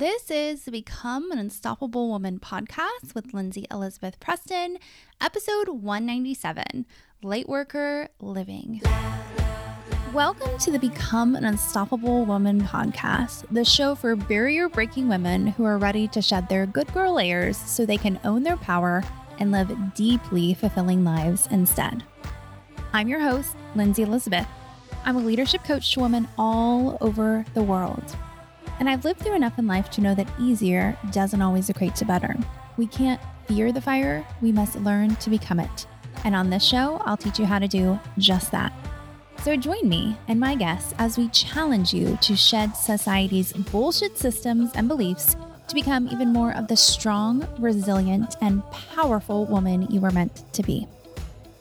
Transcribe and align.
This 0.00 0.30
is 0.30 0.64
the 0.64 0.70
Become 0.70 1.30
an 1.30 1.38
Unstoppable 1.38 2.08
Woman 2.08 2.38
podcast 2.38 3.14
with 3.14 3.34
Lindsay 3.34 3.66
Elizabeth 3.70 4.18
Preston, 4.18 4.78
episode 5.20 5.68
197 5.68 6.86
Lightworker 7.22 8.08
Living. 8.18 8.80
Welcome 10.14 10.56
to 10.60 10.70
the 10.70 10.78
Become 10.78 11.36
an 11.36 11.44
Unstoppable 11.44 12.24
Woman 12.24 12.62
podcast, 12.62 13.44
the 13.50 13.62
show 13.62 13.94
for 13.94 14.16
barrier 14.16 14.70
breaking 14.70 15.06
women 15.06 15.48
who 15.48 15.64
are 15.64 15.76
ready 15.76 16.08
to 16.08 16.22
shed 16.22 16.48
their 16.48 16.64
good 16.64 16.90
girl 16.94 17.12
layers 17.12 17.58
so 17.58 17.84
they 17.84 17.98
can 17.98 18.18
own 18.24 18.42
their 18.42 18.56
power 18.56 19.04
and 19.38 19.52
live 19.52 19.70
deeply 19.92 20.54
fulfilling 20.54 21.04
lives 21.04 21.46
instead. 21.50 22.02
I'm 22.94 23.08
your 23.08 23.20
host, 23.20 23.54
Lindsay 23.74 24.04
Elizabeth. 24.04 24.46
I'm 25.04 25.16
a 25.16 25.20
leadership 25.20 25.62
coach 25.62 25.92
to 25.92 26.00
women 26.00 26.26
all 26.38 26.96
over 27.02 27.44
the 27.52 27.62
world. 27.62 28.16
And 28.80 28.88
I've 28.88 29.04
lived 29.04 29.20
through 29.20 29.36
enough 29.36 29.58
in 29.58 29.66
life 29.66 29.90
to 29.90 30.00
know 30.00 30.14
that 30.14 30.28
easier 30.40 30.96
doesn't 31.12 31.42
always 31.42 31.68
equate 31.68 31.94
to 31.96 32.06
better. 32.06 32.34
We 32.78 32.86
can't 32.86 33.20
fear 33.46 33.72
the 33.72 33.80
fire, 33.80 34.26
we 34.40 34.52
must 34.52 34.76
learn 34.76 35.16
to 35.16 35.28
become 35.30 35.60
it. 35.60 35.86
And 36.24 36.34
on 36.34 36.48
this 36.48 36.64
show, 36.64 36.96
I'll 37.04 37.16
teach 37.16 37.38
you 37.38 37.44
how 37.44 37.58
to 37.58 37.68
do 37.68 38.00
just 38.16 38.50
that. 38.52 38.72
So 39.42 39.54
join 39.54 39.88
me 39.88 40.16
and 40.28 40.40
my 40.40 40.54
guests 40.54 40.94
as 40.98 41.18
we 41.18 41.28
challenge 41.28 41.92
you 41.92 42.18
to 42.22 42.36
shed 42.36 42.74
society's 42.74 43.52
bullshit 43.52 44.16
systems 44.16 44.70
and 44.74 44.88
beliefs 44.88 45.36
to 45.68 45.74
become 45.74 46.08
even 46.08 46.32
more 46.32 46.52
of 46.54 46.66
the 46.66 46.76
strong, 46.76 47.46
resilient, 47.58 48.36
and 48.40 48.62
powerful 48.70 49.44
woman 49.46 49.86
you 49.90 50.00
were 50.00 50.10
meant 50.10 50.44
to 50.54 50.62
be. 50.62 50.86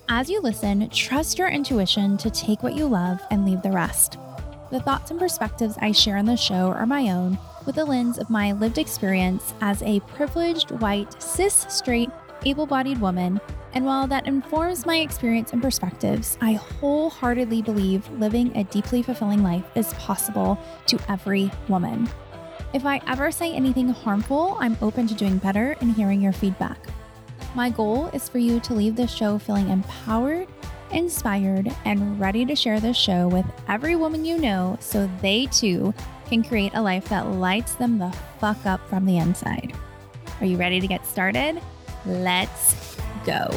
As 0.08 0.30
you 0.30 0.42
listen, 0.42 0.90
trust 0.90 1.38
your 1.38 1.50
intuition 1.50 2.18
to 2.18 2.30
take 2.30 2.64
what 2.64 2.76
you 2.76 2.88
love 2.88 3.22
and 3.30 3.46
leave 3.46 3.62
the 3.62 3.72
rest. 3.72 4.18
The 4.72 4.80
thoughts 4.80 5.10
and 5.10 5.20
perspectives 5.20 5.78
I 5.82 5.92
share 5.92 6.16
on 6.18 6.26
the 6.26 6.38
show 6.38 6.68
are 6.72 6.86
my 6.86 7.10
own 7.10 7.40
with 7.66 7.76
the 7.76 7.86
lens 7.86 8.20
of 8.20 8.30
my 8.30 8.52
lived 8.52 8.78
experience 8.78 9.56
as 9.62 9.82
a 9.82 10.00
privileged, 10.02 10.70
white, 10.70 11.20
cis, 11.22 11.66
straight, 11.70 12.12
able 12.46 12.68
bodied 12.68 13.02
woman. 13.02 13.42
And 13.74 13.84
while 13.84 14.06
that 14.06 14.28
informs 14.28 14.86
my 14.86 14.98
experience 14.98 15.54
and 15.54 15.62
perspectives, 15.62 16.38
I 16.40 16.54
wholeheartedly 16.54 17.64
believe 17.64 18.08
living 18.12 18.56
a 18.56 18.64
deeply 18.66 19.02
fulfilling 19.02 19.42
life 19.42 19.66
is 19.74 19.92
possible 19.96 20.60
to 20.86 21.00
every 21.10 21.52
woman. 21.68 22.08
If 22.72 22.86
I 22.86 23.02
ever 23.08 23.32
say 23.32 23.52
anything 23.52 23.90
harmful, 23.90 24.56
I'm 24.60 24.78
open 24.84 25.08
to 25.08 25.16
doing 25.16 25.40
better 25.40 25.76
and 25.82 25.96
hearing 25.96 26.22
your 26.22 26.34
feedback. 26.34 26.78
My 27.56 27.72
goal 27.72 28.08
is 28.14 28.30
for 28.30 28.38
you 28.38 28.60
to 28.60 28.76
leave 28.76 28.96
this 28.96 29.12
show 29.12 29.40
feeling 29.40 29.70
empowered 29.70 30.48
inspired, 30.92 31.74
and 31.86 32.20
ready 32.20 32.46
to 32.46 32.56
share 32.56 32.80
this 32.80 32.98
show 32.98 33.28
with 33.28 33.46
every 33.68 33.96
woman 33.96 34.26
you 34.26 34.38
know 34.38 34.78
so 34.80 35.10
they 35.22 35.46
too 35.48 35.94
can 36.28 36.44
create 36.44 36.74
a 36.76 36.82
life 36.82 37.10
that 37.10 37.28
lights 37.28 37.76
them 37.76 37.98
the 37.98 38.12
fuck 38.40 38.66
up 38.66 38.88
from 38.90 39.06
the 39.06 39.18
inside. 39.18 39.74
Are 40.40 40.46
you 40.46 40.58
ready 40.58 40.80
to 40.80 40.88
get 40.88 41.06
started? 41.06 41.62
Let's 42.06 42.96
go. 43.26 43.50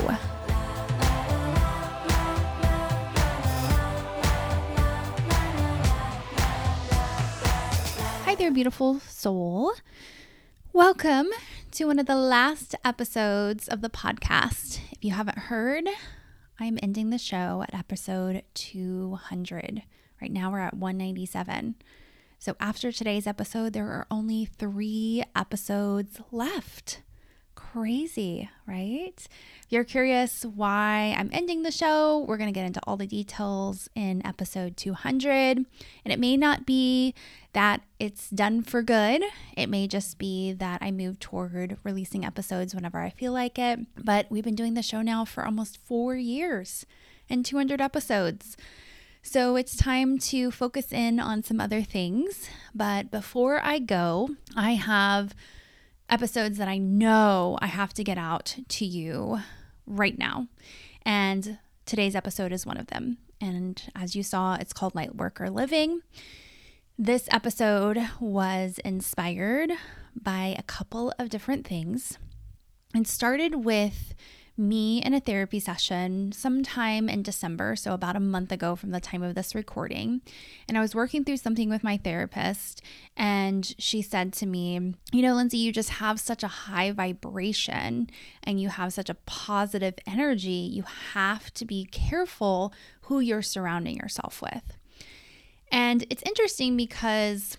Hi 8.24 8.34
there, 8.34 8.50
beautiful 8.50 9.00
soul. 9.00 9.74
Welcome 10.72 11.28
to 11.72 11.84
one 11.84 11.98
of 11.98 12.06
the 12.06 12.16
last 12.16 12.74
episodes 12.84 13.68
of 13.68 13.82
the 13.82 13.90
podcast. 13.90 14.80
If 14.90 15.04
you 15.04 15.12
haven't 15.12 15.38
heard, 15.38 15.86
I'm 16.62 16.78
ending 16.80 17.10
the 17.10 17.18
show 17.18 17.64
at 17.66 17.74
episode 17.74 18.44
200. 18.54 19.82
Right 20.20 20.30
now 20.30 20.52
we're 20.52 20.60
at 20.60 20.74
197. 20.76 21.74
So 22.38 22.54
after 22.60 22.92
today's 22.92 23.26
episode, 23.26 23.72
there 23.72 23.88
are 23.88 24.06
only 24.12 24.44
three 24.44 25.24
episodes 25.34 26.20
left. 26.30 27.02
Crazy, 27.72 28.50
right? 28.66 29.14
If 29.16 29.66
you're 29.70 29.82
curious 29.82 30.44
why 30.44 31.14
I'm 31.16 31.30
ending 31.32 31.62
the 31.62 31.70
show, 31.70 32.18
we're 32.18 32.36
going 32.36 32.52
to 32.52 32.54
get 32.54 32.66
into 32.66 32.82
all 32.86 32.98
the 32.98 33.06
details 33.06 33.88
in 33.94 34.20
episode 34.26 34.76
200. 34.76 35.56
And 35.56 36.12
it 36.12 36.18
may 36.18 36.36
not 36.36 36.66
be 36.66 37.14
that 37.54 37.80
it's 37.98 38.28
done 38.28 38.60
for 38.62 38.82
good. 38.82 39.22
It 39.56 39.70
may 39.70 39.88
just 39.88 40.18
be 40.18 40.52
that 40.52 40.82
I 40.82 40.90
move 40.90 41.18
toward 41.18 41.78
releasing 41.82 42.26
episodes 42.26 42.74
whenever 42.74 42.98
I 42.98 43.08
feel 43.08 43.32
like 43.32 43.58
it. 43.58 43.80
But 43.96 44.26
we've 44.28 44.44
been 44.44 44.54
doing 44.54 44.74
the 44.74 44.82
show 44.82 45.00
now 45.00 45.24
for 45.24 45.46
almost 45.46 45.78
four 45.78 46.14
years 46.14 46.84
and 47.30 47.42
200 47.42 47.80
episodes. 47.80 48.54
So 49.22 49.56
it's 49.56 49.76
time 49.78 50.18
to 50.18 50.50
focus 50.50 50.92
in 50.92 51.18
on 51.18 51.42
some 51.42 51.58
other 51.58 51.80
things. 51.80 52.50
But 52.74 53.10
before 53.10 53.62
I 53.64 53.78
go, 53.78 54.28
I 54.54 54.72
have 54.72 55.34
episodes 56.12 56.58
that 56.58 56.68
I 56.68 56.76
know 56.76 57.58
I 57.62 57.66
have 57.68 57.94
to 57.94 58.04
get 58.04 58.18
out 58.18 58.56
to 58.68 58.84
you 58.84 59.40
right 59.86 60.18
now. 60.18 60.46
And 61.06 61.58
today's 61.86 62.14
episode 62.14 62.52
is 62.52 62.66
one 62.66 62.76
of 62.76 62.88
them. 62.88 63.16
And 63.40 63.82
as 63.96 64.14
you 64.14 64.22
saw, 64.22 64.56
it's 64.60 64.74
called 64.74 64.94
Light 64.94 65.16
Worker 65.16 65.48
Living. 65.48 66.02
This 66.98 67.28
episode 67.30 67.98
was 68.20 68.78
inspired 68.84 69.72
by 70.14 70.54
a 70.58 70.62
couple 70.64 71.14
of 71.18 71.30
different 71.30 71.66
things 71.66 72.18
and 72.94 73.08
started 73.08 73.64
with 73.64 74.12
me 74.62 75.02
in 75.02 75.12
a 75.12 75.20
therapy 75.20 75.60
session 75.60 76.32
sometime 76.32 77.08
in 77.08 77.22
December, 77.22 77.76
so 77.76 77.92
about 77.92 78.16
a 78.16 78.20
month 78.20 78.52
ago 78.52 78.74
from 78.76 78.90
the 78.90 79.00
time 79.00 79.22
of 79.22 79.34
this 79.34 79.54
recording. 79.54 80.22
And 80.68 80.78
I 80.78 80.80
was 80.80 80.94
working 80.94 81.24
through 81.24 81.36
something 81.38 81.68
with 81.68 81.84
my 81.84 81.98
therapist, 81.98 82.80
and 83.16 83.74
she 83.78 84.00
said 84.00 84.32
to 84.34 84.46
me, 84.46 84.94
You 85.12 85.22
know, 85.22 85.34
Lindsay, 85.34 85.58
you 85.58 85.72
just 85.72 85.90
have 85.90 86.18
such 86.20 86.42
a 86.42 86.48
high 86.48 86.92
vibration 86.92 88.08
and 88.42 88.60
you 88.60 88.68
have 88.70 88.92
such 88.92 89.10
a 89.10 89.14
positive 89.26 89.94
energy. 90.06 90.50
You 90.50 90.84
have 91.12 91.52
to 91.54 91.64
be 91.64 91.84
careful 91.84 92.72
who 93.02 93.20
you're 93.20 93.42
surrounding 93.42 93.96
yourself 93.96 94.40
with. 94.40 94.78
And 95.70 96.06
it's 96.10 96.22
interesting 96.24 96.76
because 96.76 97.58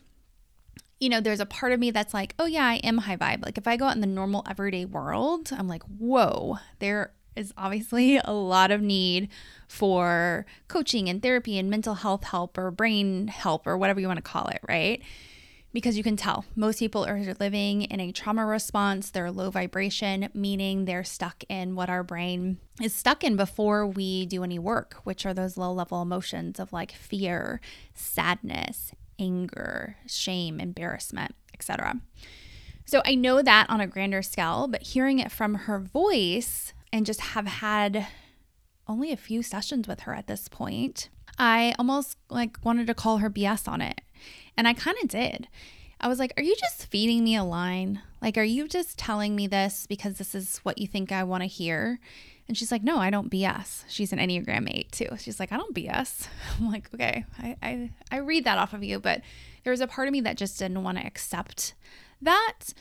you 1.04 1.10
know, 1.10 1.20
there's 1.20 1.42
a 1.42 1.46
part 1.46 1.74
of 1.74 1.82
me 1.82 1.92
that's 1.92 2.14
like, 2.14 2.34
oh, 2.40 2.46
yeah, 2.46 2.66
I 2.66 2.76
am 2.76 3.00
high 3.00 3.18
vibe. 3.18 3.44
Like, 3.44 3.58
if 3.58 3.68
I 3.68 3.76
go 3.76 3.88
out 3.88 3.96
in 3.96 4.00
the 4.00 4.08
normal 4.08 4.46
everyday 4.50 4.86
world, 4.86 5.50
I'm 5.52 5.68
like, 5.68 5.84
whoa, 5.84 6.60
there 6.80 7.12
is 7.36 7.54
obviously 7.58 8.18
a 8.24 8.32
lot 8.32 8.72
of 8.72 8.82
need 8.82 9.28
for 9.68 10.46
coaching 10.70 11.10
and 11.10 11.22
therapy 11.22 11.60
and 11.60 11.70
mental 11.70 11.96
health 11.96 12.24
help 12.24 12.58
or 12.58 12.72
brain 12.72 13.28
help 13.28 13.68
or 13.68 13.78
whatever 13.78 14.00
you 14.00 14.08
want 14.08 14.18
to 14.18 14.24
call 14.24 14.48
it, 14.48 14.62
right? 14.70 15.02
Because 15.74 15.98
you 15.98 16.04
can 16.04 16.16
tell 16.16 16.46
most 16.56 16.80
people 16.80 17.04
are 17.04 17.20
living 17.38 17.82
in 17.82 18.00
a 18.00 18.14
trauma 18.14 18.46
response. 18.46 19.10
They're 19.10 19.32
low 19.32 19.50
vibration, 19.50 20.30
meaning 20.34 20.86
they're 20.86 21.04
stuck 21.04 21.44
in 21.50 21.76
what 21.76 21.90
our 21.90 22.04
brain 22.04 22.60
is 22.82 22.96
stuck 22.96 23.26
in 23.26 23.36
before 23.36 23.86
we 23.86 24.26
do 24.26 24.44
any 24.46 24.60
work, 24.60 25.02
which 25.04 25.26
are 25.26 25.34
those 25.34 25.58
low 25.58 25.74
level 25.74 26.02
emotions 26.02 26.62
of 26.62 26.72
like 26.72 26.94
fear, 26.94 27.60
sadness, 27.94 28.94
anger, 29.20 29.98
shame, 30.08 30.60
embarrassment, 30.60 31.36
etc. 31.54 32.02
So 32.86 33.02
I 33.06 33.16
know 33.16 33.42
that 33.42 33.70
on 33.70 33.82
a 33.82 33.88
grander 33.88 34.22
scale, 34.22 34.68
but 34.68 34.82
hearing 34.84 35.20
it 35.20 35.32
from 35.32 35.56
her 35.56 35.80
voice 35.80 36.74
and 36.92 37.06
just 37.06 37.22
have 37.22 37.48
had 37.48 38.08
only 38.88 39.12
a 39.12 39.18
few 39.18 39.42
sessions 39.42 39.88
with 39.88 40.02
her 40.02 40.14
at 40.14 40.28
this 40.28 40.48
point, 40.48 41.10
I 41.38 41.74
almost 41.80 42.18
like 42.30 42.58
wanted 42.64 42.88
to 42.88 42.94
call 42.94 43.18
her 43.18 43.30
BS 43.30 43.68
on 43.68 43.82
it. 43.82 44.02
And 44.58 44.68
I 44.68 44.74
kind 44.74 44.98
of 45.02 45.10
did. 45.10 45.48
I 46.00 46.08
was 46.08 46.20
like, 46.20 46.34
Are 46.38 46.44
you 46.44 46.56
just 46.56 46.88
feeding 46.88 47.24
me 47.24 47.36
a 47.36 47.44
line? 47.44 48.02
Like, 48.22 48.38
are 48.38 48.44
you 48.44 48.68
just 48.68 48.98
telling 48.98 49.36
me 49.36 49.48
this 49.48 49.88
because 49.88 50.18
this 50.18 50.36
is 50.36 50.60
what 50.60 50.78
you 50.78 50.88
think 50.88 51.12
I 51.12 51.24
want 51.24 51.44
to 51.44 51.48
hear? 51.48 52.00
And 52.48 52.58
she's 52.58 52.72
like, 52.72 52.84
No, 52.84 52.98
I 52.98 53.10
don't 53.10 53.32
BS. 53.32 53.84
She's 53.88 54.12
an 54.14 54.20
Enneagram 54.20 54.70
8 54.70 54.92
too. 54.92 55.10
She's 55.18 55.40
like, 55.40 55.52
I 55.52 55.58
don't 55.58 55.76
BS. 55.76 56.28
I'm 56.60 56.72
like, 56.72 56.90
Okay, 56.94 57.26
I, 57.40 57.58
I, 57.62 57.92
I 58.12 58.18
read 58.18 58.46
that 58.46 58.58
off 58.58 58.74
of 58.74 58.84
you, 58.84 59.00
but 59.00 59.22
there 59.64 59.72
was 59.72 59.82
a 59.82 59.88
part 59.88 60.08
of 60.08 60.12
me 60.12 60.22
that 60.22 60.38
just 60.38 60.60
didn't 60.60 60.84
want 60.84 60.98
to 60.98 61.06
accept 61.06 61.74
that. 62.22 62.74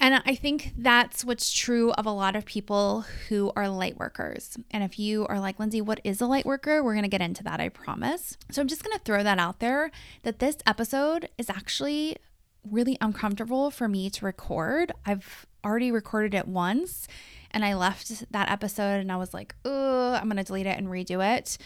And 0.00 0.22
I 0.24 0.36
think 0.36 0.74
that's 0.76 1.24
what's 1.24 1.52
true 1.52 1.90
of 1.92 2.06
a 2.06 2.12
lot 2.12 2.36
of 2.36 2.44
people 2.44 3.04
who 3.28 3.50
are 3.56 3.68
light 3.68 3.98
workers. 3.98 4.56
And 4.70 4.84
if 4.84 4.96
you 4.96 5.26
are 5.26 5.40
like, 5.40 5.58
Lindsay, 5.58 5.80
what 5.80 6.00
is 6.04 6.20
a 6.20 6.26
light 6.26 6.46
worker? 6.46 6.84
We're 6.84 6.92
going 6.92 7.02
to 7.02 7.08
get 7.08 7.20
into 7.20 7.42
that, 7.42 7.58
I 7.58 7.68
promise. 7.68 8.36
So 8.50 8.62
I'm 8.62 8.68
just 8.68 8.84
going 8.84 8.96
to 8.96 9.02
throw 9.02 9.24
that 9.24 9.40
out 9.40 9.58
there 9.58 9.90
that 10.22 10.38
this 10.38 10.58
episode 10.66 11.28
is 11.36 11.50
actually 11.50 12.16
really 12.62 12.96
uncomfortable 13.00 13.72
for 13.72 13.88
me 13.88 14.08
to 14.10 14.24
record. 14.24 14.92
I've 15.04 15.46
already 15.64 15.90
recorded 15.90 16.32
it 16.34 16.46
once 16.46 17.08
and 17.50 17.64
I 17.64 17.74
left 17.74 18.30
that 18.32 18.50
episode 18.50 19.00
and 19.00 19.10
I 19.10 19.16
was 19.16 19.32
like, 19.32 19.54
oh, 19.64 20.12
I'm 20.14 20.24
going 20.24 20.36
to 20.36 20.44
delete 20.44 20.66
it 20.66 20.78
and 20.78 20.88
redo 20.88 21.36
it 21.36 21.58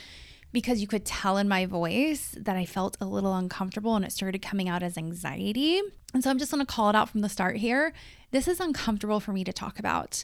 because 0.53 0.81
you 0.81 0.87
could 0.87 1.05
tell 1.05 1.39
in 1.39 1.49
my 1.49 1.67
voice 1.67 2.35
that 2.39 2.57
I 2.57 2.67
felt 2.67 2.97
a 3.01 3.07
little 3.07 3.35
uncomfortable 3.35 3.97
and 3.97 4.05
it 4.05 4.13
started 4.13 4.43
coming 4.43 4.69
out 4.69 4.83
as 4.83 4.99
anxiety. 4.99 5.81
And 6.13 6.23
so 6.23 6.31
I'm 6.31 6.39
just 6.39 6.53
going 6.53 6.65
to 6.65 6.71
call 6.71 6.91
it 6.91 6.97
out 6.97 7.09
from 7.09 7.23
the 7.23 7.29
start 7.29 7.57
here. 7.57 7.93
This 8.31 8.47
is 8.47 8.61
uncomfortable 8.61 9.19
for 9.19 9.33
me 9.33 9.45
to 9.45 9.53
talk 9.53 9.79
about. 9.79 10.23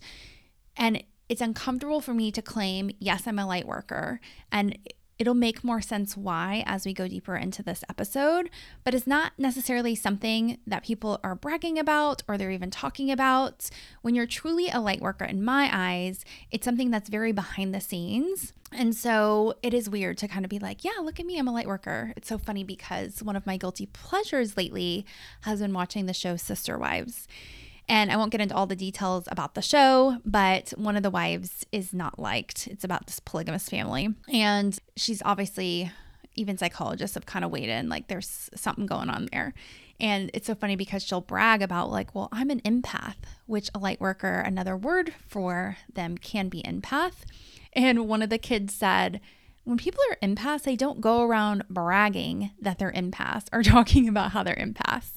And 0.76 1.02
it's 1.28 1.40
uncomfortable 1.40 2.00
for 2.00 2.14
me 2.14 2.30
to 2.32 2.42
claim, 2.42 2.90
yes, 2.98 3.26
I'm 3.26 3.38
a 3.38 3.46
light 3.46 3.66
worker. 3.66 4.20
And 4.52 4.78
It'll 5.18 5.34
make 5.34 5.64
more 5.64 5.80
sense 5.80 6.16
why 6.16 6.62
as 6.66 6.86
we 6.86 6.92
go 6.92 7.08
deeper 7.08 7.36
into 7.36 7.62
this 7.62 7.82
episode, 7.88 8.50
but 8.84 8.94
it's 8.94 9.06
not 9.06 9.32
necessarily 9.36 9.96
something 9.96 10.58
that 10.66 10.84
people 10.84 11.18
are 11.24 11.34
bragging 11.34 11.78
about 11.78 12.22
or 12.28 12.38
they're 12.38 12.52
even 12.52 12.70
talking 12.70 13.10
about. 13.10 13.68
When 14.02 14.14
you're 14.14 14.26
truly 14.26 14.68
a 14.68 14.80
light 14.80 15.00
worker, 15.00 15.24
in 15.24 15.44
my 15.44 15.70
eyes, 15.72 16.24
it's 16.52 16.64
something 16.64 16.90
that's 16.90 17.08
very 17.08 17.32
behind 17.32 17.74
the 17.74 17.80
scenes. 17.80 18.52
And 18.70 18.94
so 18.94 19.54
it 19.62 19.74
is 19.74 19.90
weird 19.90 20.18
to 20.18 20.28
kind 20.28 20.44
of 20.44 20.50
be 20.50 20.58
like, 20.58 20.84
yeah, 20.84 21.00
look 21.02 21.18
at 21.18 21.26
me, 21.26 21.38
I'm 21.38 21.48
a 21.48 21.52
light 21.52 21.66
worker. 21.66 22.12
It's 22.16 22.28
so 22.28 22.38
funny 22.38 22.62
because 22.62 23.22
one 23.22 23.36
of 23.36 23.46
my 23.46 23.56
guilty 23.56 23.86
pleasures 23.86 24.56
lately 24.56 25.04
has 25.42 25.60
been 25.60 25.72
watching 25.72 26.06
the 26.06 26.14
show 26.14 26.36
Sister 26.36 26.78
Wives. 26.78 27.26
And 27.88 28.12
I 28.12 28.16
won't 28.16 28.30
get 28.30 28.40
into 28.40 28.54
all 28.54 28.66
the 28.66 28.76
details 28.76 29.24
about 29.30 29.54
the 29.54 29.62
show, 29.62 30.18
but 30.24 30.70
one 30.76 30.96
of 30.96 31.02
the 31.02 31.10
wives 31.10 31.64
is 31.72 31.94
not 31.94 32.18
liked. 32.18 32.66
It's 32.66 32.84
about 32.84 33.06
this 33.06 33.18
polygamous 33.18 33.68
family. 33.68 34.14
And 34.30 34.78
she's 34.96 35.22
obviously, 35.24 35.90
even 36.34 36.58
psychologists 36.58 37.14
have 37.14 37.24
kind 37.24 37.44
of 37.44 37.50
weighed 37.50 37.70
in, 37.70 37.88
like 37.88 38.08
there's 38.08 38.50
something 38.54 38.84
going 38.84 39.08
on 39.08 39.28
there. 39.32 39.54
And 40.00 40.30
it's 40.34 40.46
so 40.46 40.54
funny 40.54 40.76
because 40.76 41.02
she'll 41.02 41.20
brag 41.22 41.60
about, 41.60 41.90
like, 41.90 42.14
well, 42.14 42.28
I'm 42.30 42.50
an 42.50 42.60
empath, 42.60 43.16
which 43.46 43.70
a 43.74 43.78
light 43.78 44.00
worker, 44.00 44.38
another 44.40 44.76
word 44.76 45.12
for 45.26 45.76
them 45.92 46.16
can 46.18 46.48
be 46.48 46.62
empath. 46.62 47.24
And 47.72 48.06
one 48.06 48.22
of 48.22 48.30
the 48.30 48.38
kids 48.38 48.74
said, 48.74 49.20
when 49.64 49.76
people 49.76 50.00
are 50.10 50.16
empaths, 50.26 50.62
they 50.62 50.76
don't 50.76 51.00
go 51.00 51.22
around 51.22 51.64
bragging 51.68 52.52
that 52.60 52.78
they're 52.78 52.92
empaths 52.92 53.46
or 53.52 53.62
talking 53.64 54.08
about 54.08 54.32
how 54.32 54.42
they're 54.42 54.54
empaths. 54.54 55.14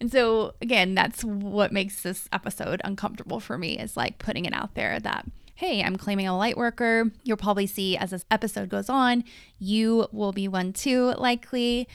And 0.00 0.10
so, 0.12 0.54
again, 0.60 0.94
that's 0.94 1.24
what 1.24 1.72
makes 1.72 2.02
this 2.02 2.28
episode 2.32 2.80
uncomfortable 2.84 3.40
for 3.40 3.56
me 3.56 3.78
is 3.78 3.96
like 3.96 4.18
putting 4.18 4.44
it 4.44 4.52
out 4.52 4.74
there 4.74 5.00
that, 5.00 5.26
hey, 5.54 5.82
I'm 5.82 5.96
claiming 5.96 6.28
a 6.28 6.36
light 6.36 6.56
worker. 6.56 7.10
You'll 7.24 7.36
probably 7.36 7.66
see 7.66 7.96
as 7.96 8.10
this 8.10 8.24
episode 8.30 8.68
goes 8.68 8.88
on, 8.88 9.24
you 9.58 10.06
will 10.12 10.32
be 10.32 10.48
one 10.48 10.72
too, 10.72 11.14
likely. 11.14 11.88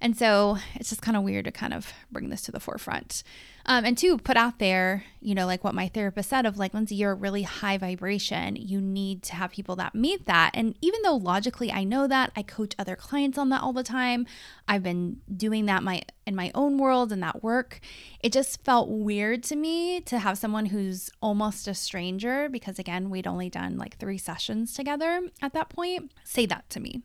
And 0.00 0.16
so 0.16 0.58
it's 0.74 0.90
just 0.90 1.02
kind 1.02 1.16
of 1.16 1.24
weird 1.24 1.46
to 1.46 1.52
kind 1.52 1.74
of 1.74 1.92
bring 2.10 2.28
this 2.28 2.42
to 2.42 2.52
the 2.52 2.60
forefront. 2.60 3.24
Um, 3.70 3.84
and 3.84 3.98
two, 3.98 4.16
put 4.16 4.38
out 4.38 4.58
there, 4.60 5.04
you 5.20 5.34
know, 5.34 5.44
like 5.44 5.62
what 5.62 5.74
my 5.74 5.88
therapist 5.88 6.30
said 6.30 6.46
of 6.46 6.56
like, 6.56 6.72
Lindsay, 6.72 6.94
you're 6.94 7.12
a 7.12 7.14
really 7.14 7.42
high 7.42 7.76
vibration. 7.76 8.56
You 8.56 8.80
need 8.80 9.22
to 9.24 9.34
have 9.34 9.50
people 9.50 9.76
that 9.76 9.94
meet 9.94 10.24
that. 10.24 10.52
And 10.54 10.74
even 10.80 11.02
though 11.02 11.16
logically 11.16 11.70
I 11.70 11.84
know 11.84 12.06
that, 12.06 12.32
I 12.34 12.42
coach 12.42 12.74
other 12.78 12.96
clients 12.96 13.36
on 13.36 13.50
that 13.50 13.60
all 13.60 13.74
the 13.74 13.82
time. 13.82 14.26
I've 14.66 14.82
been 14.82 15.18
doing 15.36 15.66
that 15.66 15.82
my 15.82 16.00
in 16.26 16.34
my 16.34 16.50
own 16.54 16.78
world 16.78 17.12
and 17.12 17.22
that 17.22 17.42
work. 17.42 17.80
It 18.20 18.32
just 18.32 18.64
felt 18.64 18.88
weird 18.88 19.42
to 19.44 19.56
me 19.56 20.00
to 20.00 20.18
have 20.18 20.38
someone 20.38 20.66
who's 20.66 21.10
almost 21.20 21.68
a 21.68 21.74
stranger, 21.74 22.48
because 22.48 22.78
again, 22.78 23.10
we'd 23.10 23.26
only 23.26 23.50
done 23.50 23.76
like 23.76 23.98
three 23.98 24.18
sessions 24.18 24.72
together 24.72 25.20
at 25.42 25.52
that 25.52 25.68
point, 25.68 26.10
say 26.24 26.46
that 26.46 26.70
to 26.70 26.80
me. 26.80 27.02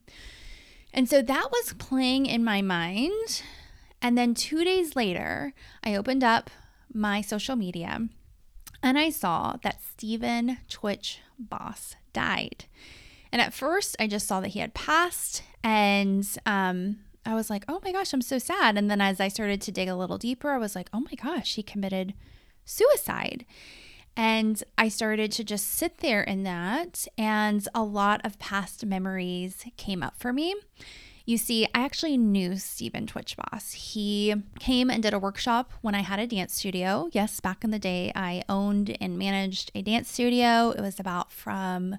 And 0.94 1.10
so 1.10 1.21
that 1.21 1.50
was 1.51 1.74
playing 1.74 2.25
in 2.25 2.42
my 2.42 2.62
mind 2.62 3.42
and 4.03 4.17
then 4.17 4.35
two 4.35 4.63
days 4.63 4.95
later, 4.95 5.53
I 5.83 5.95
opened 5.95 6.23
up 6.23 6.51
my 6.94 7.21
social 7.21 7.55
media 7.55 8.07
and 8.83 9.00
I 9.00 9.09
saw 9.09 9.55
that 9.63 9.81
Stephen 9.81 10.57
Twitch 10.69 11.21
Boss 11.39 11.95
died. 12.11 12.65
And 13.31 13.41
at 13.41 13.53
first, 13.53 13.95
I 14.00 14.05
just 14.05 14.27
saw 14.27 14.41
that 14.41 14.50
he 14.50 14.59
had 14.59 14.75
passed, 14.75 15.41
and 15.63 16.27
um, 16.45 17.00
I 17.25 17.33
was 17.33 17.50
like, 17.50 17.65
oh 17.67 17.79
my 17.83 17.91
gosh, 17.91 18.13
I'm 18.13 18.21
so 18.21 18.38
sad. 18.38 18.77
And 18.77 18.91
then 18.91 19.01
as 19.01 19.19
I 19.19 19.27
started 19.27 19.59
to 19.61 19.71
dig 19.71 19.88
a 19.88 19.95
little 19.95 20.19
deeper, 20.19 20.51
I 20.51 20.59
was 20.59 20.75
like, 20.75 20.89
oh 20.94 21.00
my 21.00 21.15
gosh, 21.15 21.55
he 21.55 21.63
committed 21.63 22.13
suicide. 22.63 23.45
And 24.15 24.63
I 24.77 24.88
started 24.89 25.31
to 25.31 25.44
just 25.44 25.67
sit 25.67 25.97
there 25.97 26.21
in 26.21 26.44
that, 26.44 27.07
and 27.17 27.67
a 27.73 27.81
lot 27.81 28.21
of 28.23 28.38
past 28.38 28.85
memories 28.85 29.65
came 29.77 30.03
up 30.03 30.19
for 30.19 30.31
me. 30.31 30.53
You 31.25 31.38
see, 31.38 31.66
I 31.74 31.86
actually 31.86 32.18
knew 32.18 32.58
Stephen 32.58 33.08
Twitch 33.08 33.38
Boss. 33.38 33.72
He 33.72 34.36
came 34.60 34.90
and 34.90 35.02
did 35.02 35.14
a 35.14 35.20
workshop 35.20 35.72
when 35.81 35.96
I 35.96 36.02
had 36.02 36.20
a 36.20 36.28
dance 36.28 36.54
studio. 36.54 37.10
Yes, 37.14 37.40
back 37.40 37.64
in 37.64 37.72
the 37.72 37.80
day, 37.80 38.12
I 38.14 38.44
owned 38.50 38.98
and 39.00 39.18
managed 39.18 39.72
a 39.74 39.81
dance 39.81 40.12
studio. 40.12 40.72
It 40.72 40.81
was 40.81 41.00
about 41.00 41.31
from 41.31 41.96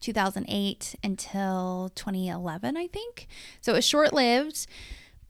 2008 0.00 0.96
until 1.04 1.92
2011, 1.94 2.76
I 2.76 2.88
think. 2.88 3.28
So 3.60 3.72
it 3.72 3.76
was 3.76 3.84
short 3.84 4.12
lived 4.12 4.66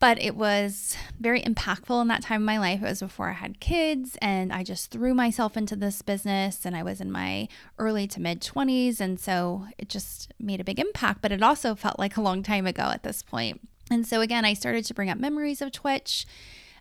but 0.05 0.21
it 0.21 0.37
was 0.37 0.99
very 1.19 1.41
impactful 1.41 2.03
in 2.03 2.09
that 2.09 2.21
time 2.21 2.43
of 2.43 2.45
my 2.45 2.59
life. 2.59 2.83
It 2.83 2.85
was 2.91 3.01
before 3.01 3.31
I 3.31 3.33
had 3.33 3.59
kids, 3.59 4.19
and 4.21 4.53
I 4.53 4.63
just 4.63 4.91
threw 4.91 5.15
myself 5.15 5.57
into 5.57 5.77
this 5.77 6.03
business, 6.03 6.67
and 6.67 6.77
I 6.77 6.83
was 6.83 7.01
in 7.01 7.11
my 7.11 7.49
early 7.79 8.07
to 8.09 8.21
mid 8.21 8.43
20s. 8.43 9.01
And 9.01 9.19
so 9.19 9.65
it 9.79 9.89
just 9.89 10.31
made 10.39 10.61
a 10.61 10.65
big 10.65 10.79
impact, 10.79 11.23
but 11.23 11.33
it 11.33 11.43
also 11.43 11.75
felt 11.75 11.99
like 11.99 12.19
a 12.19 12.21
long 12.21 12.43
time 12.43 12.67
ago 12.67 12.83
at 12.83 13.03
this 13.03 13.23
point. 13.23 13.67
And 13.91 14.07
so, 14.07 14.21
again, 14.21 14.45
I 14.45 14.53
started 14.53 14.85
to 14.85 14.93
bring 14.93 15.09
up 15.09 15.17
memories 15.17 15.63
of 15.63 15.73
Twitch 15.73 16.27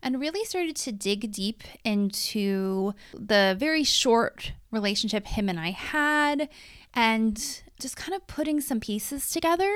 and 0.01 0.19
really 0.19 0.43
started 0.43 0.75
to 0.75 0.91
dig 0.91 1.31
deep 1.31 1.63
into 1.85 2.93
the 3.13 3.55
very 3.57 3.85
short 3.85 4.51
relationship 4.69 5.27
him 5.27 5.47
and 5.47 5.61
I 5.61 5.71
had 5.71 6.49
and 6.93 7.37
just 7.79 7.95
kind 7.95 8.13
of 8.13 8.27
putting 8.27 8.59
some 8.59 8.81
pieces 8.81 9.29
together 9.29 9.73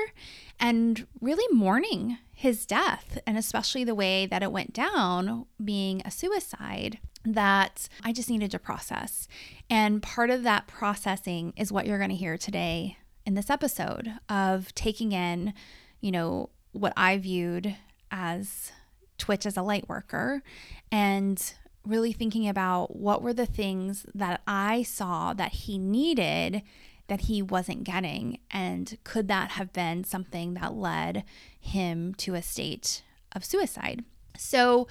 and 0.60 1.06
really 1.22 1.46
mourning 1.50 2.18
his 2.38 2.66
death 2.66 3.18
and 3.26 3.36
especially 3.36 3.82
the 3.82 3.96
way 3.96 4.24
that 4.24 4.44
it 4.44 4.52
went 4.52 4.72
down 4.72 5.44
being 5.64 6.00
a 6.04 6.10
suicide 6.10 7.00
that 7.24 7.88
I 8.04 8.12
just 8.12 8.30
needed 8.30 8.52
to 8.52 8.60
process. 8.60 9.26
And 9.68 10.00
part 10.00 10.30
of 10.30 10.44
that 10.44 10.68
processing 10.68 11.52
is 11.56 11.72
what 11.72 11.84
you're 11.84 11.98
going 11.98 12.10
to 12.10 12.16
hear 12.16 12.38
today 12.38 12.96
in 13.26 13.34
this 13.34 13.50
episode 13.50 14.12
of 14.28 14.72
taking 14.76 15.10
in, 15.10 15.52
you 16.00 16.12
know, 16.12 16.50
what 16.70 16.92
I 16.96 17.18
viewed 17.18 17.74
as 18.12 18.70
Twitch 19.18 19.44
as 19.44 19.56
a 19.56 19.62
light 19.62 19.88
worker 19.88 20.44
and 20.92 21.54
really 21.84 22.12
thinking 22.12 22.46
about 22.46 22.94
what 22.94 23.20
were 23.20 23.34
the 23.34 23.46
things 23.46 24.06
that 24.14 24.42
I 24.46 24.84
saw 24.84 25.32
that 25.32 25.52
he 25.52 25.76
needed 25.76 26.62
that 27.08 27.22
he 27.22 27.42
wasn't 27.42 27.84
getting? 27.84 28.38
And 28.50 28.96
could 29.04 29.28
that 29.28 29.52
have 29.52 29.72
been 29.72 30.04
something 30.04 30.54
that 30.54 30.74
led 30.74 31.24
him 31.58 32.14
to 32.14 32.34
a 32.34 32.42
state 32.42 33.02
of 33.32 33.44
suicide? 33.44 34.04
So, 34.36 34.86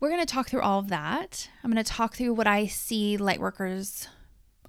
we're 0.00 0.10
going 0.10 0.24
to 0.24 0.32
talk 0.32 0.48
through 0.48 0.62
all 0.62 0.78
of 0.78 0.88
that. 0.90 1.50
I'm 1.62 1.72
going 1.72 1.82
to 1.82 1.92
talk 1.92 2.14
through 2.14 2.34
what 2.34 2.46
I 2.46 2.66
see 2.66 3.16
light 3.16 3.40
workers 3.40 4.06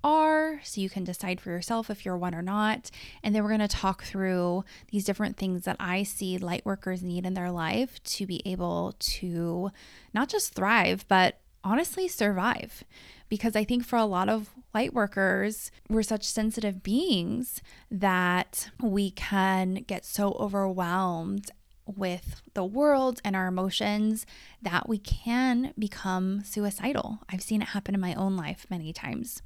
are 0.03 0.59
so 0.63 0.81
you 0.81 0.89
can 0.89 1.03
decide 1.03 1.41
for 1.41 1.49
yourself 1.49 1.89
if 1.89 2.05
you're 2.05 2.17
one 2.17 2.33
or 2.33 2.41
not. 2.41 2.89
And 3.23 3.35
then 3.35 3.43
we're 3.43 3.49
going 3.49 3.59
to 3.59 3.67
talk 3.67 4.03
through 4.03 4.63
these 4.89 5.05
different 5.05 5.37
things 5.37 5.65
that 5.65 5.75
I 5.79 6.03
see 6.03 6.37
light 6.37 6.65
workers 6.65 7.03
need 7.03 7.25
in 7.25 7.33
their 7.33 7.51
life 7.51 8.01
to 8.03 8.25
be 8.25 8.41
able 8.45 8.95
to 8.99 9.71
not 10.13 10.29
just 10.29 10.53
thrive, 10.53 11.05
but 11.07 11.39
honestly 11.63 12.07
survive. 12.07 12.83
Because 13.27 13.55
I 13.55 13.63
think 13.63 13.85
for 13.85 13.97
a 13.97 14.05
lot 14.05 14.27
of 14.27 14.49
light 14.73 14.93
workers, 14.93 15.71
we're 15.87 16.01
such 16.03 16.23
sensitive 16.23 16.81
beings 16.81 17.61
that 17.91 18.71
we 18.81 19.11
can 19.11 19.75
get 19.87 20.03
so 20.03 20.33
overwhelmed 20.33 21.51
with 21.85 22.41
the 22.53 22.65
world 22.65 23.21
and 23.23 23.35
our 23.35 23.47
emotions 23.47 24.25
that 24.61 24.89
we 24.89 24.97
can 24.97 25.73
become 25.77 26.43
suicidal. 26.43 27.19
I've 27.29 27.41
seen 27.41 27.61
it 27.61 27.69
happen 27.69 27.95
in 27.95 28.01
my 28.01 28.13
own 28.15 28.35
life 28.35 28.65
many 28.69 28.91
times. 28.91 29.41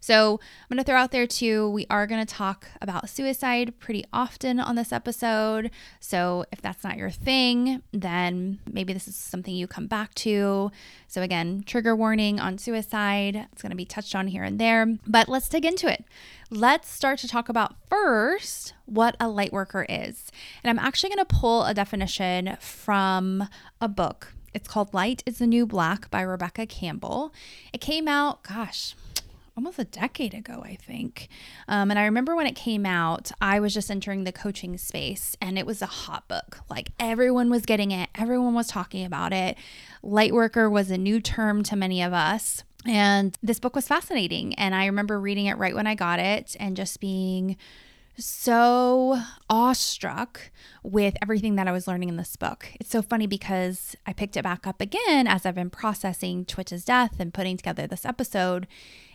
So, 0.00 0.40
I'm 0.62 0.76
going 0.76 0.84
to 0.84 0.84
throw 0.84 0.98
out 0.98 1.12
there 1.12 1.26
too, 1.26 1.70
we 1.70 1.86
are 1.90 2.06
going 2.06 2.24
to 2.24 2.34
talk 2.34 2.68
about 2.80 3.08
suicide 3.08 3.78
pretty 3.78 4.04
often 4.12 4.58
on 4.58 4.76
this 4.76 4.92
episode. 4.92 5.70
So, 6.00 6.44
if 6.52 6.60
that's 6.60 6.84
not 6.84 6.96
your 6.96 7.10
thing, 7.10 7.82
then 7.92 8.60
maybe 8.70 8.92
this 8.92 9.08
is 9.08 9.16
something 9.16 9.54
you 9.54 9.66
come 9.66 9.86
back 9.86 10.14
to. 10.16 10.70
So, 11.08 11.22
again, 11.22 11.62
trigger 11.66 11.94
warning 11.94 12.40
on 12.40 12.58
suicide. 12.58 13.48
It's 13.52 13.62
going 13.62 13.70
to 13.70 13.76
be 13.76 13.84
touched 13.84 14.14
on 14.14 14.28
here 14.28 14.42
and 14.42 14.58
there, 14.58 14.86
but 15.06 15.28
let's 15.28 15.48
dig 15.48 15.64
into 15.64 15.90
it. 15.92 16.04
Let's 16.50 16.88
start 16.88 17.18
to 17.20 17.28
talk 17.28 17.48
about 17.48 17.74
first 17.88 18.74
what 18.84 19.16
a 19.18 19.28
light 19.28 19.52
worker 19.52 19.84
is. 19.88 20.30
And 20.62 20.70
I'm 20.70 20.84
actually 20.84 21.10
going 21.10 21.26
to 21.26 21.34
pull 21.34 21.64
a 21.64 21.74
definition 21.74 22.45
from 22.60 23.48
a 23.80 23.88
book. 23.88 24.34
It's 24.54 24.68
called 24.68 24.94
Light 24.94 25.22
is 25.26 25.38
the 25.38 25.46
New 25.46 25.66
Black 25.66 26.10
by 26.10 26.22
Rebecca 26.22 26.66
Campbell. 26.66 27.32
It 27.72 27.80
came 27.80 28.08
out, 28.08 28.42
gosh, 28.42 28.94
almost 29.56 29.78
a 29.78 29.84
decade 29.84 30.34
ago, 30.34 30.62
I 30.64 30.76
think. 30.76 31.28
Um, 31.66 31.90
and 31.90 31.98
I 31.98 32.04
remember 32.04 32.36
when 32.36 32.46
it 32.46 32.54
came 32.54 32.84
out, 32.84 33.32
I 33.40 33.58
was 33.58 33.72
just 33.72 33.90
entering 33.90 34.24
the 34.24 34.32
coaching 34.32 34.76
space 34.76 35.36
and 35.40 35.58
it 35.58 35.66
was 35.66 35.80
a 35.80 35.86
hot 35.86 36.28
book. 36.28 36.60
Like 36.68 36.90
everyone 37.00 37.50
was 37.50 37.62
getting 37.62 37.90
it, 37.90 38.10
everyone 38.14 38.54
was 38.54 38.68
talking 38.68 39.04
about 39.04 39.32
it. 39.32 39.56
Lightworker 40.04 40.70
was 40.70 40.90
a 40.90 40.98
new 40.98 41.20
term 41.20 41.62
to 41.64 41.76
many 41.76 42.02
of 42.02 42.12
us. 42.12 42.62
And 42.86 43.36
this 43.42 43.58
book 43.58 43.74
was 43.74 43.88
fascinating. 43.88 44.54
And 44.54 44.74
I 44.74 44.86
remember 44.86 45.18
reading 45.18 45.46
it 45.46 45.58
right 45.58 45.74
when 45.74 45.86
I 45.86 45.94
got 45.94 46.20
it 46.20 46.54
and 46.60 46.76
just 46.76 47.00
being 47.00 47.56
so 48.18 49.20
awestruck 49.48 50.50
with 50.82 51.14
everything 51.22 51.56
that 51.56 51.68
I 51.68 51.72
was 51.72 51.86
learning 51.86 52.08
in 52.08 52.16
this 52.16 52.36
book. 52.36 52.68
It's 52.80 52.90
so 52.90 53.02
funny 53.02 53.26
because 53.26 53.96
I 54.06 54.12
picked 54.12 54.36
it 54.36 54.42
back 54.42 54.66
up 54.66 54.80
again 54.80 55.26
as 55.26 55.44
I've 55.44 55.54
been 55.54 55.70
processing 55.70 56.44
Twitch's 56.44 56.84
death 56.84 57.18
and 57.18 57.34
putting 57.34 57.56
together 57.56 57.86
this 57.86 58.04
episode. 58.04 58.66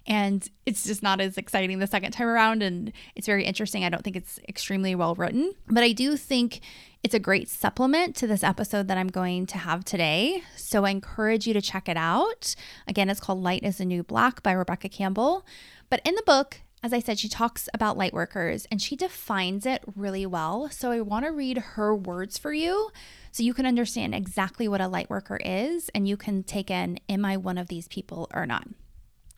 And 0.08 0.48
it's 0.65 0.84
just 0.84 1.03
not 1.03 1.22
as 1.22 1.38
exciting 1.38 1.77
the 1.79 1.88
second 1.88 2.12
time 2.12 2.27
around. 2.27 2.63
And 2.63 2.91
it's 3.15 3.27
very 3.27 3.46
interesting. 3.46 3.84
I 3.84 3.89
don't 3.89 4.03
think 4.03 4.15
it's 4.15 4.39
extremely 4.48 4.96
well 4.96 5.15
written, 5.15 5.53
but 5.67 5.84
I 5.84 5.91
do 5.91 6.17
think 6.17 6.62
it's 7.03 7.13
a 7.15 7.20
great 7.20 7.50
supplement 7.50 8.15
to 8.17 8.27
this 8.27 8.43
episode 8.43 8.88
that 8.88 8.98
I'm 8.98 9.08
going 9.08 9.46
to 9.48 9.58
have 9.58 9.86
today. 9.86 10.43
So 10.55 10.86
I 10.86 10.91
encourage 10.91 11.48
you 11.48 11.53
to 11.53 11.62
check 11.62 11.89
it 11.89 11.98
out. 11.98 12.55
Again, 12.88 13.10
it's 13.10 13.20
called 13.20 13.41
Light 13.41 13.63
is 13.63 13.79
a 13.79 13.86
New 13.86 14.03
Black 14.03 14.43
by 14.43 14.51
Rebecca 14.51 14.89
Campbell. 14.89 15.46
But 15.89 16.01
in 16.05 16.15
the 16.15 16.24
book, 16.24 16.62
as 16.84 16.94
I 16.94 17.00
said, 17.00 17.20
she 17.20 17.30
talks 17.30 17.70
about 17.74 17.98
light 17.98 18.14
workers 18.14 18.66
and 18.72 18.82
she 18.82 18.96
defines 18.96 19.66
it 19.66 19.84
really 19.96 20.26
well. 20.26 20.70
So 20.72 20.92
I 20.92 21.02
want 21.02 21.26
to 21.26 21.32
read 21.32 21.58
her 21.58 21.96
words 21.96 22.40
for 22.40 22.54
you 22.54 22.90
so 23.32 23.44
you 23.44 23.54
can 23.54 23.68
understand 23.68 24.16
exactly 24.16 24.68
what 24.68 24.82
a 24.82 24.88
light 24.88 25.10
worker 25.10 25.40
is 25.44 25.90
and 25.94 26.08
you 26.08 26.18
can 26.18 26.44
take 26.44 26.72
in 26.72 27.00
Am 27.08 27.24
I 27.24 27.38
one 27.38 27.60
of 27.60 27.68
these 27.68 27.88
people 27.88 28.30
or 28.34 28.48
not? 28.48 28.68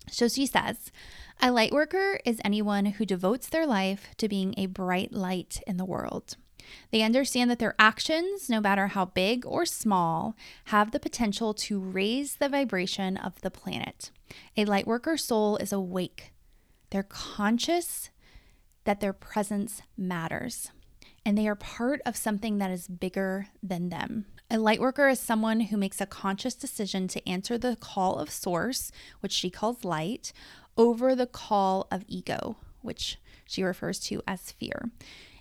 So 0.09 0.27
she 0.27 0.45
says, 0.45 0.91
A 1.41 1.51
light 1.51 1.73
worker 1.73 2.19
is 2.25 2.39
anyone 2.45 2.85
who 2.85 3.05
devotes 3.05 3.49
their 3.49 3.67
life 3.67 4.07
to 4.17 4.29
being 4.29 4.53
a 4.57 4.67
bright 4.67 5.11
light 5.11 5.61
in 5.67 5.77
the 5.77 5.85
world. 5.85 6.37
They 6.91 7.01
understand 7.01 7.51
that 7.51 7.59
their 7.59 7.75
actions, 7.77 8.49
no 8.49 8.61
matter 8.61 8.87
how 8.87 9.05
big 9.05 9.45
or 9.45 9.65
small, 9.65 10.35
have 10.65 10.91
the 10.91 10.99
potential 10.99 11.53
to 11.55 11.79
raise 11.79 12.35
the 12.35 12.47
vibration 12.47 13.17
of 13.17 13.41
the 13.41 13.51
planet. 13.51 14.11
A 14.55 14.65
lightworker 14.65 15.19
soul 15.19 15.57
is 15.57 15.73
awake 15.73 16.32
they're 16.93 17.01
conscious 17.01 18.11
that 18.83 18.99
their 18.99 19.13
presence 19.13 19.81
matters 19.97 20.69
and 21.25 21.35
they 21.35 21.47
are 21.47 21.55
part 21.55 21.99
of 22.05 22.15
something 22.15 22.59
that 22.59 22.69
is 22.69 22.87
bigger 22.87 23.47
than 23.63 23.89
them. 23.89 24.25
A 24.51 24.57
lightworker 24.57 25.11
is 25.11 25.19
someone 25.19 25.61
who 25.61 25.77
makes 25.77 25.99
a 25.99 26.05
conscious 26.05 26.53
decision 26.53 27.07
to 27.07 27.27
answer 27.27 27.57
the 27.57 27.77
call 27.77 28.19
of 28.19 28.29
source, 28.29 28.91
which 29.21 29.31
she 29.31 29.49
calls 29.49 29.83
light, 29.83 30.33
over 30.77 31.15
the 31.15 31.25
call 31.25 31.87
of 31.89 32.03
ego, 32.07 32.57
which 32.81 33.17
she 33.47 33.63
refers 33.63 33.99
to 34.01 34.21
as 34.27 34.51
fear. 34.51 34.91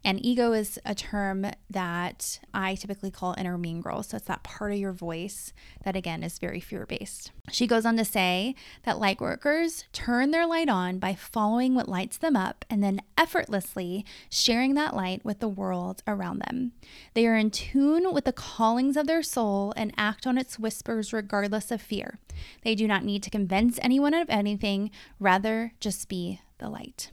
And 0.04 0.24
ego 0.24 0.52
is 0.52 0.78
a 0.84 0.94
term 0.94 1.46
that 1.70 2.40
I 2.52 2.74
typically 2.74 3.10
call 3.10 3.34
inner 3.38 3.56
mean 3.56 3.80
girl. 3.80 4.02
So 4.02 4.16
it's 4.16 4.26
that 4.26 4.42
part 4.42 4.72
of 4.72 4.78
your 4.78 4.92
voice 4.92 5.52
that, 5.84 5.94
again, 5.94 6.22
is 6.24 6.38
very 6.38 6.58
fear 6.58 6.86
based. 6.86 7.30
She 7.50 7.66
goes 7.66 7.86
on 7.86 7.96
to 7.96 8.04
say 8.04 8.54
that 8.84 8.98
light 8.98 9.20
workers 9.20 9.84
turn 9.92 10.32
their 10.32 10.46
light 10.46 10.68
on 10.68 10.98
by 10.98 11.14
following 11.14 11.74
what 11.74 11.88
lights 11.88 12.18
them 12.18 12.34
up 12.34 12.64
and 12.68 12.82
then 12.82 13.00
effortlessly 13.16 14.04
sharing 14.28 14.74
that 14.74 14.96
light 14.96 15.24
with 15.24 15.38
the 15.38 15.48
world 15.48 16.02
around 16.06 16.40
them. 16.40 16.72
They 17.14 17.26
are 17.26 17.36
in 17.36 17.50
tune 17.50 18.12
with 18.12 18.24
the 18.24 18.32
callings 18.32 18.96
of 18.96 19.06
their 19.06 19.22
soul 19.22 19.72
and 19.76 19.94
act 19.96 20.26
on 20.26 20.36
its 20.36 20.58
whispers 20.58 21.12
regardless 21.12 21.70
of 21.70 21.80
fear. 21.80 22.18
They 22.62 22.74
do 22.74 22.88
not 22.88 23.04
need 23.04 23.22
to 23.22 23.30
convince 23.30 23.78
anyone 23.82 24.14
of 24.14 24.28
anything, 24.28 24.90
rather, 25.20 25.74
just 25.78 26.08
be 26.08 26.40
the 26.58 26.68
light. 26.68 27.10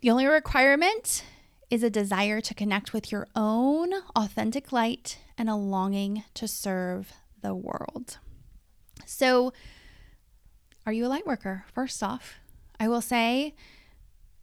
The 0.00 0.10
only 0.10 0.26
requirement 0.26 1.24
is 1.70 1.82
a 1.82 1.90
desire 1.90 2.40
to 2.40 2.54
connect 2.54 2.92
with 2.92 3.10
your 3.10 3.26
own 3.34 3.92
authentic 4.16 4.72
light 4.72 5.18
and 5.36 5.48
a 5.48 5.54
longing 5.54 6.24
to 6.34 6.46
serve 6.46 7.12
the 7.42 7.54
world. 7.54 8.18
So, 9.06 9.52
are 10.86 10.92
you 10.92 11.06
a 11.06 11.08
light 11.08 11.26
worker? 11.26 11.64
First 11.74 12.02
off, 12.02 12.34
I 12.78 12.88
will 12.88 13.00
say 13.00 13.54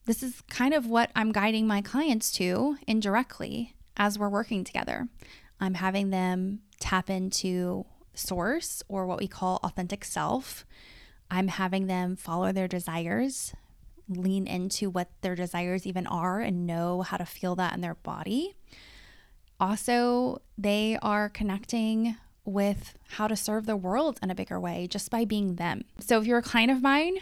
this 0.05 0.23
is 0.23 0.41
kind 0.49 0.73
of 0.73 0.87
what 0.87 1.11
I'm 1.15 1.31
guiding 1.31 1.67
my 1.67 1.81
clients 1.81 2.31
to 2.33 2.77
indirectly 2.87 3.75
as 3.97 4.17
we're 4.17 4.29
working 4.29 4.63
together. 4.63 5.07
I'm 5.59 5.75
having 5.75 6.09
them 6.09 6.61
tap 6.79 7.09
into 7.09 7.85
source 8.13 8.81
or 8.87 9.05
what 9.05 9.19
we 9.19 9.27
call 9.27 9.59
authentic 9.63 10.03
self. 10.03 10.65
I'm 11.29 11.49
having 11.49 11.87
them 11.87 12.15
follow 12.15 12.51
their 12.51 12.67
desires, 12.67 13.53
lean 14.17 14.47
into 14.47 14.89
what 14.89 15.09
their 15.21 15.35
desires 15.35 15.85
even 15.85 16.07
are 16.07 16.39
and 16.39 16.65
know 16.67 17.01
how 17.01 17.17
to 17.17 17.25
feel 17.25 17.55
that 17.55 17.73
in 17.73 17.81
their 17.81 17.95
body. 17.95 18.55
Also, 19.59 20.41
they 20.57 20.97
are 21.01 21.29
connecting 21.29 22.17
with 22.43 22.97
how 23.09 23.27
to 23.27 23.35
serve 23.35 23.65
the 23.65 23.75
world 23.75 24.19
in 24.23 24.31
a 24.31 24.35
bigger 24.35 24.59
way 24.59 24.87
just 24.87 25.11
by 25.11 25.25
being 25.25 25.55
them. 25.55 25.83
So, 25.99 26.19
if 26.19 26.25
you're 26.25 26.39
a 26.39 26.43
client 26.43 26.71
of 26.71 26.81
mine, 26.81 27.17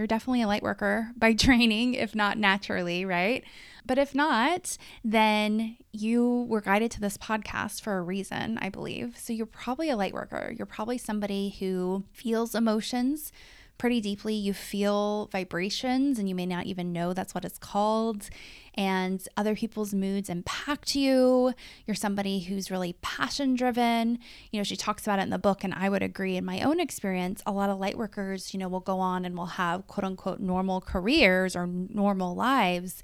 you're 0.00 0.06
definitely 0.06 0.40
a 0.40 0.46
light 0.46 0.62
worker 0.62 1.10
by 1.16 1.34
training, 1.34 1.92
if 1.92 2.14
not 2.14 2.38
naturally, 2.38 3.04
right? 3.04 3.44
But 3.84 3.98
if 3.98 4.14
not, 4.14 4.78
then 5.04 5.76
you 5.92 6.46
were 6.48 6.62
guided 6.62 6.90
to 6.92 7.00
this 7.00 7.18
podcast 7.18 7.82
for 7.82 7.98
a 7.98 8.02
reason, 8.02 8.58
I 8.62 8.70
believe. 8.70 9.18
So 9.18 9.34
you're 9.34 9.44
probably 9.44 9.90
a 9.90 9.96
light 9.96 10.14
worker. 10.14 10.54
You're 10.56 10.64
probably 10.64 10.96
somebody 10.96 11.56
who 11.60 12.04
feels 12.12 12.54
emotions 12.54 13.32
pretty 13.80 14.02
deeply. 14.02 14.34
You 14.34 14.52
feel 14.52 15.30
vibrations, 15.32 16.18
and 16.18 16.28
you 16.28 16.34
may 16.34 16.44
not 16.44 16.66
even 16.66 16.92
know 16.92 17.14
that's 17.14 17.34
what 17.34 17.46
it's 17.46 17.58
called. 17.58 18.28
And 18.74 19.26
other 19.38 19.56
people's 19.56 19.94
moods 19.94 20.28
impact 20.28 20.94
you. 20.94 21.54
You're 21.86 21.94
somebody 21.94 22.40
who's 22.40 22.70
really 22.70 22.92
passion 23.00 23.54
driven. 23.54 24.18
You 24.50 24.60
know, 24.60 24.64
she 24.64 24.76
talks 24.76 25.04
about 25.04 25.18
it 25.18 25.22
in 25.22 25.30
the 25.30 25.38
book, 25.38 25.64
and 25.64 25.72
I 25.72 25.88
would 25.88 26.02
agree 26.02 26.36
in 26.36 26.44
my 26.44 26.60
own 26.60 26.78
experience. 26.78 27.40
A 27.46 27.52
lot 27.52 27.70
of 27.70 27.78
light 27.78 27.96
workers, 27.96 28.52
you 28.52 28.60
know, 28.60 28.68
will 28.68 28.80
go 28.80 29.00
on 29.00 29.24
and 29.24 29.34
will 29.34 29.46
have 29.46 29.86
quote 29.86 30.04
unquote 30.04 30.40
normal 30.40 30.82
careers 30.82 31.56
or 31.56 31.66
normal 31.66 32.34
lives. 32.34 33.02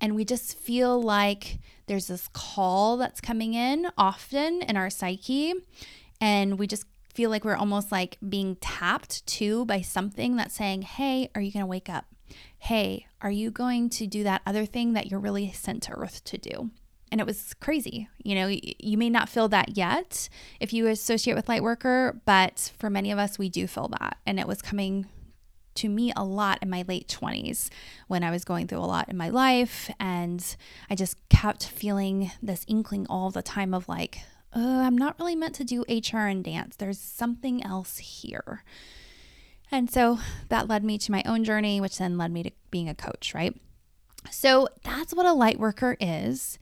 And 0.00 0.16
we 0.16 0.24
just 0.24 0.58
feel 0.58 0.98
like 0.98 1.58
there's 1.88 2.06
this 2.06 2.30
call 2.32 2.96
that's 2.96 3.20
coming 3.20 3.52
in 3.52 3.88
often 3.98 4.62
in 4.62 4.78
our 4.78 4.88
psyche. 4.88 5.52
And 6.22 6.58
we 6.58 6.66
just 6.66 6.86
feel 7.16 7.30
like 7.30 7.46
we're 7.46 7.56
almost 7.56 7.90
like 7.90 8.18
being 8.28 8.56
tapped 8.56 9.26
to 9.26 9.64
by 9.64 9.80
something 9.80 10.36
that's 10.36 10.54
saying, 10.54 10.82
Hey, 10.82 11.30
are 11.34 11.40
you 11.40 11.50
going 11.50 11.62
to 11.62 11.66
wake 11.66 11.88
up? 11.88 12.04
Hey, 12.58 13.06
are 13.22 13.30
you 13.30 13.50
going 13.50 13.88
to 13.90 14.06
do 14.06 14.22
that 14.24 14.42
other 14.44 14.66
thing 14.66 14.92
that 14.92 15.06
you're 15.10 15.18
really 15.18 15.50
sent 15.50 15.82
to 15.84 15.92
earth 15.92 16.22
to 16.24 16.36
do? 16.36 16.70
And 17.10 17.20
it 17.20 17.26
was 17.26 17.54
crazy. 17.54 18.08
You 18.22 18.34
know, 18.34 18.48
you 18.48 18.98
may 18.98 19.08
not 19.08 19.30
feel 19.30 19.48
that 19.48 19.78
yet 19.78 20.28
if 20.60 20.74
you 20.74 20.88
associate 20.88 21.34
with 21.34 21.46
Lightworker, 21.46 22.20
but 22.26 22.72
for 22.78 22.90
many 22.90 23.10
of 23.10 23.18
us, 23.18 23.38
we 23.38 23.48
do 23.48 23.66
feel 23.66 23.88
that. 23.98 24.18
And 24.26 24.38
it 24.38 24.46
was 24.46 24.60
coming 24.60 25.06
to 25.76 25.88
me 25.88 26.12
a 26.16 26.24
lot 26.24 26.58
in 26.60 26.68
my 26.68 26.84
late 26.86 27.08
20s 27.08 27.70
when 28.08 28.24
I 28.24 28.30
was 28.30 28.44
going 28.44 28.66
through 28.66 28.80
a 28.80 28.80
lot 28.80 29.08
in 29.08 29.16
my 29.16 29.30
life. 29.30 29.90
And 29.98 30.44
I 30.90 30.94
just 30.94 31.16
kept 31.30 31.66
feeling 31.66 32.30
this 32.42 32.64
inkling 32.68 33.06
all 33.08 33.30
the 33.30 33.42
time 33.42 33.72
of 33.72 33.88
like, 33.88 34.18
uh, 34.56 34.58
I'm 34.58 34.96
not 34.96 35.18
really 35.18 35.36
meant 35.36 35.54
to 35.56 35.64
do 35.64 35.84
HR 35.86 36.26
and 36.26 36.42
dance. 36.42 36.76
There's 36.76 36.98
something 36.98 37.62
else 37.62 37.98
here. 37.98 38.64
And 39.70 39.90
so 39.90 40.18
that 40.48 40.66
led 40.66 40.82
me 40.82 40.96
to 40.96 41.12
my 41.12 41.22
own 41.26 41.44
journey, 41.44 41.78
which 41.80 41.98
then 41.98 42.16
led 42.16 42.32
me 42.32 42.42
to 42.44 42.50
being 42.70 42.88
a 42.88 42.94
coach, 42.94 43.34
right? 43.34 43.54
So 44.30 44.68
that's 44.82 45.14
what 45.14 45.26
a 45.26 45.32
light 45.34 45.60
worker 45.60 45.96
is. 46.00 46.58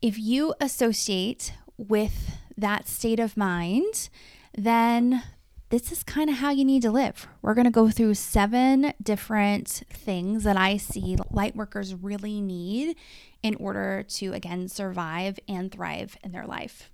If 0.00 0.18
you 0.18 0.54
associate 0.58 1.52
with 1.76 2.38
that 2.56 2.88
state 2.88 3.20
of 3.20 3.36
mind, 3.36 4.08
then 4.56 5.22
this 5.68 5.92
is 5.92 6.02
kind 6.02 6.30
of 6.30 6.36
how 6.36 6.50
you 6.50 6.64
need 6.64 6.82
to 6.82 6.90
live. 6.90 7.26
We're 7.42 7.54
going 7.54 7.66
to 7.66 7.70
go 7.70 7.90
through 7.90 8.14
seven 8.14 8.94
different 9.02 9.82
things 9.90 10.44
that 10.44 10.56
I 10.56 10.78
see 10.78 11.16
light 11.30 11.56
workers 11.56 11.94
really 11.94 12.40
need 12.40 12.96
in 13.42 13.54
order 13.56 14.02
to, 14.02 14.32
again, 14.32 14.68
survive 14.68 15.38
and 15.46 15.70
thrive 15.70 16.16
in 16.22 16.32
their 16.32 16.46
life. 16.46 16.90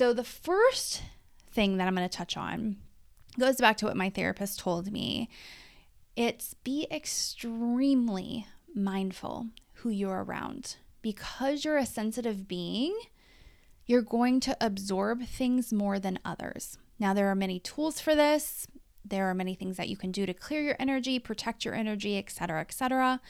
So, 0.00 0.14
the 0.14 0.24
first 0.24 1.02
thing 1.52 1.76
that 1.76 1.86
I'm 1.86 1.94
going 1.94 2.08
to 2.08 2.16
touch 2.16 2.34
on 2.34 2.76
goes 3.38 3.56
back 3.56 3.76
to 3.76 3.84
what 3.84 3.98
my 3.98 4.08
therapist 4.08 4.58
told 4.58 4.90
me. 4.90 5.28
It's 6.16 6.54
be 6.54 6.86
extremely 6.90 8.46
mindful 8.74 9.48
who 9.74 9.90
you're 9.90 10.24
around. 10.24 10.76
Because 11.02 11.66
you're 11.66 11.76
a 11.76 11.84
sensitive 11.84 12.48
being, 12.48 12.98
you're 13.84 14.00
going 14.00 14.40
to 14.40 14.56
absorb 14.58 15.24
things 15.24 15.70
more 15.70 15.98
than 15.98 16.18
others. 16.24 16.78
Now, 16.98 17.12
there 17.12 17.28
are 17.28 17.34
many 17.34 17.60
tools 17.60 18.00
for 18.00 18.14
this. 18.14 18.66
There 19.04 19.26
are 19.26 19.34
many 19.34 19.54
things 19.54 19.76
that 19.76 19.90
you 19.90 19.98
can 19.98 20.12
do 20.12 20.24
to 20.24 20.32
clear 20.32 20.62
your 20.62 20.76
energy, 20.78 21.18
protect 21.18 21.62
your 21.62 21.74
energy, 21.74 22.16
etc., 22.16 22.62
etc. 22.62 23.20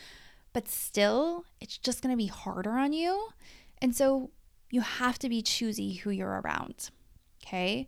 But 0.52 0.68
still, 0.68 1.46
it's 1.60 1.78
just 1.78 2.00
going 2.00 2.12
to 2.12 2.16
be 2.16 2.28
harder 2.28 2.78
on 2.78 2.92
you. 2.92 3.30
And 3.82 3.96
so 3.96 4.30
you 4.70 4.80
have 4.80 5.18
to 5.20 5.28
be 5.28 5.42
choosy 5.42 5.94
who 5.94 6.10
you're 6.10 6.40
around. 6.40 6.90
Okay. 7.44 7.86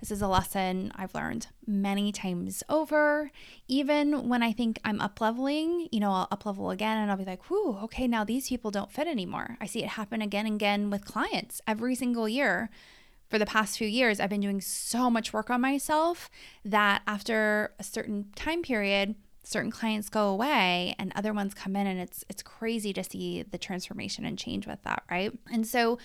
This 0.00 0.12
is 0.12 0.22
a 0.22 0.28
lesson 0.28 0.92
I've 0.94 1.14
learned 1.14 1.48
many 1.66 2.12
times 2.12 2.62
over. 2.68 3.32
Even 3.66 4.28
when 4.28 4.44
I 4.44 4.52
think 4.52 4.78
I'm 4.84 5.00
up 5.00 5.20
leveling, 5.20 5.88
you 5.90 5.98
know, 5.98 6.12
I'll 6.12 6.28
up 6.30 6.46
level 6.46 6.70
again 6.70 6.98
and 6.98 7.10
I'll 7.10 7.16
be 7.16 7.24
like, 7.24 7.50
whoo, 7.50 7.78
okay, 7.82 8.06
now 8.06 8.22
these 8.22 8.48
people 8.48 8.70
don't 8.70 8.92
fit 8.92 9.08
anymore. 9.08 9.56
I 9.60 9.66
see 9.66 9.82
it 9.82 9.90
happen 9.90 10.22
again 10.22 10.46
and 10.46 10.54
again 10.54 10.90
with 10.90 11.04
clients 11.04 11.60
every 11.66 11.96
single 11.96 12.28
year. 12.28 12.70
For 13.28 13.38
the 13.38 13.44
past 13.44 13.76
few 13.76 13.88
years, 13.88 14.20
I've 14.20 14.30
been 14.30 14.40
doing 14.40 14.60
so 14.60 15.10
much 15.10 15.32
work 15.32 15.50
on 15.50 15.60
myself 15.60 16.30
that 16.64 17.02
after 17.06 17.74
a 17.78 17.84
certain 17.84 18.26
time 18.36 18.62
period, 18.62 19.16
certain 19.48 19.70
clients 19.70 20.10
go 20.10 20.28
away 20.28 20.94
and 20.98 21.10
other 21.16 21.32
ones 21.32 21.54
come 21.54 21.74
in 21.74 21.86
and 21.86 21.98
it's 21.98 22.22
it's 22.28 22.42
crazy 22.42 22.92
to 22.92 23.02
see 23.02 23.42
the 23.42 23.56
transformation 23.56 24.26
and 24.26 24.38
change 24.38 24.66
with 24.66 24.82
that, 24.82 25.02
right? 25.10 25.32
And 25.50 25.66
so 25.66 25.98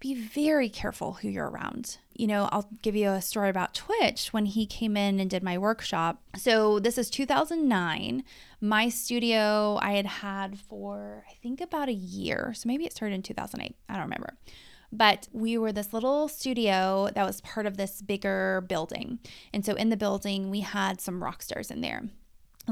be 0.00 0.14
very 0.14 0.68
careful 0.68 1.14
who 1.14 1.28
you're 1.28 1.48
around. 1.48 1.98
You 2.14 2.26
know, 2.26 2.48
I'll 2.52 2.68
give 2.82 2.96
you 2.96 3.10
a 3.10 3.22
story 3.22 3.48
about 3.48 3.74
Twitch 3.74 4.32
when 4.32 4.46
he 4.46 4.66
came 4.66 4.96
in 4.96 5.20
and 5.20 5.28
did 5.28 5.42
my 5.42 5.58
workshop. 5.58 6.22
So, 6.36 6.78
this 6.78 6.96
is 6.96 7.10
2009. 7.10 8.24
My 8.62 8.88
studio 8.88 9.78
I 9.82 9.92
had 9.92 10.06
had 10.06 10.58
for, 10.58 11.24
I 11.28 11.34
think, 11.42 11.60
about 11.60 11.90
a 11.90 11.94
year. 11.94 12.54
So, 12.56 12.66
maybe 12.66 12.86
it 12.86 12.94
started 12.94 13.14
in 13.14 13.22
2008. 13.22 13.76
I 13.90 13.92
don't 13.92 14.04
remember. 14.04 14.38
But 14.90 15.28
we 15.32 15.58
were 15.58 15.70
this 15.70 15.92
little 15.92 16.28
studio 16.28 17.10
that 17.14 17.26
was 17.26 17.42
part 17.42 17.66
of 17.66 17.76
this 17.76 18.00
bigger 18.00 18.64
building. 18.66 19.18
And 19.52 19.66
so, 19.66 19.74
in 19.74 19.90
the 19.90 19.98
building, 19.98 20.48
we 20.48 20.60
had 20.60 20.98
some 21.02 21.22
rock 21.22 21.42
stars 21.42 21.70
in 21.70 21.82
there 21.82 22.04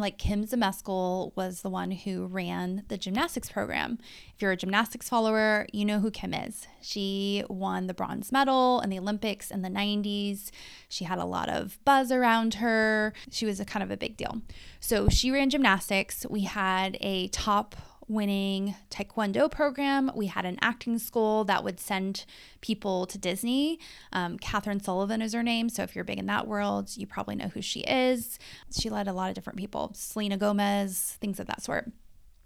like 0.00 0.18
Kim 0.18 0.44
Zmeskal 0.44 1.32
was 1.36 1.62
the 1.62 1.70
one 1.70 1.90
who 1.90 2.26
ran 2.26 2.84
the 2.88 2.98
gymnastics 2.98 3.50
program. 3.50 3.98
If 4.34 4.42
you're 4.42 4.52
a 4.52 4.56
gymnastics 4.56 5.08
follower, 5.08 5.66
you 5.72 5.84
know 5.84 6.00
who 6.00 6.10
Kim 6.10 6.32
is. 6.34 6.66
She 6.80 7.44
won 7.48 7.86
the 7.86 7.94
bronze 7.94 8.32
medal 8.32 8.80
in 8.80 8.90
the 8.90 8.98
Olympics 8.98 9.50
in 9.50 9.62
the 9.62 9.68
90s. 9.68 10.50
She 10.88 11.04
had 11.04 11.18
a 11.18 11.24
lot 11.24 11.48
of 11.48 11.78
buzz 11.84 12.12
around 12.12 12.54
her. 12.54 13.12
She 13.30 13.46
was 13.46 13.60
a 13.60 13.64
kind 13.64 13.82
of 13.82 13.90
a 13.90 13.96
big 13.96 14.16
deal. 14.16 14.42
So 14.80 15.08
she 15.08 15.30
ran 15.30 15.50
gymnastics. 15.50 16.26
We 16.28 16.42
had 16.42 16.96
a 17.00 17.28
top 17.28 17.76
winning 18.08 18.74
taekwondo 18.90 19.50
program. 19.50 20.10
We 20.14 20.26
had 20.26 20.44
an 20.44 20.58
acting 20.60 20.98
school 20.98 21.44
that 21.44 21.62
would 21.62 21.78
send 21.78 22.24
people 22.60 23.06
to 23.06 23.18
Disney. 23.18 23.78
Um, 24.12 24.38
Cathryn 24.38 24.82
Sullivan 24.82 25.22
is 25.22 25.34
her 25.34 25.42
name. 25.42 25.68
So 25.68 25.82
if 25.82 25.94
you're 25.94 26.04
big 26.04 26.18
in 26.18 26.26
that 26.26 26.46
world, 26.46 26.90
you 26.96 27.06
probably 27.06 27.36
know 27.36 27.48
who 27.48 27.62
she 27.62 27.80
is. 27.80 28.38
She 28.76 28.90
led 28.90 29.08
a 29.08 29.12
lot 29.12 29.28
of 29.28 29.34
different 29.34 29.58
people, 29.58 29.92
Selena 29.94 30.36
Gomez, 30.36 31.16
things 31.20 31.38
of 31.38 31.46
that 31.46 31.62
sort. 31.62 31.92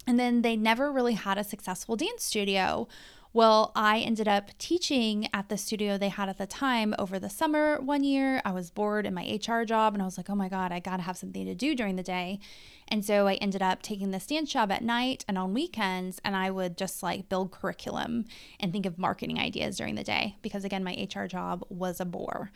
And 0.05 0.19
then 0.19 0.41
they 0.41 0.55
never 0.55 0.91
really 0.91 1.13
had 1.13 1.37
a 1.37 1.43
successful 1.43 1.95
dance 1.95 2.23
studio 2.23 2.87
well, 3.33 3.71
I 3.75 3.99
ended 3.99 4.27
up 4.27 4.51
teaching 4.59 5.27
at 5.33 5.49
the 5.49 5.57
studio 5.57 5.97
they 5.97 6.09
had 6.09 6.29
at 6.29 6.37
the 6.37 6.45
time 6.45 6.93
over 6.99 7.17
the 7.17 7.31
summer 7.31 7.81
one 7.81 8.03
year. 8.03 8.41
I 8.45 8.51
was 8.51 8.69
bored 8.69 9.07
in 9.07 9.15
my 9.15 9.23
HR 9.23 9.63
job 9.63 9.93
and 9.93 10.03
I 10.03 10.05
was 10.05 10.17
like, 10.17 10.29
oh 10.29 10.35
my 10.35 10.49
God, 10.49 10.71
I 10.71 10.79
got 10.79 10.97
to 10.97 11.03
have 11.03 11.17
something 11.17 11.45
to 11.45 11.55
do 11.55 11.73
during 11.73 11.95
the 11.95 12.03
day. 12.03 12.39
And 12.87 13.03
so 13.03 13.27
I 13.27 13.35
ended 13.35 13.63
up 13.63 13.81
taking 13.81 14.11
the 14.11 14.19
dance 14.19 14.51
job 14.51 14.71
at 14.71 14.83
night 14.83 15.25
and 15.27 15.37
on 15.37 15.53
weekends, 15.53 16.21
and 16.23 16.35
I 16.35 16.51
would 16.51 16.77
just 16.77 17.01
like 17.01 17.27
build 17.27 17.51
curriculum 17.51 18.25
and 18.59 18.71
think 18.71 18.85
of 18.85 18.99
marketing 18.99 19.39
ideas 19.39 19.77
during 19.77 19.95
the 19.95 20.03
day 20.03 20.35
because, 20.43 20.63
again, 20.63 20.83
my 20.83 21.07
HR 21.11 21.25
job 21.25 21.65
was 21.69 21.99
a 21.99 22.05
bore. 22.05 22.51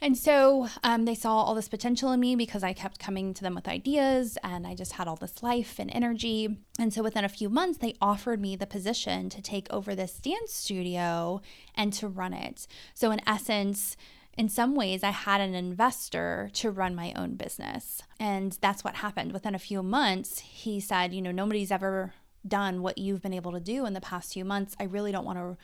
And 0.00 0.16
so 0.16 0.68
um, 0.84 1.06
they 1.06 1.14
saw 1.14 1.42
all 1.42 1.54
this 1.54 1.68
potential 1.68 2.12
in 2.12 2.20
me 2.20 2.36
because 2.36 2.62
I 2.62 2.74
kept 2.74 2.98
coming 2.98 3.32
to 3.32 3.42
them 3.42 3.54
with 3.54 3.66
ideas 3.66 4.36
and 4.42 4.66
I 4.66 4.74
just 4.74 4.92
had 4.92 5.08
all 5.08 5.16
this 5.16 5.42
life 5.42 5.76
and 5.78 5.90
energy. 5.90 6.58
And 6.78 6.92
so 6.92 7.02
within 7.02 7.24
a 7.24 7.30
few 7.30 7.48
months, 7.48 7.78
they 7.78 7.94
offered 8.00 8.40
me 8.40 8.56
the 8.56 8.66
position 8.66 9.30
to 9.30 9.40
take 9.40 9.72
over 9.72 9.94
this 9.94 10.18
dance 10.18 10.52
studio 10.52 11.40
and 11.74 11.92
to 11.94 12.08
run 12.08 12.34
it. 12.34 12.66
So, 12.92 13.10
in 13.10 13.20
essence, 13.26 13.96
in 14.36 14.50
some 14.50 14.74
ways, 14.74 15.02
I 15.02 15.10
had 15.10 15.40
an 15.40 15.54
investor 15.54 16.50
to 16.54 16.70
run 16.70 16.94
my 16.94 17.14
own 17.16 17.36
business. 17.36 18.02
And 18.20 18.58
that's 18.60 18.84
what 18.84 18.96
happened. 18.96 19.32
Within 19.32 19.54
a 19.54 19.58
few 19.58 19.82
months, 19.82 20.40
he 20.40 20.78
said, 20.78 21.14
You 21.14 21.22
know, 21.22 21.32
nobody's 21.32 21.70
ever 21.70 22.12
done 22.46 22.82
what 22.82 22.98
you've 22.98 23.22
been 23.22 23.32
able 23.32 23.52
to 23.52 23.60
do 23.60 23.86
in 23.86 23.94
the 23.94 24.00
past 24.00 24.34
few 24.34 24.44
months. 24.44 24.76
I 24.78 24.84
really 24.84 25.10
don't 25.10 25.24
want 25.24 25.38
to 25.38 25.56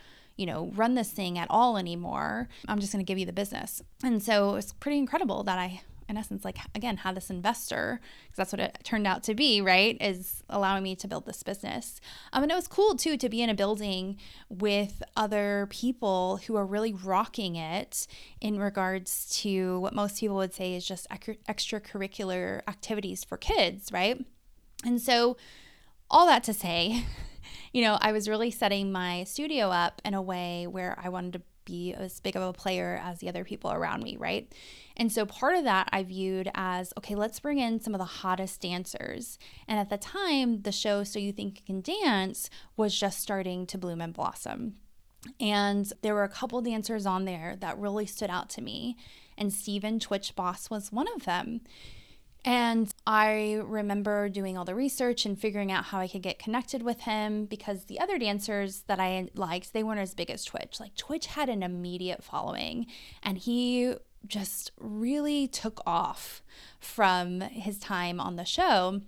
you 0.42 0.46
know, 0.46 0.72
run 0.74 0.96
this 0.96 1.12
thing 1.12 1.38
at 1.38 1.46
all 1.50 1.78
anymore. 1.78 2.48
I'm 2.66 2.80
just 2.80 2.92
going 2.92 3.04
to 3.04 3.08
give 3.08 3.16
you 3.16 3.24
the 3.24 3.32
business. 3.32 3.80
And 4.02 4.20
so 4.20 4.56
it's 4.56 4.72
pretty 4.72 4.98
incredible 4.98 5.44
that 5.44 5.56
I, 5.56 5.82
in 6.08 6.16
essence, 6.16 6.44
like, 6.44 6.58
again, 6.74 6.96
had 6.96 7.14
this 7.14 7.30
investor, 7.30 8.00
because 8.24 8.36
that's 8.38 8.52
what 8.52 8.58
it 8.58 8.78
turned 8.82 9.06
out 9.06 9.22
to 9.22 9.36
be, 9.36 9.60
right? 9.60 9.96
Is 10.00 10.42
allowing 10.48 10.82
me 10.82 10.96
to 10.96 11.06
build 11.06 11.26
this 11.26 11.44
business. 11.44 12.00
Um, 12.32 12.42
and 12.42 12.50
it 12.50 12.56
was 12.56 12.66
cool 12.66 12.96
too 12.96 13.16
to 13.16 13.28
be 13.28 13.40
in 13.40 13.50
a 13.50 13.54
building 13.54 14.16
with 14.48 15.00
other 15.16 15.68
people 15.70 16.40
who 16.48 16.56
are 16.56 16.66
really 16.66 16.92
rocking 16.92 17.54
it 17.54 18.08
in 18.40 18.58
regards 18.58 19.28
to 19.42 19.78
what 19.78 19.94
most 19.94 20.18
people 20.18 20.34
would 20.34 20.54
say 20.54 20.74
is 20.74 20.84
just 20.84 21.08
extracurricular 21.08 22.62
activities 22.66 23.22
for 23.22 23.36
kids, 23.36 23.92
right? 23.92 24.26
And 24.84 25.00
so, 25.00 25.36
all 26.10 26.26
that 26.26 26.42
to 26.42 26.52
say, 26.52 27.04
you 27.72 27.82
know, 27.82 27.98
I 28.00 28.12
was 28.12 28.28
really 28.28 28.50
setting 28.50 28.92
my 28.92 29.24
studio 29.24 29.68
up 29.68 30.00
in 30.04 30.14
a 30.14 30.22
way 30.22 30.66
where 30.66 30.98
I 31.02 31.08
wanted 31.08 31.34
to 31.34 31.42
be 31.64 31.94
as 31.94 32.20
big 32.20 32.36
of 32.36 32.42
a 32.42 32.52
player 32.52 33.00
as 33.02 33.18
the 33.18 33.28
other 33.28 33.44
people 33.44 33.72
around 33.72 34.02
me, 34.02 34.16
right? 34.16 34.52
And 34.96 35.10
so 35.12 35.24
part 35.24 35.56
of 35.56 35.64
that 35.64 35.88
I 35.92 36.02
viewed 36.02 36.50
as 36.54 36.92
okay, 36.98 37.14
let's 37.14 37.40
bring 37.40 37.58
in 37.58 37.80
some 37.80 37.94
of 37.94 37.98
the 37.98 38.04
hottest 38.04 38.60
dancers. 38.60 39.38
And 39.68 39.78
at 39.78 39.88
the 39.88 39.98
time, 39.98 40.62
the 40.62 40.72
show 40.72 41.04
So 41.04 41.18
You 41.18 41.32
Think 41.32 41.60
You 41.60 41.64
Can 41.66 41.80
Dance 41.80 42.50
was 42.76 42.98
just 42.98 43.20
starting 43.20 43.66
to 43.66 43.78
bloom 43.78 44.00
and 44.00 44.12
blossom. 44.12 44.74
And 45.38 45.90
there 46.02 46.14
were 46.14 46.24
a 46.24 46.28
couple 46.28 46.60
dancers 46.62 47.06
on 47.06 47.24
there 47.24 47.56
that 47.60 47.78
really 47.78 48.06
stood 48.06 48.30
out 48.30 48.50
to 48.50 48.60
me. 48.60 48.96
And 49.38 49.52
Stephen 49.52 50.00
Twitch 50.00 50.34
Boss 50.34 50.68
was 50.68 50.92
one 50.92 51.06
of 51.14 51.24
them. 51.24 51.60
And 52.44 52.92
I 53.06 53.60
remember 53.64 54.28
doing 54.28 54.58
all 54.58 54.64
the 54.64 54.74
research 54.74 55.24
and 55.24 55.38
figuring 55.38 55.70
out 55.70 55.84
how 55.84 56.00
I 56.00 56.08
could 56.08 56.22
get 56.22 56.40
connected 56.40 56.82
with 56.82 57.02
him 57.02 57.44
because 57.44 57.84
the 57.84 58.00
other 58.00 58.18
dancers 58.18 58.82
that 58.88 58.98
I 58.98 59.28
liked, 59.34 59.72
they 59.72 59.84
weren't 59.84 60.00
as 60.00 60.14
big 60.14 60.30
as 60.30 60.44
Twitch. 60.44 60.80
Like 60.80 60.96
Twitch 60.96 61.26
had 61.26 61.48
an 61.48 61.62
immediate 61.62 62.24
following 62.24 62.86
and 63.22 63.38
he 63.38 63.94
just 64.26 64.72
really 64.78 65.46
took 65.46 65.80
off 65.86 66.42
from 66.80 67.42
his 67.42 67.78
time 67.78 68.20
on 68.20 68.36
the 68.36 68.44
show. 68.44 69.02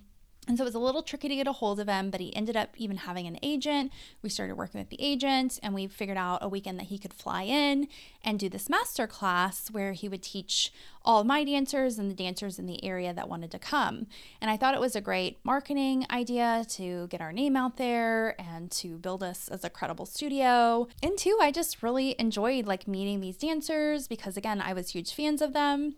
And 0.47 0.57
so 0.57 0.63
it 0.63 0.65
was 0.65 0.75
a 0.75 0.79
little 0.79 1.01
tricky 1.01 1.27
to 1.29 1.35
get 1.35 1.47
a 1.47 1.53
hold 1.53 1.79
of 1.79 1.87
him, 1.87 2.09
but 2.11 2.21
he 2.21 2.35
ended 2.35 2.55
up 2.55 2.69
even 2.77 2.97
having 2.97 3.25
an 3.25 3.39
agent. 3.41 3.91
We 4.21 4.29
started 4.29 4.55
working 4.55 4.79
with 4.79 4.89
the 4.89 5.01
agent 5.01 5.59
and 5.63 5.73
we 5.73 5.87
figured 5.87 6.17
out 6.17 6.39
a 6.41 6.49
weekend 6.49 6.79
that 6.79 6.87
he 6.87 6.97
could 6.97 7.13
fly 7.13 7.43
in 7.43 7.87
and 8.23 8.39
do 8.39 8.49
this 8.49 8.69
master 8.69 9.07
class 9.07 9.69
where 9.71 9.93
he 9.93 10.07
would 10.07 10.21
teach 10.21 10.71
all 11.03 11.23
my 11.23 11.43
dancers 11.43 11.97
and 11.97 12.09
the 12.09 12.15
dancers 12.15 12.59
in 12.59 12.65
the 12.65 12.83
area 12.83 13.13
that 13.13 13.29
wanted 13.29 13.51
to 13.51 13.59
come. 13.59 14.07
And 14.41 14.51
I 14.51 14.57
thought 14.57 14.73
it 14.73 14.79
was 14.79 14.95
a 14.95 15.01
great 15.01 15.39
marketing 15.43 16.05
idea 16.11 16.65
to 16.69 17.07
get 17.07 17.21
our 17.21 17.33
name 17.33 17.55
out 17.55 17.77
there 17.77 18.39
and 18.39 18.69
to 18.71 18.97
build 18.97 19.23
us 19.23 19.47
as 19.47 19.63
a 19.63 19.69
credible 19.69 20.05
studio. 20.05 20.87
And 21.01 21.17
two, 21.17 21.37
I 21.41 21.51
just 21.51 21.81
really 21.81 22.15
enjoyed 22.19 22.65
like 22.65 22.87
meeting 22.87 23.21
these 23.21 23.37
dancers 23.37 24.07
because 24.07 24.37
again, 24.37 24.61
I 24.61 24.73
was 24.73 24.91
huge 24.91 25.13
fans 25.13 25.41
of 25.41 25.53
them. 25.53 25.95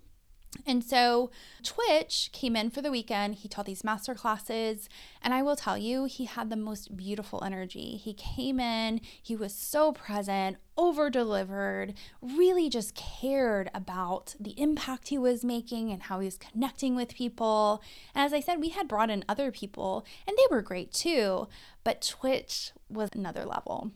And 0.65 0.83
so 0.83 1.31
Twitch 1.63 2.29
came 2.33 2.55
in 2.55 2.69
for 2.69 2.81
the 2.81 2.91
weekend. 2.91 3.35
He 3.35 3.47
taught 3.47 3.65
these 3.65 3.83
master 3.83 4.13
classes. 4.13 4.89
And 5.21 5.33
I 5.33 5.41
will 5.43 5.55
tell 5.55 5.77
you, 5.77 6.05
he 6.05 6.25
had 6.25 6.49
the 6.49 6.55
most 6.55 6.95
beautiful 6.95 7.43
energy. 7.43 7.97
He 7.97 8.13
came 8.13 8.59
in, 8.59 9.01
he 9.21 9.35
was 9.35 9.53
so 9.53 9.91
present, 9.91 10.57
over 10.77 11.09
delivered, 11.09 11.93
really 12.21 12.69
just 12.69 12.95
cared 12.95 13.69
about 13.73 14.35
the 14.39 14.59
impact 14.59 15.07
he 15.07 15.17
was 15.17 15.43
making 15.43 15.91
and 15.91 16.03
how 16.03 16.19
he 16.19 16.25
was 16.25 16.37
connecting 16.37 16.95
with 16.95 17.15
people. 17.15 17.81
And 18.13 18.23
as 18.23 18.33
I 18.33 18.39
said, 18.39 18.59
we 18.59 18.69
had 18.69 18.87
brought 18.87 19.09
in 19.09 19.25
other 19.27 19.51
people 19.51 20.05
and 20.27 20.37
they 20.37 20.55
were 20.55 20.61
great 20.61 20.93
too. 20.93 21.47
But 21.83 22.01
Twitch 22.01 22.71
was 22.89 23.09
another 23.13 23.45
level. 23.45 23.91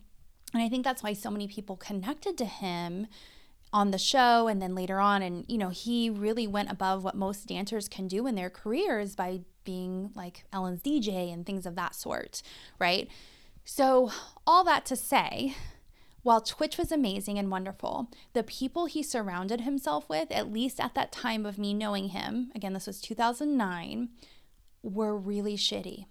And 0.53 0.61
I 0.61 0.69
think 0.69 0.83
that's 0.83 1.03
why 1.03 1.13
so 1.13 1.31
many 1.31 1.47
people 1.47 1.77
connected 1.77 2.37
to 2.37 2.45
him 2.45 3.07
on 3.73 3.91
the 3.91 3.97
show 3.97 4.47
and 4.47 4.61
then 4.61 4.75
later 4.75 4.99
on 4.99 5.21
and 5.21 5.45
you 5.47 5.57
know 5.57 5.69
he 5.69 6.09
really 6.09 6.45
went 6.45 6.69
above 6.69 7.03
what 7.03 7.15
most 7.15 7.47
dancers 7.47 7.87
can 7.87 8.07
do 8.07 8.27
in 8.27 8.35
their 8.35 8.49
careers 8.49 9.15
by 9.15 9.39
being 9.63 10.11
like 10.15 10.43
Ellen's 10.51 10.81
DJ 10.81 11.31
and 11.31 11.45
things 11.45 11.65
of 11.65 11.75
that 11.75 11.95
sort, 11.95 12.41
right? 12.79 13.07
So 13.63 14.11
all 14.45 14.63
that 14.63 14.85
to 14.87 14.95
say, 14.95 15.55
while 16.23 16.41
Twitch 16.41 16.77
was 16.77 16.91
amazing 16.91 17.37
and 17.37 17.49
wonderful, 17.49 18.09
the 18.33 18.43
people 18.43 18.85
he 18.85 19.01
surrounded 19.03 19.61
himself 19.61 20.07
with, 20.09 20.31
at 20.31 20.51
least 20.51 20.79
at 20.79 20.93
that 20.95 21.11
time 21.11 21.45
of 21.45 21.57
me 21.57 21.73
knowing 21.73 22.09
him, 22.09 22.51
again, 22.53 22.73
this 22.73 22.87
was 22.87 23.01
2009, 23.01 24.09
were 24.83 25.17
really 25.17 25.57
shitty. 25.57 26.05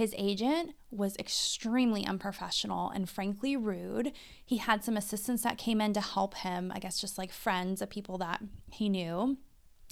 His 0.00 0.14
agent 0.16 0.70
was 0.90 1.14
extremely 1.18 2.06
unprofessional 2.06 2.88
and 2.88 3.06
frankly 3.06 3.54
rude. 3.54 4.12
He 4.42 4.56
had 4.56 4.82
some 4.82 4.96
assistants 4.96 5.42
that 5.42 5.58
came 5.58 5.78
in 5.78 5.92
to 5.92 6.00
help 6.00 6.36
him, 6.36 6.72
I 6.74 6.78
guess 6.78 6.98
just 6.98 7.18
like 7.18 7.30
friends 7.30 7.82
of 7.82 7.90
people 7.90 8.16
that 8.16 8.40
he 8.72 8.88
knew. 8.88 9.36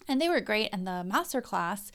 And 0.09 0.19
they 0.19 0.31
were 0.31 0.41
great 0.41 0.73
in 0.73 0.85
the 0.85 1.05
master 1.05 1.43
class. 1.43 1.93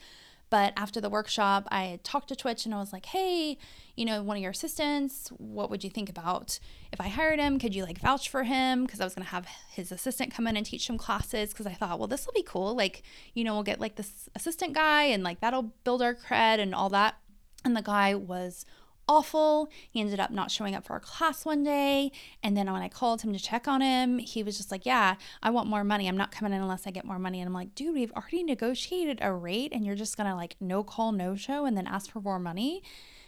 But 0.48 0.72
after 0.76 1.00
the 1.00 1.10
workshop, 1.10 1.66
I 1.72 1.98
talked 2.04 2.28
to 2.28 2.36
Twitch 2.36 2.64
and 2.64 2.72
I 2.72 2.78
was 2.78 2.92
like, 2.92 3.06
hey, 3.06 3.58
you 3.96 4.04
know, 4.04 4.22
one 4.22 4.36
of 4.36 4.42
your 4.44 4.52
assistants, 4.52 5.30
what 5.38 5.68
would 5.68 5.82
you 5.82 5.90
think 5.90 6.08
about 6.08 6.60
if 6.92 7.00
I 7.00 7.08
hired 7.08 7.40
him? 7.40 7.58
Could 7.58 7.74
you 7.74 7.82
like 7.82 7.98
vouch 7.98 8.28
for 8.28 8.44
him? 8.44 8.84
Because 8.84 9.00
I 9.00 9.04
was 9.04 9.16
going 9.16 9.24
to 9.24 9.32
have 9.32 9.48
his 9.72 9.90
assistant 9.90 10.32
come 10.32 10.46
in 10.46 10.56
and 10.56 10.64
teach 10.64 10.86
some 10.86 10.98
classes. 10.98 11.48
Because 11.50 11.66
I 11.66 11.72
thought, 11.72 11.98
well, 11.98 12.06
this 12.06 12.26
will 12.26 12.32
be 12.32 12.44
cool. 12.44 12.76
Like, 12.76 13.02
you 13.32 13.42
know, 13.42 13.54
we'll 13.54 13.64
get 13.64 13.80
like 13.80 13.96
this 13.96 14.28
assistant 14.36 14.72
guy 14.72 15.02
and 15.02 15.24
like 15.24 15.40
that'll 15.40 15.72
build 15.82 16.00
our 16.00 16.14
cred 16.14 16.60
and 16.60 16.76
all 16.76 16.90
that. 16.90 17.16
And 17.64 17.76
the 17.76 17.82
guy 17.82 18.14
was 18.14 18.66
awful. 19.08 19.68
He 19.90 20.00
ended 20.00 20.20
up 20.20 20.30
not 20.30 20.50
showing 20.50 20.74
up 20.74 20.84
for 20.84 20.94
our 20.94 21.00
class 21.00 21.44
one 21.44 21.62
day. 21.62 22.12
And 22.42 22.56
then 22.56 22.70
when 22.72 22.82
I 22.82 22.88
called 22.88 23.22
him 23.22 23.32
to 23.32 23.38
check 23.38 23.68
on 23.68 23.80
him, 23.80 24.18
he 24.18 24.42
was 24.42 24.56
just 24.56 24.70
like, 24.70 24.86
Yeah, 24.86 25.16
I 25.42 25.50
want 25.50 25.68
more 25.68 25.84
money. 25.84 26.08
I'm 26.08 26.16
not 26.16 26.32
coming 26.32 26.52
in 26.52 26.62
unless 26.62 26.86
I 26.86 26.90
get 26.90 27.04
more 27.04 27.18
money. 27.18 27.40
And 27.40 27.48
I'm 27.48 27.54
like, 27.54 27.74
Dude, 27.74 27.94
we've 27.94 28.12
already 28.12 28.42
negotiated 28.42 29.18
a 29.22 29.32
rate 29.32 29.72
and 29.72 29.84
you're 29.84 29.94
just 29.94 30.16
going 30.16 30.28
to 30.28 30.36
like 30.36 30.56
no 30.60 30.82
call, 30.82 31.12
no 31.12 31.36
show 31.36 31.66
and 31.66 31.76
then 31.76 31.86
ask 31.86 32.10
for 32.10 32.20
more 32.20 32.38
money. 32.38 32.82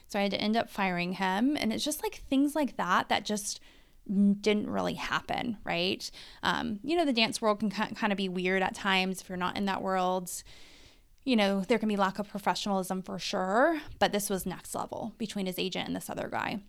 So 0.09 0.19
I 0.19 0.23
had 0.23 0.31
to 0.33 0.41
end 0.41 0.57
up 0.57 0.71
firing 0.71 1.15
him. 1.15 1.57
And 1.57 1.73
it's 1.73 1.85
just 1.85 2.03
like 2.03 2.23
things 2.29 2.55
like 2.55 2.77
that 2.77 3.09
that 3.09 3.25
just 3.25 3.61
didn't 4.41 4.71
really 4.71 4.95
happen, 4.95 5.59
right? 5.65 6.09
Um, 6.43 6.79
you 6.85 6.97
know, 6.97 7.05
the 7.05 7.13
dance 7.13 7.43
world 7.43 7.59
can 7.59 7.71
kind 7.71 8.13
of 8.13 8.17
be 8.17 8.29
weird 8.29 8.63
at 8.63 8.75
times 8.75 9.21
if 9.21 9.29
you're 9.29 9.37
not 9.37 9.57
in 9.57 9.65
that 9.65 9.83
world 9.83 10.31
you 11.27 11.35
know, 11.35 11.61
there 11.63 11.79
can 11.79 11.89
be 11.89 11.97
lack 11.97 12.21
of 12.21 12.29
professionalism 12.29 13.03
for 13.03 13.19
sure, 13.19 13.81
but 13.99 14.13
this 14.13 14.31
was 14.31 14.47
next 14.47 14.75
level 14.77 15.13
between 15.19 15.47
his 15.47 15.59
agent 15.59 15.89
and 15.89 15.97
this 15.97 16.09
other 16.09 16.29
guy. 16.31 16.61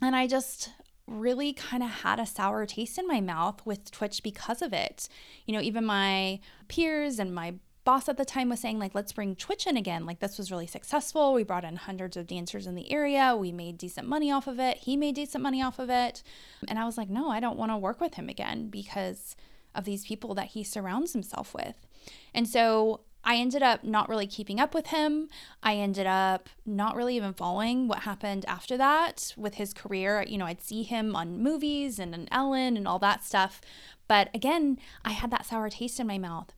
And 0.00 0.14
I 0.14 0.28
just 0.28 0.70
really 1.08 1.52
kind 1.52 1.82
of 1.82 1.90
had 1.90 2.20
a 2.20 2.26
sour 2.26 2.64
taste 2.66 2.98
in 2.98 3.08
my 3.08 3.20
mouth 3.20 3.60
with 3.66 3.90
Twitch 3.90 4.22
because 4.22 4.62
of 4.62 4.72
it. 4.72 5.08
You 5.44 5.54
know, 5.54 5.60
even 5.60 5.84
my 5.84 6.38
peers 6.68 7.18
and 7.18 7.34
my 7.34 7.54
boss 7.82 8.08
at 8.08 8.16
the 8.16 8.24
time 8.24 8.48
was 8.48 8.60
saying 8.60 8.78
like 8.78 8.94
let's 8.94 9.12
bring 9.12 9.34
twitch 9.34 9.66
in 9.66 9.76
again. 9.76 10.06
Like 10.06 10.20
this 10.20 10.38
was 10.38 10.52
really 10.52 10.66
successful. 10.68 11.32
We 11.32 11.42
brought 11.42 11.64
in 11.64 11.76
hundreds 11.76 12.16
of 12.16 12.28
dancers 12.28 12.66
in 12.68 12.76
the 12.76 12.92
area. 12.92 13.36
We 13.36 13.50
made 13.50 13.78
decent 13.78 14.06
money 14.06 14.30
off 14.30 14.46
of 14.46 14.60
it. 14.60 14.78
He 14.78 14.96
made 14.96 15.16
decent 15.16 15.42
money 15.42 15.62
off 15.62 15.78
of 15.78 15.90
it. 15.90 16.22
And 16.68 16.78
i 16.78 16.84
was 16.84 16.98
like 16.98 17.08
no 17.08 17.30
i 17.30 17.38
don't 17.38 17.56
want 17.56 17.70
to 17.70 17.76
work 17.76 18.00
with 18.00 18.14
him 18.14 18.28
again 18.28 18.68
because 18.68 19.36
of 19.76 19.84
these 19.84 20.04
people 20.04 20.34
that 20.34 20.48
he 20.48 20.64
surrounds 20.64 21.12
himself 21.12 21.54
with. 21.54 21.86
And 22.34 22.48
so 22.48 23.02
I 23.28 23.36
ended 23.36 23.60
up 23.60 23.82
not 23.82 24.08
really 24.08 24.28
keeping 24.28 24.60
up 24.60 24.72
with 24.72 24.86
him. 24.86 25.28
I 25.60 25.74
ended 25.74 26.06
up 26.06 26.48
not 26.64 26.94
really 26.94 27.16
even 27.16 27.34
following 27.34 27.88
what 27.88 28.00
happened 28.00 28.44
after 28.46 28.76
that 28.76 29.34
with 29.36 29.56
his 29.56 29.74
career. 29.74 30.24
You 30.26 30.38
know, 30.38 30.46
I'd 30.46 30.62
see 30.62 30.84
him 30.84 31.16
on 31.16 31.42
movies 31.42 31.98
and 31.98 32.14
on 32.14 32.28
Ellen 32.30 32.76
and 32.76 32.86
all 32.86 33.00
that 33.00 33.24
stuff. 33.24 33.60
But 34.06 34.30
again, 34.32 34.78
I 35.04 35.10
had 35.10 35.32
that 35.32 35.44
sour 35.44 35.68
taste 35.68 35.98
in 35.98 36.06
my 36.06 36.18
mouth. 36.18 36.52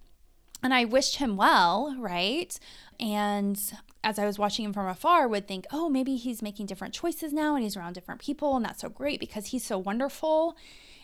And 0.62 0.74
I 0.74 0.84
wished 0.84 1.16
him 1.16 1.36
well, 1.36 1.96
right? 1.98 2.58
And 3.00 3.58
as 4.04 4.18
I 4.18 4.26
was 4.26 4.38
watching 4.38 4.66
him 4.66 4.74
from 4.74 4.88
afar, 4.88 5.26
would 5.26 5.48
think, 5.48 5.66
oh, 5.72 5.88
maybe 5.88 6.16
he's 6.16 6.42
making 6.42 6.66
different 6.66 6.92
choices 6.92 7.32
now 7.32 7.54
and 7.54 7.64
he's 7.64 7.76
around 7.76 7.94
different 7.94 8.20
people, 8.20 8.56
and 8.56 8.64
that's 8.64 8.80
so 8.80 8.88
great 8.88 9.20
because 9.20 9.46
he's 9.46 9.64
so 9.64 9.78
wonderful. 9.78 10.56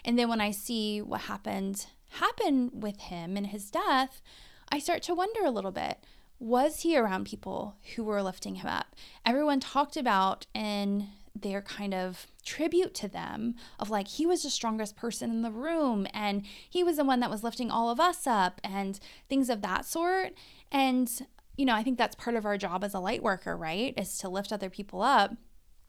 And 0.05 0.19
then 0.19 0.29
when 0.29 0.41
I 0.41 0.51
see 0.51 1.01
what 1.01 1.23
happened 1.23 1.87
happen 2.21 2.71
with 2.73 2.99
him 2.99 3.37
and 3.37 3.47
his 3.47 3.71
death, 3.71 4.21
I 4.75 4.81
start 4.81 5.05
to 5.05 5.15
wonder 5.15 5.45
a 5.45 5.53
little 5.53 5.71
bit 5.71 5.99
was 6.41 6.81
he 6.81 6.99
around 6.99 7.27
people 7.27 7.77
who 7.95 8.03
were 8.03 8.21
lifting 8.25 8.57
him 8.57 8.67
up? 8.67 8.97
Everyone 9.25 9.61
talked 9.61 9.97
about 9.97 10.49
in 10.53 11.11
their 11.33 11.63
kind 11.63 11.95
of 11.95 12.27
tribute 12.45 12.93
to 12.95 13.07
them 13.07 13.55
of 13.79 13.89
like 13.89 14.09
he 14.09 14.27
was 14.27 14.43
the 14.43 14.51
strongest 14.51 14.97
person 14.97 15.31
in 15.31 15.43
the 15.43 15.53
room 15.53 16.09
and 16.13 16.45
he 16.69 16.83
was 16.83 16.97
the 16.97 17.05
one 17.05 17.21
that 17.21 17.31
was 17.31 17.45
lifting 17.45 17.71
all 17.71 17.89
of 17.89 18.01
us 18.01 18.27
up 18.27 18.61
and 18.65 18.99
things 19.29 19.49
of 19.49 19.63
that 19.63 19.85
sort. 19.85 20.33
And 20.73 21.09
you 21.57 21.65
know, 21.65 21.75
I 21.77 21.85
think 21.85 21.97
that's 21.97 22.17
part 22.17 22.35
of 22.35 22.45
our 22.45 22.59
job 22.59 22.83
as 22.83 22.95
a 22.95 22.99
light 22.99 23.23
worker, 23.23 23.57
right? 23.57 23.95
Is 23.97 24.19
to 24.19 24.29
lift 24.29 24.53
other 24.53 24.71
people 24.71 25.03
up. 25.03 25.37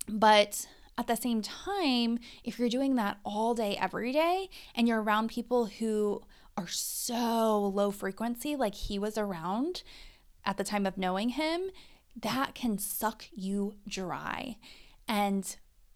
But 0.07 0.67
at 0.95 1.07
the 1.07 1.15
same 1.15 1.41
time, 1.41 2.19
if 2.43 2.59
you're 2.59 2.69
doing 2.69 2.97
that 2.97 3.17
all 3.25 3.55
day, 3.55 3.77
every 3.81 4.11
day, 4.11 4.47
and 4.75 4.87
you're 4.87 5.01
around 5.01 5.31
people 5.31 5.65
who 5.65 6.21
are 6.57 6.67
so 6.67 7.59
low 7.73 7.91
frequency, 7.91 8.55
like 8.55 8.75
he 8.75 8.97
was 8.97 9.17
around 9.17 9.83
at 10.45 10.57
the 10.57 10.63
time 10.63 10.85
of 10.85 10.97
knowing 10.97 11.29
him, 11.29 11.69
that 12.15 12.55
can 12.55 12.77
suck 12.77 13.25
you 13.33 13.75
dry. 13.87 14.57
And, 15.07 15.55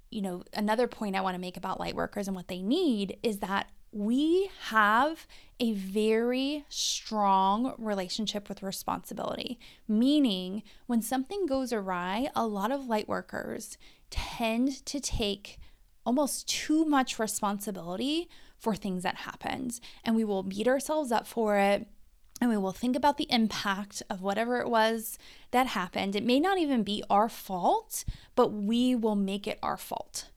you 0.09 0.21
know, 0.21 0.43
another 0.53 0.87
point 0.87 1.15
I 1.15 1.21
want 1.21 1.35
to 1.35 1.41
make 1.41 1.55
about 1.55 1.79
light 1.79 1.95
workers 1.95 2.27
and 2.27 2.35
what 2.35 2.47
they 2.47 2.61
need 2.61 3.17
is 3.23 3.39
that 3.39 3.69
we 3.91 4.51
have 4.67 5.25
a 5.59 5.73
very 5.73 6.65
strong 6.69 7.73
relationship 7.77 8.47
with 8.47 8.61
responsibility, 8.61 9.59
meaning 9.87 10.61
when 10.85 11.01
something 11.01 11.45
goes 11.45 11.73
awry, 11.73 12.29
a 12.35 12.45
lot 12.45 12.71
of 12.71 12.85
light 12.85 13.07
workers 13.07 13.77
tend 14.09 14.85
to 14.85 14.99
take 14.99 15.57
almost 16.05 16.47
too 16.47 16.85
much 16.85 17.19
responsibility 17.19 18.29
for 18.59 18.75
things 18.75 19.03
that 19.03 19.15
happened. 19.15 19.79
And 20.03 20.15
we 20.15 20.23
will 20.23 20.43
beat 20.43 20.67
ourselves 20.67 21.11
up 21.11 21.25
for 21.25 21.57
it. 21.57 21.87
And 22.41 22.49
we 22.49 22.57
will 22.57 22.71
think 22.71 22.95
about 22.95 23.17
the 23.17 23.27
impact 23.29 24.01
of 24.09 24.21
whatever 24.21 24.59
it 24.59 24.69
was 24.69 25.17
that 25.51 25.67
happened. 25.67 26.15
It 26.15 26.23
may 26.23 26.39
not 26.39 26.57
even 26.57 26.83
be 26.83 27.03
our 27.09 27.27
fault, 27.27 28.05
but 28.35 28.49
we 28.49 28.95
will 28.95 29.15
make 29.15 29.45
it 29.47 29.59
our 29.61 29.75
fault. 29.75 30.29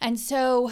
And 0.00 0.20
so 0.20 0.70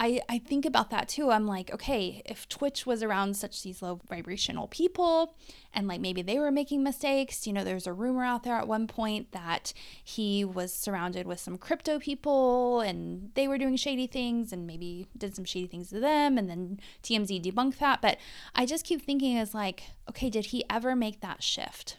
I, 0.00 0.20
I 0.28 0.38
think 0.38 0.64
about 0.64 0.90
that 0.90 1.08
too. 1.08 1.32
I'm 1.32 1.46
like, 1.46 1.72
okay, 1.74 2.22
if 2.24 2.48
Twitch 2.48 2.86
was 2.86 3.02
around 3.02 3.36
such 3.36 3.62
these 3.62 3.82
low 3.82 4.00
vibrational 4.08 4.68
people 4.68 5.34
and 5.74 5.88
like 5.88 6.00
maybe 6.00 6.22
they 6.22 6.38
were 6.38 6.52
making 6.52 6.84
mistakes, 6.84 7.48
you 7.48 7.52
know, 7.52 7.64
there's 7.64 7.86
a 7.86 7.92
rumor 7.92 8.24
out 8.24 8.44
there 8.44 8.54
at 8.54 8.68
one 8.68 8.86
point 8.86 9.32
that 9.32 9.72
he 10.04 10.44
was 10.44 10.72
surrounded 10.72 11.26
with 11.26 11.40
some 11.40 11.58
crypto 11.58 11.98
people 11.98 12.80
and 12.80 13.32
they 13.34 13.48
were 13.48 13.58
doing 13.58 13.74
shady 13.74 14.06
things 14.06 14.52
and 14.52 14.68
maybe 14.68 15.08
did 15.16 15.34
some 15.34 15.44
shady 15.44 15.66
things 15.66 15.88
to 15.88 15.98
them 15.98 16.38
and 16.38 16.48
then 16.48 16.78
TMZ 17.02 17.42
debunked 17.42 17.78
that. 17.78 18.00
But 18.00 18.18
I 18.54 18.66
just 18.66 18.84
keep 18.84 19.02
thinking 19.02 19.36
as 19.36 19.52
like, 19.52 19.82
okay, 20.08 20.30
did 20.30 20.46
he 20.46 20.64
ever 20.70 20.94
make 20.94 21.20
that 21.22 21.42
shift? 21.42 21.96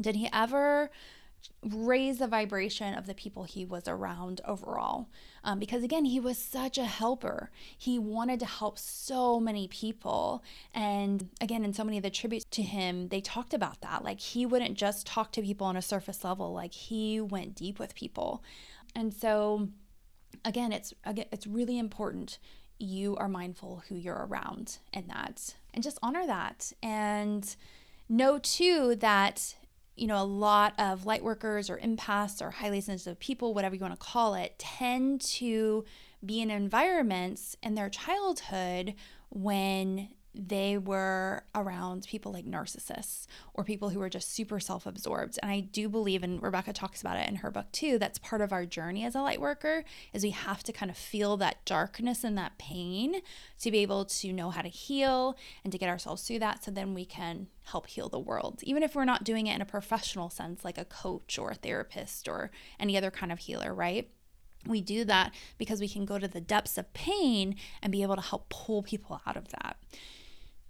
Did 0.00 0.16
he 0.16 0.28
ever 0.32 0.90
raise 1.62 2.18
the 2.18 2.26
vibration 2.26 2.94
of 2.94 3.06
the 3.06 3.14
people 3.14 3.44
he 3.44 3.64
was 3.64 3.88
around 3.88 4.40
overall. 4.44 5.08
Um, 5.42 5.58
because 5.58 5.82
again, 5.82 6.04
he 6.04 6.20
was 6.20 6.36
such 6.38 6.78
a 6.78 6.84
helper. 6.84 7.50
He 7.76 7.98
wanted 7.98 8.40
to 8.40 8.46
help 8.46 8.78
so 8.78 9.40
many 9.40 9.68
people. 9.68 10.42
And 10.74 11.30
again, 11.40 11.64
in 11.64 11.72
so 11.72 11.84
many 11.84 11.96
of 11.96 12.02
the 12.02 12.10
tributes 12.10 12.44
to 12.52 12.62
him, 12.62 13.08
they 13.08 13.20
talked 13.20 13.54
about 13.54 13.80
that. 13.80 14.04
Like 14.04 14.20
he 14.20 14.44
wouldn't 14.44 14.76
just 14.76 15.06
talk 15.06 15.32
to 15.32 15.42
people 15.42 15.66
on 15.66 15.76
a 15.76 15.82
surface 15.82 16.24
level, 16.24 16.52
like 16.52 16.72
he 16.72 17.20
went 17.20 17.54
deep 17.54 17.78
with 17.78 17.94
people. 17.94 18.42
And 18.94 19.12
so 19.12 19.68
again, 20.44 20.72
it's 20.72 20.92
again, 21.04 21.26
it's 21.32 21.46
really 21.46 21.78
important 21.78 22.38
you 22.78 23.16
are 23.16 23.28
mindful 23.28 23.84
who 23.88 23.94
you're 23.94 24.26
around 24.28 24.78
and 24.92 25.08
that 25.08 25.54
and 25.72 25.82
just 25.82 25.98
honor 26.02 26.26
that 26.26 26.72
and 26.82 27.56
know 28.08 28.38
too 28.38 28.96
that 28.96 29.54
you 29.96 30.06
know, 30.06 30.20
a 30.20 30.24
lot 30.24 30.74
of 30.78 31.06
light 31.06 31.22
workers 31.22 31.70
or 31.70 31.78
empaths 31.78 32.42
or 32.42 32.50
highly 32.50 32.80
sensitive 32.80 33.18
people, 33.18 33.54
whatever 33.54 33.74
you 33.74 33.80
want 33.80 33.98
to 33.98 34.06
call 34.06 34.34
it, 34.34 34.58
tend 34.58 35.20
to 35.20 35.84
be 36.24 36.40
in 36.40 36.50
environments 36.50 37.56
in 37.62 37.74
their 37.74 37.88
childhood 37.88 38.94
when 39.30 40.08
they 40.34 40.76
were 40.76 41.44
around 41.54 42.06
people 42.06 42.32
like 42.32 42.44
narcissists 42.44 43.26
or 43.54 43.62
people 43.62 43.90
who 43.90 44.00
were 44.00 44.08
just 44.08 44.32
super 44.34 44.58
self 44.58 44.84
absorbed. 44.84 45.38
And 45.42 45.50
I 45.50 45.60
do 45.60 45.88
believe, 45.88 46.22
and 46.22 46.42
Rebecca 46.42 46.72
talks 46.72 47.00
about 47.00 47.16
it 47.16 47.28
in 47.28 47.36
her 47.36 47.50
book 47.50 47.70
too, 47.72 47.98
that's 47.98 48.18
part 48.18 48.42
of 48.42 48.52
our 48.52 48.66
journey 48.66 49.04
as 49.04 49.14
a 49.14 49.20
light 49.20 49.40
worker, 49.40 49.84
is 50.12 50.24
we 50.24 50.30
have 50.30 50.62
to 50.64 50.72
kind 50.72 50.90
of 50.90 50.96
feel 50.96 51.36
that 51.36 51.64
darkness 51.64 52.24
and 52.24 52.36
that 52.36 52.58
pain 52.58 53.20
to 53.60 53.70
be 53.70 53.78
able 53.78 54.04
to 54.04 54.32
know 54.32 54.50
how 54.50 54.62
to 54.62 54.68
heal 54.68 55.36
and 55.62 55.72
to 55.72 55.78
get 55.78 55.88
ourselves 55.88 56.26
through 56.26 56.40
that 56.40 56.64
so 56.64 56.70
then 56.70 56.94
we 56.94 57.04
can 57.04 57.46
help 57.66 57.86
heal 57.86 58.08
the 58.08 58.18
world. 58.18 58.60
Even 58.64 58.82
if 58.82 58.94
we're 58.94 59.04
not 59.04 59.24
doing 59.24 59.46
it 59.46 59.54
in 59.54 59.62
a 59.62 59.66
professional 59.66 60.30
sense, 60.30 60.64
like 60.64 60.78
a 60.78 60.84
coach 60.84 61.38
or 61.38 61.50
a 61.50 61.54
therapist 61.54 62.28
or 62.28 62.50
any 62.80 62.96
other 62.96 63.10
kind 63.10 63.30
of 63.30 63.38
healer, 63.38 63.72
right? 63.72 64.10
we 64.66 64.80
do 64.80 65.04
that 65.04 65.34
because 65.58 65.80
we 65.80 65.88
can 65.88 66.04
go 66.04 66.18
to 66.18 66.26
the 66.26 66.40
depths 66.40 66.78
of 66.78 66.92
pain 66.94 67.56
and 67.82 67.92
be 67.92 68.02
able 68.02 68.16
to 68.16 68.22
help 68.22 68.48
pull 68.48 68.82
people 68.82 69.20
out 69.26 69.36
of 69.36 69.48
that. 69.48 69.76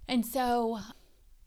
And 0.07 0.25
so, 0.25 0.79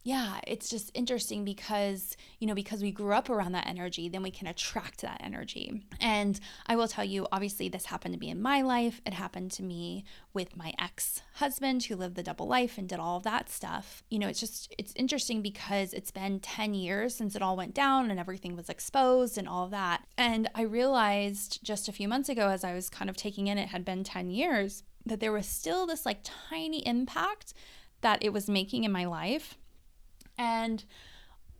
yeah, 0.05 0.41
it's 0.47 0.71
just 0.71 0.91
interesting 0.95 1.45
because, 1.45 2.17
you 2.39 2.47
know, 2.47 2.55
because 2.55 2.81
we 2.81 2.91
grew 2.91 3.13
up 3.13 3.29
around 3.29 3.53
that 3.53 3.67
energy, 3.67 4.09
then 4.09 4.23
we 4.23 4.31
can 4.31 4.47
attract 4.47 5.03
that 5.03 5.21
energy. 5.23 5.83
And 6.01 6.41
I 6.67 6.77
will 6.77 6.89
tell 6.89 7.05
you, 7.05 7.27
obviously, 7.31 7.69
this 7.69 7.85
happened 7.85 8.15
to 8.15 8.19
be 8.19 8.31
in 8.31 8.41
my 8.41 8.63
life. 8.63 9.03
It 9.05 9.13
happened 9.13 9.51
to 9.53 9.63
me 9.63 10.05
with 10.33 10.57
my 10.57 10.73
ex 10.79 11.21
husband 11.35 11.85
who 11.85 11.97
lived 11.97 12.15
the 12.15 12.23
double 12.23 12.47
life 12.47 12.79
and 12.79 12.89
did 12.89 12.99
all 12.99 13.19
of 13.19 13.25
that 13.25 13.51
stuff. 13.51 14.03
You 14.09 14.19
know, 14.19 14.29
it's 14.29 14.41
just, 14.41 14.75
it's 14.79 14.95
interesting 14.97 15.43
because 15.43 15.93
it's 15.93 16.11
been 16.11 16.41
10 16.41 16.73
years 16.73 17.15
since 17.15 17.37
it 17.37 17.43
all 17.43 17.57
went 17.57 17.75
down 17.75 18.11
and 18.11 18.19
everything 18.19 18.57
was 18.57 18.71
exposed 18.71 19.37
and 19.37 19.47
all 19.49 19.65
of 19.65 19.73
that. 19.73 20.07
And 20.17 20.49
I 20.55 20.63
realized 20.63 21.63
just 21.63 21.87
a 21.87 21.93
few 21.93 22.09
months 22.09 22.31
ago, 22.31 22.49
as 22.49 22.65
I 22.65 22.73
was 22.73 22.89
kind 22.89 23.11
of 23.11 23.17
taking 23.17 23.49
in 23.49 23.59
it 23.59 23.69
had 23.69 23.85
been 23.85 24.05
10 24.05 24.31
years, 24.31 24.85
that 25.05 25.21
there 25.21 25.33
was 25.33 25.47
still 25.47 25.87
this 25.87 26.07
like 26.07 26.21
tiny 26.23 26.87
impact 26.87 27.53
that 28.01 28.23
it 28.23 28.33
was 28.33 28.49
making 28.49 28.85
in 28.85 28.93
my 28.93 29.05
life. 29.05 29.57
And 30.37 30.85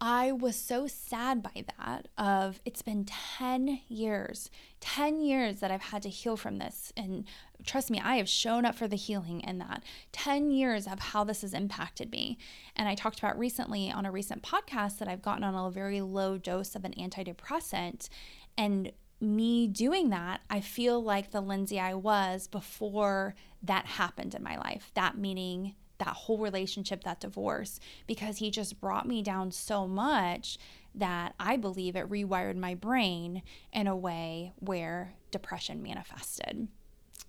I 0.01 0.31
was 0.31 0.55
so 0.55 0.87
sad 0.87 1.43
by 1.43 1.65
that 1.77 2.07
of 2.17 2.61
it's 2.65 2.83
been 2.83 3.05
10 3.05 3.81
years 3.89 4.49
10 4.79 5.21
years 5.21 5.59
that 5.59 5.73
I've 5.73 5.83
had 5.83 6.03
to 6.03 6.09
heal 6.09 6.37
from 6.37 6.59
this 6.59 6.93
and 6.97 7.25
trust 7.65 7.91
me 7.91 8.01
I 8.01 8.15
have 8.19 8.29
shown 8.29 8.65
up 8.65 8.77
for 8.77 8.87
the 8.87 8.95
healing 8.95 9.41
in 9.41 9.59
that 9.59 9.83
10 10.13 10.53
years 10.53 10.87
of 10.87 11.01
how 11.01 11.25
this 11.25 11.43
has 11.43 11.53
impacted 11.53 12.13
me 12.13 12.39
and 12.77 12.89
I 12.89 12.95
talked 12.95 13.19
about 13.19 13.37
recently 13.37 13.91
on 13.91 14.07
a 14.07 14.13
recent 14.13 14.45
podcast 14.45 14.99
that 14.99 15.09
I've 15.09 15.23
gotten 15.23 15.43
on 15.43 15.57
a 15.57 15.69
very 15.69 16.01
low 16.01 16.39
dose 16.39 16.77
of 16.77 16.85
an 16.85 16.95
antidepressant 16.97 18.09
and 18.57 18.93
me 19.21 19.67
doing 19.67 20.11
that, 20.11 20.43
I 20.49 20.61
feel 20.61 21.03
like 21.03 21.31
the 21.31 21.41
Lindsay 21.41 21.81
I 21.81 21.95
was 21.95 22.47
before 22.47 23.35
that 23.63 23.87
happened 23.87 24.35
in 24.35 24.43
my 24.43 24.57
life. 24.57 24.91
That 24.95 25.19
meaning 25.19 25.75
that 25.99 26.09
whole 26.09 26.39
relationship, 26.39 27.05
that 27.05 27.21
divorce, 27.21 27.81
because 28.07 28.39
he 28.39 28.51
just 28.51 28.81
brought 28.81 29.07
me 29.07 29.23
down 29.23 29.51
so 29.51 29.87
much 29.87 30.59
that 30.95 31.35
I 31.39 31.57
believe 31.57 31.97
it 31.97 32.09
rewired 32.09 32.57
my 32.57 32.75
brain 32.75 33.43
in 33.73 33.87
a 33.87 33.97
way 33.97 34.53
where 34.59 35.15
depression 35.31 35.83
manifested. 35.83 36.69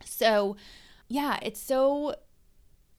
So, 0.04 0.56
yeah, 1.08 1.40
it's 1.42 1.62
so 1.62 2.16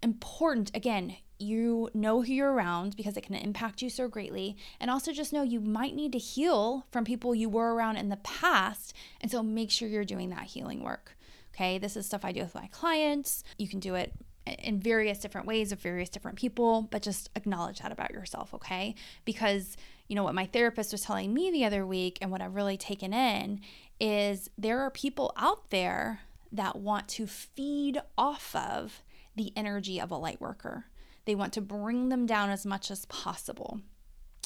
important. 0.03 0.71
Again, 0.75 1.17
you 1.39 1.89
know 1.95 2.23
who 2.23 2.33
you're 2.33 2.53
around 2.53 2.97
because 2.97 3.17
it 3.17 3.23
can 3.23 3.35
impact 3.35 3.81
you 3.81 3.89
so 3.89 4.09
greatly. 4.09 4.57
And 4.79 4.91
also 4.91 5.13
just 5.13 5.33
know 5.33 5.43
you 5.43 5.61
might 5.61 5.95
need 5.95 6.13
to 6.13 6.19
heal 6.19 6.87
from 6.91 7.05
people 7.05 7.35
you 7.35 7.49
were 7.49 7.75
around 7.75 7.97
in 7.97 8.11
the 8.11 8.19
past. 8.19 8.93
And 9.21 9.31
so 9.31 9.43
make 9.43 9.71
sure 9.71 9.89
you're 9.89 10.05
doing 10.05 10.31
that 10.31 10.45
healing 10.45 10.83
work. 10.83 11.17
Okay. 11.55 11.79
This 11.79 11.97
is 11.97 12.07
stuff 12.07 12.25
I 12.25 12.33
do 12.33 12.41
with 12.41 12.55
my 12.55 12.69
clients. 12.69 13.43
You 13.59 13.69
can 13.69 13.81
do 13.81 13.95
it 13.95 14.13
in 14.59 14.81
various 14.81 15.19
different 15.19 15.47
ways 15.47 15.71
with 15.71 15.81
various 15.81 16.09
different 16.09 16.39
people, 16.39 16.89
but 16.91 17.03
just 17.03 17.31
acknowledge 17.37 17.81
that 17.81 17.93
about 17.93 18.11
yourself. 18.11 18.53
Okay. 18.55 18.95
Because, 19.25 19.77
you 20.09 20.17
know, 20.17 20.25
what 20.25 20.35
my 20.35 20.47
therapist 20.47 20.93
was 20.93 21.03
telling 21.03 21.33
me 21.33 21.51
the 21.51 21.65
other 21.65 21.87
week 21.87 22.19
and 22.21 22.31
what 22.31 22.41
I've 22.41 22.55
really 22.55 22.77
taken 22.77 23.13
in 23.13 23.61
is 23.99 24.51
there 24.57 24.81
are 24.81 24.91
people 24.91 25.33
out 25.37 25.71
there 25.71 26.21
that 26.53 26.77
want 26.77 27.09
to 27.09 27.27
feed 27.27 28.01
off 28.19 28.55
of 28.57 29.03
the 29.37 29.53
energy 29.57 30.01
of 30.01 30.11
a 30.11 30.17
light 30.17 30.41
worker. 30.41 30.87
They 31.25 31.35
want 31.35 31.53
to 31.55 31.61
bring 31.61 32.09
them 32.09 32.27
down 32.27 32.51
as 32.51 32.67
much 32.67 32.91
as 32.91 33.05
possible. 33.07 33.81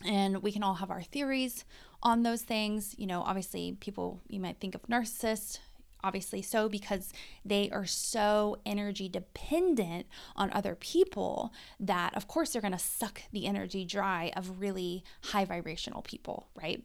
And 0.04 0.42
we 0.42 0.52
can 0.52 0.62
all 0.62 0.74
have 0.74 0.90
our 0.90 1.02
theories 1.02 1.64
on 2.02 2.22
those 2.22 2.42
things. 2.42 2.94
You 2.98 3.06
know, 3.06 3.22
obviously, 3.22 3.76
people, 3.80 4.20
you 4.28 4.40
might 4.40 4.58
think 4.58 4.74
of 4.74 4.82
narcissists, 4.82 5.60
obviously 6.04 6.42
so, 6.42 6.68
because 6.68 7.12
they 7.44 7.70
are 7.70 7.86
so 7.86 8.58
energy 8.64 9.08
dependent 9.08 10.06
on 10.36 10.52
other 10.52 10.76
people 10.76 11.52
that, 11.80 12.14
of 12.16 12.28
course, 12.28 12.50
they're 12.50 12.62
going 12.62 12.72
to 12.72 12.78
suck 12.78 13.22
the 13.32 13.46
energy 13.46 13.84
dry 13.84 14.30
of 14.36 14.60
really 14.60 15.02
high 15.22 15.44
vibrational 15.44 16.02
people, 16.02 16.46
right? 16.54 16.84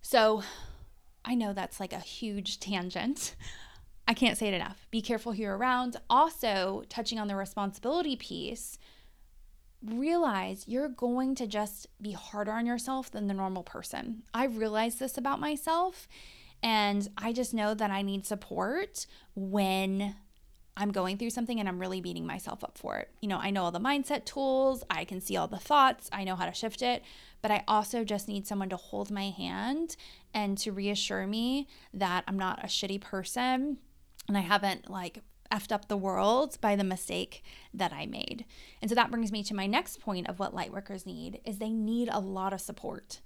So 0.00 0.42
I 1.24 1.34
know 1.34 1.52
that's 1.52 1.80
like 1.80 1.92
a 1.92 1.98
huge 1.98 2.60
tangent. 2.60 3.34
I 4.06 4.14
can't 4.14 4.38
say 4.38 4.48
it 4.48 4.54
enough. 4.54 4.86
Be 4.90 5.00
careful 5.00 5.34
you're 5.34 5.56
around. 5.56 5.96
Also, 6.08 6.84
touching 6.88 7.18
on 7.18 7.26
the 7.26 7.36
responsibility 7.36 8.16
piece, 8.16 8.78
realize 9.82 10.64
you're 10.68 10.88
going 10.88 11.34
to 11.36 11.46
just 11.46 11.88
be 12.00 12.12
harder 12.12 12.52
on 12.52 12.66
yourself 12.66 13.10
than 13.10 13.26
the 13.26 13.34
normal 13.34 13.62
person. 13.62 14.22
I 14.32 14.44
realized 14.44 14.98
this 14.98 15.18
about 15.18 15.40
myself, 15.40 16.06
and 16.64 17.06
I 17.18 17.34
just 17.34 17.52
know 17.52 17.74
that 17.74 17.90
I 17.90 18.00
need 18.00 18.24
support 18.24 19.06
when 19.34 20.16
I'm 20.78 20.92
going 20.92 21.18
through 21.18 21.30
something 21.30 21.60
and 21.60 21.68
I'm 21.68 21.78
really 21.78 22.00
beating 22.00 22.26
myself 22.26 22.64
up 22.64 22.78
for 22.78 22.96
it. 22.96 23.10
You 23.20 23.28
know, 23.28 23.36
I 23.36 23.50
know 23.50 23.64
all 23.64 23.70
the 23.70 23.78
mindset 23.78 24.24
tools, 24.24 24.82
I 24.88 25.04
can 25.04 25.20
see 25.20 25.36
all 25.36 25.46
the 25.46 25.58
thoughts, 25.58 26.08
I 26.10 26.24
know 26.24 26.36
how 26.36 26.46
to 26.46 26.54
shift 26.54 26.80
it, 26.80 27.02
but 27.42 27.50
I 27.50 27.64
also 27.68 28.02
just 28.02 28.28
need 28.28 28.46
someone 28.46 28.70
to 28.70 28.78
hold 28.78 29.10
my 29.10 29.28
hand 29.28 29.96
and 30.32 30.56
to 30.58 30.72
reassure 30.72 31.26
me 31.26 31.68
that 31.92 32.24
I'm 32.26 32.38
not 32.38 32.64
a 32.64 32.66
shitty 32.66 33.02
person 33.02 33.76
and 34.26 34.38
I 34.38 34.40
haven't 34.40 34.88
like 34.88 35.20
effed 35.52 35.70
up 35.70 35.88
the 35.88 35.98
world 35.98 36.56
by 36.62 36.76
the 36.76 36.82
mistake 36.82 37.44
that 37.74 37.92
I 37.92 38.06
made. 38.06 38.46
And 38.80 38.90
so 38.90 38.94
that 38.94 39.10
brings 39.10 39.30
me 39.30 39.42
to 39.44 39.54
my 39.54 39.66
next 39.66 40.00
point 40.00 40.30
of 40.30 40.38
what 40.38 40.54
lightworkers 40.54 41.04
need 41.04 41.42
is 41.44 41.58
they 41.58 41.74
need 41.74 42.08
a 42.10 42.20
lot 42.20 42.54
of 42.54 42.62
support. 42.62 43.20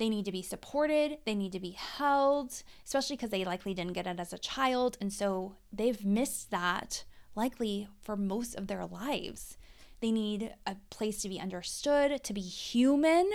They 0.00 0.08
need 0.08 0.24
to 0.24 0.32
be 0.32 0.40
supported, 0.40 1.18
they 1.26 1.34
need 1.34 1.52
to 1.52 1.60
be 1.60 1.72
held, 1.72 2.62
especially 2.86 3.16
because 3.16 3.28
they 3.28 3.44
likely 3.44 3.74
didn't 3.74 3.92
get 3.92 4.06
it 4.06 4.18
as 4.18 4.32
a 4.32 4.38
child 4.38 4.96
and 4.98 5.12
so 5.12 5.56
they've 5.70 6.02
missed 6.02 6.50
that 6.50 7.04
likely 7.36 7.86
for 8.00 8.16
most 8.16 8.54
of 8.54 8.66
their 8.66 8.86
lives. 8.86 9.58
They 10.00 10.10
need 10.10 10.54
a 10.66 10.76
place 10.88 11.20
to 11.20 11.28
be 11.28 11.38
understood, 11.38 12.24
to 12.24 12.32
be 12.32 12.40
human, 12.40 13.30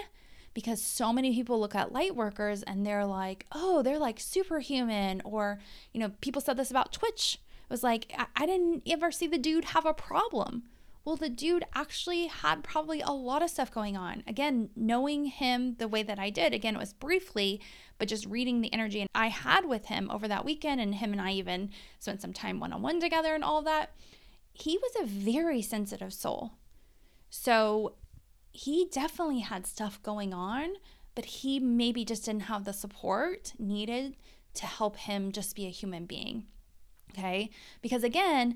because 0.55 0.81
so 0.81 1.13
many 1.13 1.35
people 1.35 1.59
look 1.59 1.75
at 1.75 1.91
light 1.91 2.15
workers 2.15 2.63
and 2.63 2.83
they're 2.83 3.05
like, 3.05 3.45
oh, 3.51 3.83
they're 3.83 3.99
like 3.99 4.19
superhuman. 4.19 5.21
Or, 5.23 5.59
you 5.93 5.99
know, 5.99 6.13
people 6.19 6.41
said 6.41 6.57
this 6.57 6.71
about 6.71 6.91
Twitch 6.91 7.35
It 7.35 7.69
was 7.69 7.83
like, 7.83 8.11
I, 8.17 8.25
I 8.35 8.45
didn't 8.47 8.81
ever 8.87 9.11
see 9.11 9.27
the 9.27 9.37
dude 9.37 9.65
have 9.65 9.85
a 9.85 9.93
problem. 9.93 10.63
Well, 11.05 11.15
the 11.15 11.29
dude 11.29 11.63
actually 11.75 12.25
had 12.25 12.63
probably 12.63 12.99
a 12.99 13.11
lot 13.11 13.43
of 13.43 13.51
stuff 13.51 13.71
going 13.71 13.95
on. 13.95 14.23
Again, 14.25 14.71
knowing 14.75 15.25
him 15.25 15.75
the 15.77 15.87
way 15.87 16.01
that 16.01 16.17
I 16.17 16.31
did, 16.31 16.51
again, 16.51 16.75
it 16.75 16.79
was 16.79 16.93
briefly, 16.93 17.61
but 17.99 18.07
just 18.07 18.25
reading 18.25 18.61
the 18.61 18.73
energy 18.73 19.05
I 19.13 19.27
had 19.27 19.65
with 19.65 19.85
him 19.85 20.09
over 20.09 20.27
that 20.27 20.43
weekend, 20.43 20.81
and 20.81 20.95
him 20.95 21.11
and 21.11 21.21
I 21.21 21.31
even 21.33 21.69
spent 21.99 22.21
some 22.21 22.33
time 22.33 22.59
one 22.59 22.73
on 22.73 22.81
one 22.81 22.99
together 22.99 23.35
and 23.35 23.43
all 23.43 23.61
that. 23.61 23.91
He 24.51 24.79
was 24.79 24.93
a 24.99 25.05
very 25.05 25.61
sensitive 25.61 26.11
soul. 26.11 26.53
So 27.29 27.93
he 28.51 28.87
definitely 28.91 29.41
had 29.41 29.67
stuff 29.67 30.01
going 30.01 30.33
on, 30.33 30.73
but 31.13 31.25
he 31.25 31.59
maybe 31.59 32.03
just 32.03 32.25
didn't 32.25 32.43
have 32.43 32.65
the 32.65 32.73
support 32.73 33.53
needed 33.59 34.15
to 34.55 34.65
help 34.65 34.97
him 34.97 35.31
just 35.31 35.55
be 35.55 35.67
a 35.67 35.69
human 35.71 36.05
being. 36.05 36.47
Okay. 37.11 37.51
Because 37.81 38.03
again, 38.03 38.55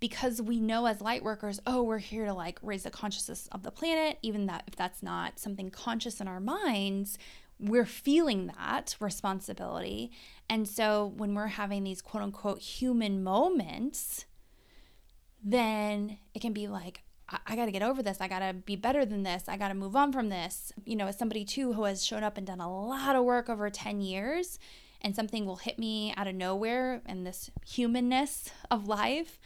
because 0.00 0.40
we 0.40 0.60
know 0.60 0.86
as 0.86 1.00
light 1.00 1.24
workers, 1.24 1.60
oh, 1.66 1.82
we're 1.82 1.98
here 1.98 2.26
to 2.26 2.34
like 2.34 2.58
raise 2.62 2.84
the 2.84 2.90
consciousness 2.90 3.48
of 3.52 3.62
the 3.62 3.70
planet, 3.70 4.18
even 4.22 4.46
that 4.46 4.64
if 4.66 4.76
that's 4.76 5.02
not 5.02 5.38
something 5.38 5.70
conscious 5.70 6.20
in 6.20 6.28
our 6.28 6.40
minds, 6.40 7.18
we're 7.58 7.86
feeling 7.86 8.50
that 8.58 8.96
responsibility. 9.00 10.10
And 10.48 10.68
so 10.68 11.12
when 11.16 11.34
we're 11.34 11.48
having 11.48 11.84
these 11.84 12.00
quote 12.00 12.22
unquote 12.22 12.60
human 12.60 13.22
moments, 13.22 14.26
then 15.42 16.18
it 16.34 16.40
can 16.40 16.52
be 16.52 16.68
like, 16.68 17.02
I, 17.46 17.56
got 17.56 17.64
to 17.64 17.72
get 17.72 17.82
over 17.82 18.02
this. 18.02 18.20
I 18.20 18.28
got 18.28 18.40
to 18.40 18.52
be 18.52 18.76
better 18.76 19.06
than 19.06 19.22
this. 19.22 19.44
I 19.48 19.56
got 19.56 19.68
to 19.68 19.74
move 19.74 19.96
on 19.96 20.12
from 20.12 20.28
this. 20.28 20.72
You 20.84 20.96
know, 20.96 21.06
as 21.06 21.18
somebody 21.18 21.44
too 21.44 21.72
who 21.72 21.84
has 21.84 22.04
shown 22.04 22.22
up 22.22 22.36
and 22.36 22.46
done 22.46 22.60
a 22.60 22.70
lot 22.70 23.16
of 23.16 23.24
work 23.24 23.48
over 23.48 23.70
10 23.70 24.00
years, 24.00 24.58
and 25.00 25.16
something 25.16 25.46
will 25.46 25.56
hit 25.56 25.78
me 25.78 26.14
out 26.16 26.28
of 26.28 26.34
nowhere 26.34 27.02
and 27.06 27.26
this 27.26 27.50
humanness 27.66 28.50
of 28.70 28.86
life, 28.86 29.38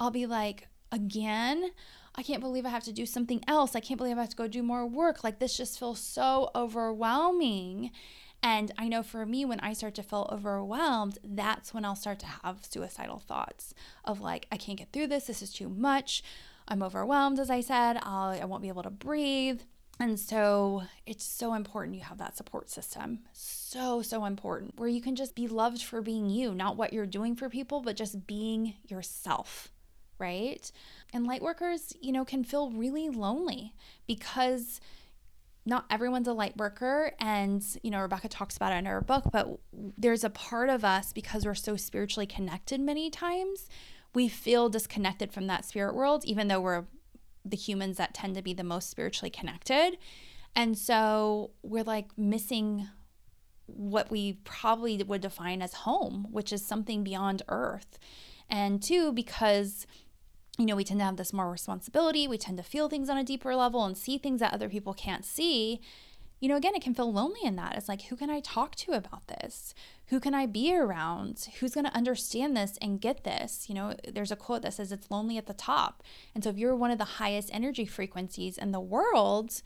I'll 0.00 0.10
be 0.10 0.26
like, 0.26 0.66
again, 0.90 1.70
I 2.16 2.22
can't 2.22 2.40
believe 2.40 2.66
I 2.66 2.70
have 2.70 2.84
to 2.84 2.92
do 2.92 3.06
something 3.06 3.44
else. 3.46 3.76
I 3.76 3.80
can't 3.80 3.98
believe 3.98 4.18
I 4.18 4.22
have 4.22 4.30
to 4.30 4.36
go 4.36 4.48
do 4.48 4.62
more 4.62 4.86
work. 4.86 5.22
Like, 5.22 5.38
this 5.38 5.56
just 5.56 5.78
feels 5.78 6.00
so 6.00 6.50
overwhelming. 6.56 7.92
And 8.42 8.72
I 8.78 8.88
know 8.88 9.02
for 9.02 9.26
me, 9.26 9.44
when 9.44 9.60
I 9.60 9.74
start 9.74 9.94
to 9.96 10.02
feel 10.02 10.28
overwhelmed, 10.32 11.18
that's 11.22 11.74
when 11.74 11.84
I'll 11.84 11.94
start 11.94 12.18
to 12.20 12.26
have 12.26 12.64
suicidal 12.64 13.18
thoughts 13.18 13.74
of 14.04 14.20
like, 14.20 14.46
I 14.50 14.56
can't 14.56 14.78
get 14.78 14.92
through 14.92 15.08
this. 15.08 15.26
This 15.26 15.42
is 15.42 15.52
too 15.52 15.68
much. 15.68 16.24
I'm 16.66 16.82
overwhelmed, 16.82 17.38
as 17.38 17.50
I 17.50 17.60
said. 17.60 17.98
I'll, 18.02 18.30
I 18.30 18.44
won't 18.46 18.62
be 18.62 18.68
able 18.68 18.84
to 18.84 18.90
breathe. 18.90 19.60
And 19.98 20.18
so 20.18 20.84
it's 21.04 21.24
so 21.24 21.52
important 21.52 21.96
you 21.96 22.02
have 22.02 22.16
that 22.18 22.36
support 22.38 22.70
system. 22.70 23.20
So, 23.34 24.00
so 24.00 24.24
important 24.24 24.78
where 24.78 24.88
you 24.88 25.02
can 25.02 25.14
just 25.14 25.34
be 25.34 25.46
loved 25.46 25.82
for 25.82 26.00
being 26.00 26.30
you, 26.30 26.54
not 26.54 26.78
what 26.78 26.94
you're 26.94 27.04
doing 27.04 27.36
for 27.36 27.50
people, 27.50 27.82
but 27.82 27.96
just 27.96 28.26
being 28.26 28.76
yourself, 28.88 29.70
right? 30.20 30.70
And 31.12 31.26
light 31.26 31.42
workers, 31.42 31.94
you 32.00 32.12
know, 32.12 32.24
can 32.24 32.44
feel 32.44 32.70
really 32.70 33.08
lonely 33.08 33.74
because 34.06 34.80
not 35.66 35.84
everyone's 35.90 36.28
a 36.28 36.32
light 36.32 36.56
worker 36.56 37.12
and 37.20 37.62
you 37.82 37.90
know 37.90 38.00
rebecca 38.00 38.28
talks 38.28 38.56
about 38.56 38.72
it 38.72 38.76
in 38.76 38.86
her 38.86 39.02
book 39.02 39.24
but 39.30 39.60
there's 39.74 40.24
a 40.24 40.30
part 40.30 40.70
of 40.70 40.86
us 40.86 41.12
because 41.12 41.44
we're 41.44 41.54
so 41.54 41.76
spiritually 41.76 42.26
connected 42.26 42.80
many 42.80 43.10
times 43.10 43.68
we 44.14 44.26
feel 44.26 44.70
disconnected 44.70 45.30
from 45.30 45.46
that 45.48 45.66
spirit 45.66 45.94
world 45.94 46.24
even 46.24 46.48
though 46.48 46.62
we're 46.62 46.86
the 47.44 47.56
humans 47.56 47.96
that 47.96 48.14
tend 48.14 48.34
to 48.34 48.42
be 48.42 48.54
the 48.54 48.64
most 48.64 48.90
spiritually 48.90 49.30
connected. 49.30 49.98
And 50.54 50.76
so 50.76 51.52
we're 51.62 51.84
like 51.84 52.16
missing 52.18 52.88
what 53.66 54.10
we 54.10 54.34
probably 54.44 55.02
would 55.02 55.20
define 55.20 55.62
as 55.62 55.74
home, 55.74 56.26
which 56.30 56.52
is 56.52 56.64
something 56.64 57.04
beyond 57.04 57.42
earth. 57.48 57.98
And 58.48 58.82
two, 58.82 59.12
because 59.12 59.86
you 60.58 60.66
know, 60.66 60.76
we 60.76 60.84
tend 60.84 61.00
to 61.00 61.04
have 61.04 61.16
this 61.16 61.32
more 61.32 61.50
responsibility, 61.50 62.28
we 62.28 62.38
tend 62.38 62.58
to 62.58 62.62
feel 62.62 62.88
things 62.88 63.08
on 63.08 63.18
a 63.18 63.24
deeper 63.24 63.54
level 63.54 63.84
and 63.84 63.96
see 63.96 64.18
things 64.18 64.40
that 64.40 64.52
other 64.52 64.68
people 64.68 64.94
can't 64.94 65.24
see 65.24 65.80
you 66.40 66.48
know, 66.48 66.56
again, 66.56 66.74
it 66.74 66.82
can 66.82 66.94
feel 66.94 67.12
lonely 67.12 67.40
in 67.44 67.56
that. 67.56 67.76
It's 67.76 67.88
like, 67.88 68.02
who 68.02 68.16
can 68.16 68.30
I 68.30 68.40
talk 68.40 68.74
to 68.76 68.92
about 68.92 69.28
this? 69.28 69.74
Who 70.06 70.18
can 70.18 70.34
I 70.34 70.46
be 70.46 70.74
around? 70.74 71.48
Who's 71.60 71.74
going 71.74 71.84
to 71.84 71.94
understand 71.94 72.56
this 72.56 72.78
and 72.80 73.00
get 73.00 73.24
this? 73.24 73.68
You 73.68 73.74
know, 73.74 73.94
there's 74.08 74.32
a 74.32 74.36
quote 74.36 74.62
that 74.62 74.74
says 74.74 74.90
it's 74.90 75.10
lonely 75.10 75.36
at 75.36 75.46
the 75.46 75.54
top. 75.54 76.02
And 76.34 76.42
so 76.42 76.50
if 76.50 76.56
you're 76.56 76.74
one 76.74 76.90
of 76.90 76.98
the 76.98 77.04
highest 77.04 77.50
energy 77.52 77.84
frequencies 77.84 78.56
in 78.56 78.72
the 78.72 78.80
world, 78.80 79.60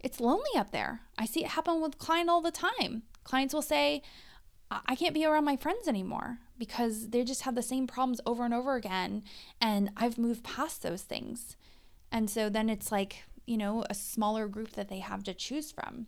it's 0.00 0.18
lonely 0.18 0.50
up 0.56 0.70
there. 0.70 1.02
I 1.18 1.26
see 1.26 1.44
it 1.44 1.50
happen 1.50 1.82
with 1.82 1.98
clients 1.98 2.30
all 2.30 2.40
the 2.40 2.50
time. 2.50 3.02
Clients 3.22 3.52
will 3.52 3.62
say, 3.62 4.02
I 4.70 4.94
can't 4.96 5.14
be 5.14 5.24
around 5.24 5.44
my 5.44 5.56
friends 5.56 5.88
anymore 5.88 6.38
because 6.58 7.08
they 7.08 7.24
just 7.24 7.42
have 7.42 7.54
the 7.54 7.62
same 7.62 7.86
problems 7.86 8.20
over 8.26 8.44
and 8.44 8.52
over 8.52 8.74
again. 8.74 9.22
And 9.60 9.90
I've 9.96 10.18
moved 10.18 10.44
past 10.44 10.82
those 10.82 11.02
things. 11.02 11.56
And 12.12 12.28
so 12.28 12.48
then 12.50 12.68
it's 12.68 12.92
like, 12.92 13.24
you 13.46 13.56
know, 13.56 13.84
a 13.88 13.94
smaller 13.94 14.46
group 14.46 14.72
that 14.72 14.88
they 14.88 14.98
have 14.98 15.24
to 15.24 15.34
choose 15.34 15.72
from. 15.72 16.06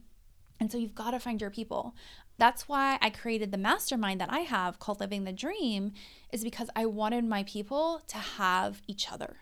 And 0.59 0.71
so 0.71 0.77
you've 0.77 0.95
got 0.95 1.13
to 1.13 1.21
find 1.21 1.41
your 1.41 1.51
people. 1.51 1.95
That's 2.37 2.69
why 2.69 2.99
I 3.01 3.09
created 3.09 3.51
the 3.51 3.59
mastermind 3.59 4.21
that 4.21 4.33
I 4.33 4.41
have 4.41 4.79
called 4.79 5.01
Living 5.01 5.25
the 5.25 5.33
Dream, 5.33 5.93
is 6.33 6.45
because 6.45 6.69
I 6.77 6.85
wanted 6.87 7.25
my 7.25 7.45
people 7.45 8.03
to 8.09 8.19
have 8.19 8.83
each 8.87 9.11
other. 9.11 9.39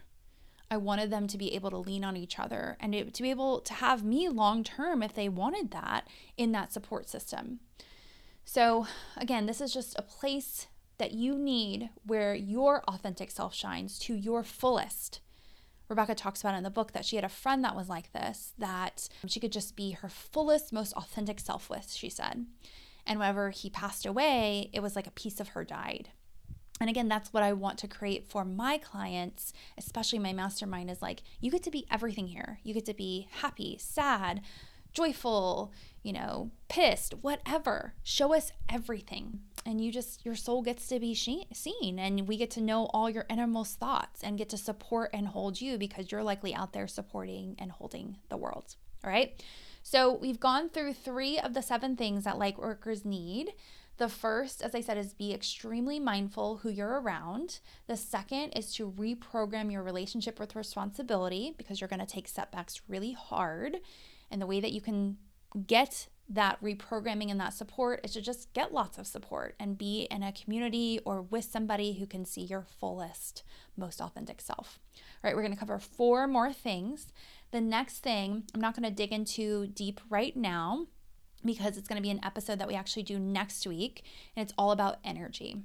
I 0.70 0.76
wanted 0.76 1.10
them 1.10 1.26
to 1.28 1.38
be 1.38 1.54
able 1.54 1.70
to 1.70 1.78
lean 1.78 2.04
on 2.04 2.16
each 2.16 2.38
other 2.38 2.76
and 2.78 2.92
to 2.92 3.22
be 3.22 3.30
able 3.30 3.60
to 3.60 3.74
have 3.74 4.04
me 4.04 4.28
long 4.28 4.62
term 4.62 5.02
if 5.02 5.14
they 5.14 5.28
wanted 5.28 5.70
that 5.72 6.06
in 6.36 6.52
that 6.52 6.72
support 6.72 7.08
system. 7.08 7.60
So, 8.50 8.86
again, 9.14 9.44
this 9.44 9.60
is 9.60 9.74
just 9.74 9.94
a 9.98 10.02
place 10.02 10.68
that 10.96 11.12
you 11.12 11.36
need 11.36 11.90
where 12.06 12.34
your 12.34 12.82
authentic 12.88 13.30
self 13.30 13.54
shines 13.54 13.98
to 13.98 14.14
your 14.14 14.42
fullest. 14.42 15.20
Rebecca 15.86 16.14
talks 16.14 16.40
about 16.40 16.54
in 16.54 16.62
the 16.64 16.70
book 16.70 16.92
that 16.92 17.04
she 17.04 17.16
had 17.16 17.26
a 17.26 17.28
friend 17.28 17.62
that 17.62 17.76
was 17.76 17.90
like 17.90 18.10
this, 18.14 18.54
that 18.56 19.10
she 19.26 19.38
could 19.38 19.52
just 19.52 19.76
be 19.76 19.90
her 19.90 20.08
fullest, 20.08 20.72
most 20.72 20.94
authentic 20.94 21.40
self 21.40 21.68
with, 21.68 21.92
she 21.92 22.08
said. 22.08 22.46
And 23.06 23.18
whenever 23.18 23.50
he 23.50 23.68
passed 23.68 24.06
away, 24.06 24.70
it 24.72 24.80
was 24.80 24.96
like 24.96 25.06
a 25.06 25.10
piece 25.10 25.40
of 25.40 25.48
her 25.48 25.62
died. 25.62 26.08
And 26.80 26.88
again, 26.88 27.08
that's 27.08 27.34
what 27.34 27.42
I 27.42 27.52
want 27.52 27.76
to 27.80 27.86
create 27.86 28.24
for 28.24 28.46
my 28.46 28.78
clients, 28.78 29.52
especially 29.76 30.20
my 30.20 30.32
mastermind 30.32 30.90
is 30.90 31.02
like, 31.02 31.22
you 31.38 31.50
get 31.50 31.64
to 31.64 31.70
be 31.70 31.86
everything 31.90 32.28
here. 32.28 32.60
You 32.62 32.72
get 32.72 32.86
to 32.86 32.94
be 32.94 33.28
happy, 33.30 33.76
sad, 33.78 34.40
joyful, 34.92 35.72
you 36.08 36.14
know, 36.14 36.50
pissed, 36.68 37.12
whatever. 37.20 37.92
Show 38.02 38.32
us 38.32 38.50
everything. 38.66 39.40
And 39.66 39.78
you 39.78 39.92
just, 39.92 40.24
your 40.24 40.36
soul 40.36 40.62
gets 40.62 40.88
to 40.88 40.98
be 40.98 41.14
seen. 41.14 41.98
And 41.98 42.26
we 42.26 42.38
get 42.38 42.50
to 42.52 42.62
know 42.62 42.86
all 42.94 43.10
your 43.10 43.26
innermost 43.28 43.78
thoughts 43.78 44.22
and 44.24 44.38
get 44.38 44.48
to 44.48 44.56
support 44.56 45.10
and 45.12 45.28
hold 45.28 45.60
you 45.60 45.76
because 45.76 46.10
you're 46.10 46.22
likely 46.22 46.54
out 46.54 46.72
there 46.72 46.88
supporting 46.88 47.56
and 47.58 47.70
holding 47.70 48.16
the 48.30 48.38
world. 48.38 48.76
All 49.04 49.10
right. 49.10 49.38
So 49.82 50.14
we've 50.14 50.40
gone 50.40 50.70
through 50.70 50.94
three 50.94 51.38
of 51.38 51.52
the 51.52 51.60
seven 51.60 51.94
things 51.94 52.24
that 52.24 52.38
light 52.38 52.58
workers 52.58 53.04
need. 53.04 53.52
The 53.98 54.08
first, 54.08 54.62
as 54.62 54.74
I 54.74 54.80
said, 54.80 54.96
is 54.96 55.12
be 55.12 55.34
extremely 55.34 56.00
mindful 56.00 56.58
who 56.58 56.70
you're 56.70 57.02
around. 57.02 57.60
The 57.86 57.98
second 57.98 58.52
is 58.52 58.72
to 58.76 58.92
reprogram 58.92 59.70
your 59.70 59.82
relationship 59.82 60.40
with 60.40 60.56
responsibility 60.56 61.52
because 61.58 61.82
you're 61.82 61.88
going 61.88 62.00
to 62.00 62.06
take 62.06 62.28
setbacks 62.28 62.80
really 62.88 63.12
hard. 63.12 63.76
And 64.30 64.40
the 64.40 64.46
way 64.46 64.60
that 64.60 64.72
you 64.72 64.80
can 64.80 65.18
get 65.66 66.08
that 66.28 66.60
reprogramming 66.62 67.30
and 67.30 67.40
that 67.40 67.54
support 67.54 68.00
is 68.04 68.12
to 68.12 68.20
just 68.20 68.52
get 68.52 68.74
lots 68.74 68.98
of 68.98 69.06
support 69.06 69.54
and 69.58 69.78
be 69.78 70.06
in 70.10 70.22
a 70.22 70.32
community 70.32 71.00
or 71.04 71.22
with 71.22 71.44
somebody 71.44 71.94
who 71.94 72.06
can 72.06 72.24
see 72.24 72.42
your 72.42 72.66
fullest, 72.78 73.42
most 73.76 74.00
authentic 74.00 74.40
self. 74.40 74.78
All 74.96 75.02
right, 75.24 75.34
we're 75.34 75.42
going 75.42 75.54
to 75.54 75.58
cover 75.58 75.78
four 75.78 76.26
more 76.26 76.52
things. 76.52 77.12
The 77.50 77.62
next 77.62 77.98
thing, 78.00 78.44
I'm 78.54 78.60
not 78.60 78.76
going 78.76 78.88
to 78.88 78.94
dig 78.94 79.10
into 79.10 79.68
deep 79.68 80.00
right 80.10 80.36
now 80.36 80.86
because 81.44 81.78
it's 81.78 81.88
going 81.88 81.96
to 81.96 82.02
be 82.02 82.10
an 82.10 82.20
episode 82.22 82.58
that 82.58 82.68
we 82.68 82.74
actually 82.74 83.04
do 83.04 83.18
next 83.18 83.66
week, 83.66 84.02
and 84.36 84.42
it's 84.42 84.52
all 84.58 84.70
about 84.70 84.98
energy. 85.04 85.62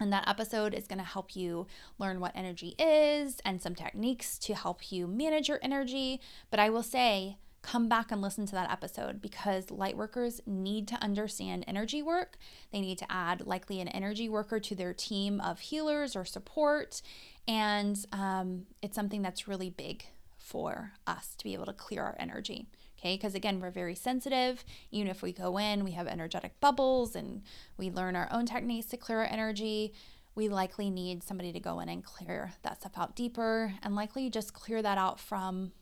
And 0.00 0.12
that 0.12 0.26
episode 0.26 0.74
is 0.74 0.88
going 0.88 0.98
to 0.98 1.04
help 1.04 1.36
you 1.36 1.68
learn 1.98 2.18
what 2.18 2.32
energy 2.34 2.74
is 2.76 3.40
and 3.44 3.62
some 3.62 3.76
techniques 3.76 4.36
to 4.40 4.54
help 4.54 4.90
you 4.90 5.06
manage 5.06 5.48
your 5.48 5.60
energy. 5.62 6.20
But 6.50 6.58
I 6.58 6.70
will 6.70 6.82
say, 6.82 7.36
come 7.62 7.88
back 7.88 8.10
and 8.10 8.20
listen 8.20 8.44
to 8.46 8.52
that 8.52 8.70
episode 8.70 9.22
because 9.22 9.70
light 9.70 9.96
workers 9.96 10.40
need 10.46 10.88
to 10.88 10.96
understand 10.96 11.64
energy 11.66 12.02
work. 12.02 12.36
They 12.72 12.80
need 12.80 12.98
to 12.98 13.10
add 13.10 13.46
likely 13.46 13.80
an 13.80 13.88
energy 13.88 14.28
worker 14.28 14.58
to 14.60 14.74
their 14.74 14.92
team 14.92 15.40
of 15.40 15.60
healers 15.60 16.16
or 16.16 16.24
support. 16.24 17.00
And 17.46 18.04
um, 18.12 18.66
it's 18.82 18.96
something 18.96 19.22
that's 19.22 19.48
really 19.48 19.70
big 19.70 20.04
for 20.36 20.92
us 21.06 21.34
to 21.36 21.44
be 21.44 21.54
able 21.54 21.66
to 21.66 21.72
clear 21.72 22.02
our 22.02 22.16
energy. 22.18 22.66
Okay, 22.98 23.16
because 23.16 23.34
again, 23.34 23.60
we're 23.60 23.70
very 23.70 23.94
sensitive. 23.94 24.64
Even 24.90 25.08
if 25.08 25.22
we 25.22 25.32
go 25.32 25.58
in, 25.58 25.82
we 25.82 25.92
have 25.92 26.06
energetic 26.06 26.58
bubbles 26.60 27.16
and 27.16 27.42
we 27.76 27.90
learn 27.90 28.14
our 28.14 28.28
own 28.30 28.46
techniques 28.46 28.86
to 28.88 28.96
clear 28.96 29.20
our 29.20 29.24
energy. 29.24 29.92
We 30.34 30.48
likely 30.48 30.88
need 30.88 31.22
somebody 31.22 31.52
to 31.52 31.60
go 31.60 31.80
in 31.80 31.88
and 31.88 32.04
clear 32.04 32.52
that 32.62 32.80
stuff 32.80 32.92
out 32.96 33.16
deeper 33.16 33.74
and 33.82 33.94
likely 33.94 34.30
just 34.30 34.52
clear 34.52 34.82
that 34.82 34.98
out 34.98 35.18
from 35.20 35.72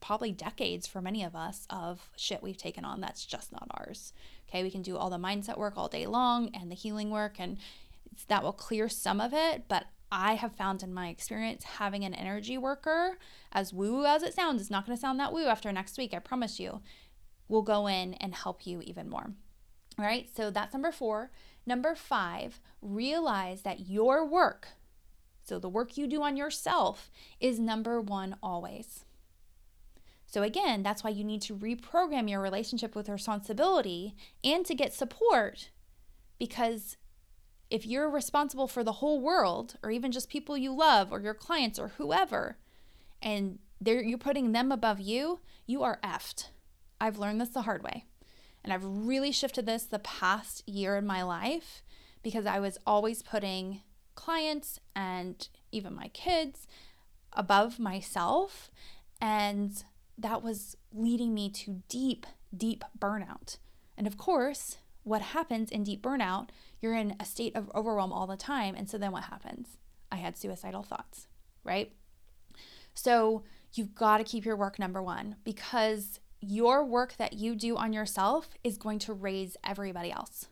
probably 0.00 0.32
decades 0.32 0.86
for 0.86 1.00
many 1.00 1.22
of 1.22 1.36
us 1.36 1.66
of 1.70 2.10
shit 2.16 2.42
we've 2.42 2.56
taken 2.56 2.84
on 2.84 3.00
that's 3.00 3.24
just 3.24 3.52
not 3.52 3.68
ours. 3.78 4.12
Okay, 4.48 4.62
we 4.62 4.70
can 4.70 4.82
do 4.82 4.96
all 4.96 5.10
the 5.10 5.18
mindset 5.18 5.58
work 5.58 5.74
all 5.76 5.88
day 5.88 6.06
long 6.06 6.50
and 6.54 6.70
the 6.70 6.74
healing 6.74 7.10
work, 7.10 7.36
and 7.38 7.58
that 8.28 8.42
will 8.42 8.52
clear 8.52 8.88
some 8.88 9.20
of 9.20 9.32
it, 9.34 9.64
but 9.68 9.86
I 10.10 10.34
have 10.34 10.56
found 10.56 10.82
in 10.82 10.94
my 10.94 11.08
experience 11.08 11.64
having 11.64 12.04
an 12.04 12.14
energy 12.14 12.56
worker, 12.56 13.18
as 13.52 13.74
woo 13.74 14.06
as 14.06 14.22
it 14.22 14.34
sounds, 14.34 14.60
it's 14.60 14.70
not 14.70 14.86
going 14.86 14.96
to 14.96 15.00
sound 15.00 15.20
that 15.20 15.32
woo 15.32 15.44
after 15.44 15.70
next 15.70 15.98
week, 15.98 16.14
I 16.14 16.18
promise 16.18 16.58
you, 16.58 16.80
will 17.46 17.62
go 17.62 17.86
in 17.86 18.14
and 18.14 18.34
help 18.34 18.66
you 18.66 18.80
even 18.82 19.08
more. 19.08 19.32
All 19.98 20.04
right, 20.04 20.28
so 20.34 20.50
that's 20.50 20.72
number 20.72 20.92
four. 20.92 21.30
Number 21.66 21.94
five, 21.94 22.60
realize 22.80 23.62
that 23.62 23.88
your 23.88 24.24
work, 24.24 24.68
so 25.42 25.58
the 25.58 25.68
work 25.68 25.98
you 25.98 26.06
do 26.06 26.22
on 26.22 26.36
yourself, 26.36 27.10
is 27.40 27.58
number 27.58 28.00
one 28.00 28.36
always. 28.42 29.04
So, 30.28 30.42
again, 30.42 30.82
that's 30.82 31.02
why 31.02 31.10
you 31.10 31.24
need 31.24 31.40
to 31.42 31.56
reprogram 31.56 32.28
your 32.28 32.40
relationship 32.40 32.94
with 32.94 33.08
responsibility 33.08 34.14
and 34.44 34.64
to 34.66 34.74
get 34.74 34.92
support 34.92 35.70
because 36.38 36.96
if 37.70 37.86
you're 37.86 38.08
responsible 38.08 38.68
for 38.68 38.84
the 38.84 38.92
whole 38.92 39.20
world 39.20 39.76
or 39.82 39.90
even 39.90 40.12
just 40.12 40.28
people 40.28 40.56
you 40.56 40.72
love 40.72 41.12
or 41.12 41.20
your 41.20 41.34
clients 41.34 41.78
or 41.78 41.88
whoever 41.96 42.58
and 43.20 43.58
you're 43.84 44.18
putting 44.18 44.52
them 44.52 44.70
above 44.70 45.00
you 45.00 45.40
you 45.66 45.82
are 45.82 45.98
effed. 46.04 46.48
I've 47.00 47.18
learned 47.18 47.40
this 47.40 47.50
the 47.50 47.62
hard 47.62 47.82
way. 47.82 48.04
And 48.62 48.72
i've 48.72 48.84
really 48.84 49.32
shifted 49.32 49.66
this 49.66 49.84
the 49.84 49.98
past 49.98 50.66
year 50.68 50.96
in 50.96 51.06
my 51.06 51.22
life 51.22 51.82
because 52.22 52.46
i 52.46 52.58
was 52.58 52.78
always 52.86 53.22
putting 53.22 53.82
clients 54.18 54.80
and 54.96 55.48
even 55.70 55.94
my 55.94 56.08
kids 56.08 56.66
above 57.32 57.78
myself. 57.78 58.70
And 59.20 59.84
that 60.18 60.42
was 60.42 60.76
leading 60.92 61.32
me 61.32 61.48
to 61.50 61.82
deep 61.88 62.26
deep 62.56 62.84
burnout 62.98 63.58
and 63.96 64.06
of 64.06 64.16
course 64.16 64.78
what 65.08 65.22
happens 65.22 65.70
in 65.70 65.84
deep 65.84 66.02
burnout, 66.02 66.50
you're 66.80 66.94
in 66.94 67.16
a 67.18 67.24
state 67.24 67.56
of 67.56 67.70
overwhelm 67.74 68.12
all 68.12 68.26
the 68.26 68.36
time. 68.36 68.74
And 68.76 68.88
so 68.88 68.98
then 68.98 69.10
what 69.10 69.24
happens? 69.24 69.78
I 70.12 70.16
had 70.16 70.36
suicidal 70.36 70.82
thoughts, 70.82 71.26
right? 71.64 71.92
So 72.94 73.42
you've 73.72 73.94
got 73.94 74.18
to 74.18 74.24
keep 74.24 74.44
your 74.44 74.56
work 74.56 74.78
number 74.78 75.02
one 75.02 75.36
because 75.44 76.20
your 76.40 76.84
work 76.84 77.16
that 77.16 77.32
you 77.32 77.56
do 77.56 77.76
on 77.76 77.92
yourself 77.92 78.50
is 78.62 78.76
going 78.76 78.98
to 79.00 79.12
raise 79.12 79.56
everybody 79.64 80.12
else. 80.12 80.48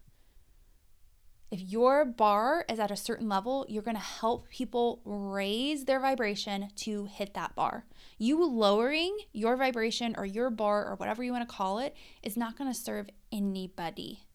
If 1.51 1.61
your 1.61 2.05
bar 2.05 2.65
is 2.69 2.81
at 2.81 2.91
a 2.91 2.97
certain 2.97 3.29
level, 3.29 3.67
you're 3.69 3.83
going 3.83 3.97
to 3.97 4.03
help 4.03 4.49
people 4.49 5.01
raise 5.05 5.85
their 5.85 6.01
vibration 6.01 6.71
to 6.77 7.05
hit 7.07 7.35
that 7.35 7.55
bar. 7.55 7.85
You 8.19 8.45
lowering 8.45 9.17
your 9.33 9.57
vibration 9.57 10.15
or 10.19 10.27
your 10.27 10.51
bar 10.51 10.85
or 10.85 10.97
whatever 10.97 11.23
you 11.23 11.33
want 11.33 11.49
to 11.49 11.55
call 11.55 11.79
it 11.79 11.95
is 12.23 12.37
not 12.37 12.59
going 12.59 12.73
to 12.73 12.79
serve 12.79 13.09
anybody 13.31 14.27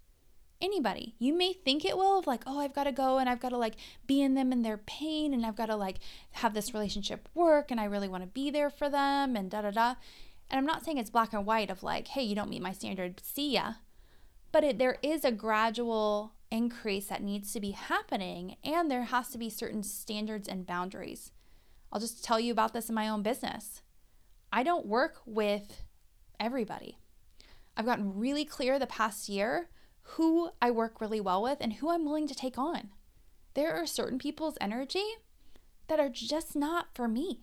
anybody. 0.61 1.15
You 1.19 1.33
may 1.33 1.53
think 1.53 1.83
it 1.83 1.97
will 1.97 2.19
of 2.19 2.27
like, 2.27 2.43
oh, 2.45 2.59
I've 2.59 2.75
got 2.75 2.83
to 2.83 2.91
go 2.91 3.17
and 3.17 3.27
I've 3.27 3.39
got 3.39 3.49
to 3.49 3.57
like 3.57 3.75
be 4.07 4.21
in 4.21 4.35
them 4.35 4.51
in 4.51 4.61
their 4.61 4.77
pain 4.77 5.33
and 5.33 5.45
I've 5.45 5.55
got 5.55 5.67
to 5.67 5.75
like 5.75 5.97
have 6.31 6.53
this 6.53 6.73
relationship 6.73 7.27
work 7.33 7.71
and 7.71 7.79
I 7.79 7.85
really 7.85 8.07
want 8.07 8.23
to 8.23 8.27
be 8.27 8.51
there 8.51 8.69
for 8.69 8.89
them 8.89 9.35
and 9.35 9.49
da 9.49 9.61
da 9.61 9.71
da. 9.71 9.95
And 10.49 10.57
I'm 10.57 10.65
not 10.65 10.83
saying 10.83 10.97
it's 10.97 11.09
black 11.09 11.33
and 11.33 11.45
white 11.45 11.69
of 11.69 11.83
like, 11.83 12.09
hey, 12.09 12.23
you 12.23 12.35
don't 12.35 12.49
meet 12.49 12.61
my 12.61 12.73
standard, 12.73 13.21
see 13.23 13.53
ya. 13.53 13.73
But 14.51 14.63
it, 14.63 14.79
there 14.79 14.97
is 15.01 15.23
a 15.23 15.31
gradual 15.31 16.33
increase 16.51 17.07
that 17.07 17.23
needs 17.23 17.53
to 17.53 17.59
be 17.59 17.71
happening 17.71 18.57
and 18.63 18.91
there 18.91 19.05
has 19.05 19.29
to 19.29 19.37
be 19.37 19.49
certain 19.49 19.83
standards 19.83 20.47
and 20.47 20.67
boundaries. 20.67 21.31
I'll 21.91 21.99
just 21.99 22.23
tell 22.23 22.39
you 22.39 22.51
about 22.51 22.73
this 22.73 22.89
in 22.89 22.95
my 22.95 23.07
own 23.07 23.23
business. 23.23 23.81
I 24.51 24.63
don't 24.63 24.85
work 24.85 25.21
with 25.25 25.83
everybody. 26.39 26.97
I've 27.75 27.85
gotten 27.85 28.17
really 28.17 28.45
clear 28.45 28.77
the 28.77 28.87
past 28.87 29.29
year 29.29 29.69
who 30.01 30.49
I 30.61 30.71
work 30.71 30.99
really 30.99 31.21
well 31.21 31.41
with 31.41 31.57
and 31.61 31.73
who 31.73 31.89
I'm 31.89 32.05
willing 32.05 32.27
to 32.27 32.35
take 32.35 32.57
on. 32.57 32.89
There 33.53 33.73
are 33.73 33.85
certain 33.85 34.19
people's 34.19 34.57
energy 34.59 35.05
that 35.87 35.99
are 35.99 36.09
just 36.09 36.55
not 36.55 36.87
for 36.93 37.07
me. 37.07 37.41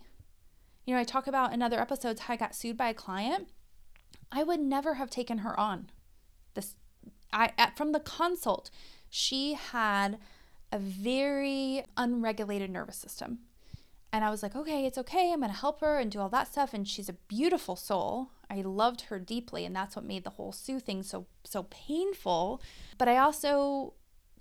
You 0.85 0.93
know, 0.93 0.99
I 0.99 1.03
talk 1.03 1.27
about 1.27 1.53
in 1.53 1.61
other 1.61 1.79
episodes 1.79 2.21
how 2.21 2.33
I 2.33 2.37
got 2.37 2.55
sued 2.55 2.77
by 2.77 2.89
a 2.89 2.93
client. 2.93 3.49
I 4.31 4.43
would 4.43 4.59
never 4.59 4.95
have 4.95 5.09
taken 5.09 5.39
her 5.39 5.59
on. 5.59 5.89
This 6.53 6.75
I 7.31 7.51
at, 7.57 7.77
from 7.77 7.91
the 7.91 7.99
consult, 7.99 8.69
she 9.09 9.53
had 9.53 10.17
a 10.71 10.79
very 10.79 11.83
unregulated 11.97 12.69
nervous 12.69 12.97
system. 12.97 13.39
And 14.11 14.23
I 14.23 14.29
was 14.31 14.41
like, 14.41 14.55
okay, 14.55 14.85
it's 14.85 14.97
okay. 14.97 15.31
I'm 15.31 15.41
going 15.41 15.51
to 15.51 15.57
help 15.57 15.81
her 15.81 15.99
and 15.99 16.11
do 16.11 16.19
all 16.19 16.29
that 16.29 16.47
stuff. 16.47 16.73
And 16.73 16.87
she's 16.87 17.09
a 17.09 17.13
beautiful 17.13 17.75
soul. 17.75 18.31
I 18.49 18.61
loved 18.61 19.01
her 19.01 19.19
deeply. 19.19 19.65
And 19.65 19.75
that's 19.75 19.95
what 19.95 20.05
made 20.05 20.23
the 20.23 20.31
whole 20.31 20.51
Sue 20.51 20.79
thing 20.79 21.03
so, 21.03 21.27
so 21.43 21.63
painful. 21.69 22.61
But 22.97 23.07
I 23.07 23.17
also 23.17 23.93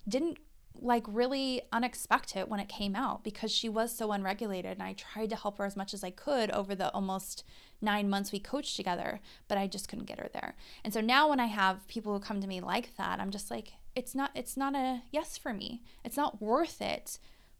didn't 0.08 0.38
like 0.80 1.04
really 1.08 1.60
unexpect 1.72 2.36
it 2.36 2.48
when 2.48 2.60
it 2.60 2.68
came 2.68 2.94
out 2.94 3.24
because 3.24 3.50
she 3.50 3.68
was 3.68 3.94
so 3.94 4.12
unregulated. 4.12 4.72
And 4.72 4.82
I 4.82 4.94
tried 4.94 5.28
to 5.30 5.36
help 5.36 5.58
her 5.58 5.66
as 5.66 5.76
much 5.76 5.92
as 5.92 6.02
I 6.02 6.10
could 6.10 6.50
over 6.50 6.74
the 6.74 6.90
almost 6.92 7.44
nine 7.82 8.08
months 8.08 8.32
we 8.32 8.38
coached 8.38 8.76
together, 8.76 9.20
but 9.48 9.58
I 9.58 9.66
just 9.66 9.88
couldn't 9.88 10.06
get 10.06 10.18
her 10.18 10.30
there. 10.32 10.54
And 10.82 10.94
so 10.94 11.00
now 11.00 11.28
when 11.28 11.40
I 11.40 11.46
have 11.46 11.86
people 11.88 12.12
who 12.12 12.20
come 12.20 12.40
to 12.40 12.46
me 12.46 12.60
like 12.60 12.96
that, 12.96 13.20
I'm 13.20 13.30
just 13.30 13.50
like, 13.50 13.72
it's 13.98 14.14
not 14.14 14.30
it's 14.34 14.56
not 14.56 14.74
a 14.74 15.02
yes 15.10 15.36
for 15.36 15.52
me. 15.52 15.82
It's 16.04 16.16
not 16.16 16.40
worth 16.40 16.80
it 16.80 17.18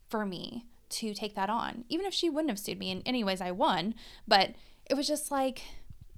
for 0.08 0.24
me 0.24 0.64
to 0.90 1.12
take 1.12 1.34
that 1.34 1.50
on. 1.50 1.84
Even 1.88 2.06
if 2.06 2.14
she 2.14 2.30
wouldn't 2.30 2.50
have 2.50 2.58
sued 2.58 2.78
me. 2.78 2.90
And 2.90 3.02
anyways, 3.04 3.40
I 3.40 3.50
won. 3.50 3.94
But 4.26 4.52
it 4.88 4.94
was 4.94 5.06
just 5.06 5.30
like, 5.30 5.62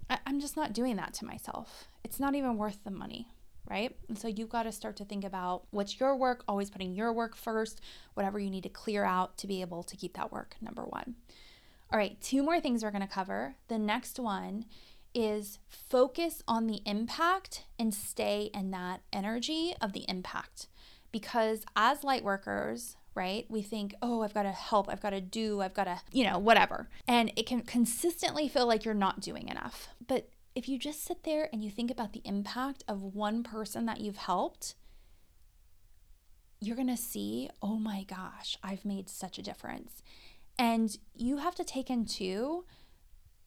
I, 0.09 0.19
I'm 0.27 0.39
just 0.39 0.57
not 0.57 0.73
doing 0.73 0.97
that 0.97 1.15
to 1.15 1.25
myself. 1.25 1.89
It's 2.05 2.21
not 2.21 2.35
even 2.35 2.57
worth 2.57 2.85
the 2.85 2.91
money 2.91 3.29
right? 3.69 3.95
And 4.09 4.19
so 4.19 4.27
you've 4.27 4.49
got 4.49 4.65
to 4.65 4.73
start 4.73 4.97
to 4.97 5.05
think 5.05 5.25
about 5.25 5.63
what's 5.71 6.01
your 6.01 6.17
work, 6.17 6.43
always 6.49 6.71
putting 6.71 6.93
your 6.93 7.13
work 7.13 7.37
first, 7.37 7.81
whatever 8.15 8.41
you 8.41 8.51
need 8.51 8.65
to 8.65 8.69
clear 8.69 9.05
out 9.05 9.39
to 9.39 9.47
be 9.47 9.61
able 9.61 9.85
to 9.85 9.97
keep 9.97 10.15
that 10.15 10.33
work, 10.33 10.57
number 10.61 10.83
one. 10.83 11.15
All 11.93 11.99
right, 11.99 12.21
two 12.21 12.43
more 12.43 12.61
things 12.61 12.83
we're 12.83 12.91
going 12.91 13.07
to 13.07 13.07
cover. 13.07 13.55
The 13.69 13.79
next 13.79 14.19
one 14.19 14.65
is 15.15 15.59
focus 15.69 16.43
on 16.47 16.67
the 16.67 16.81
impact 16.87 17.65
and 17.79 17.95
stay 17.95 18.51
in 18.55 18.71
that 18.71 19.03
energy 19.13 19.75
of 19.81 19.93
the 19.93 20.05
impact. 20.09 20.69
Because 21.13 21.65
as 21.75 22.05
light 22.05 22.23
workers, 22.23 22.97
right, 23.15 23.45
we 23.49 23.63
think, 23.63 23.95
oh, 24.01 24.23
I've 24.23 24.35
got 24.35 24.45
to 24.45 24.53
help, 24.53 24.89
I've 24.89 25.03
got 25.03 25.11
to 25.11 25.21
do, 25.21 25.61
I've 25.61 25.75
got 25.75 25.85
to, 25.85 26.01
you 26.13 26.25
know, 26.25 26.39
whatever. 26.39 26.89
And 27.09 27.33
it 27.37 27.47
can 27.47 27.63
consistently 27.63 28.49
feel 28.49 28.67
like 28.67 28.85
you're 28.85 28.95
not 28.95 29.21
doing 29.21 29.49
enough. 29.49 29.89
But 30.07 30.31
if 30.55 30.69
you 30.69 30.79
just 30.79 31.05
sit 31.05 31.25
there 31.25 31.49
and 31.53 31.63
you 31.65 31.71
think 31.71 31.91
about 31.91 32.13
the 32.13 32.23
impact 32.25 32.85
of 32.87 33.03
one 33.03 33.43
person 33.43 33.87
that 33.87 34.01
you've 34.01 34.17
helped, 34.17 34.75
you're 36.61 36.77
going 36.77 36.89
to 36.89 36.97
see, 36.97 37.49
oh 37.63 37.77
my 37.77 38.05
gosh, 38.05 38.57
I've 38.63 38.85
made 38.85 39.09
such 39.09 39.39
a 39.39 39.43
difference. 39.43 40.03
And 40.59 40.97
you 41.15 41.39
have 41.39 41.55
to 41.55 41.65
take 41.65 41.89
into 41.89 42.65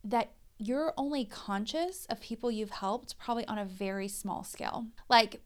that 0.04 0.32
you're 0.58 0.94
only 0.98 1.26
conscious 1.26 2.06
of 2.10 2.22
people 2.22 2.52
you've 2.52 2.70
helped 2.70 3.18
probably 3.18 3.46
on 3.48 3.58
a 3.58 3.66
very 3.66 4.08
small 4.08 4.44
scale. 4.44 4.88
Like, 5.10 5.42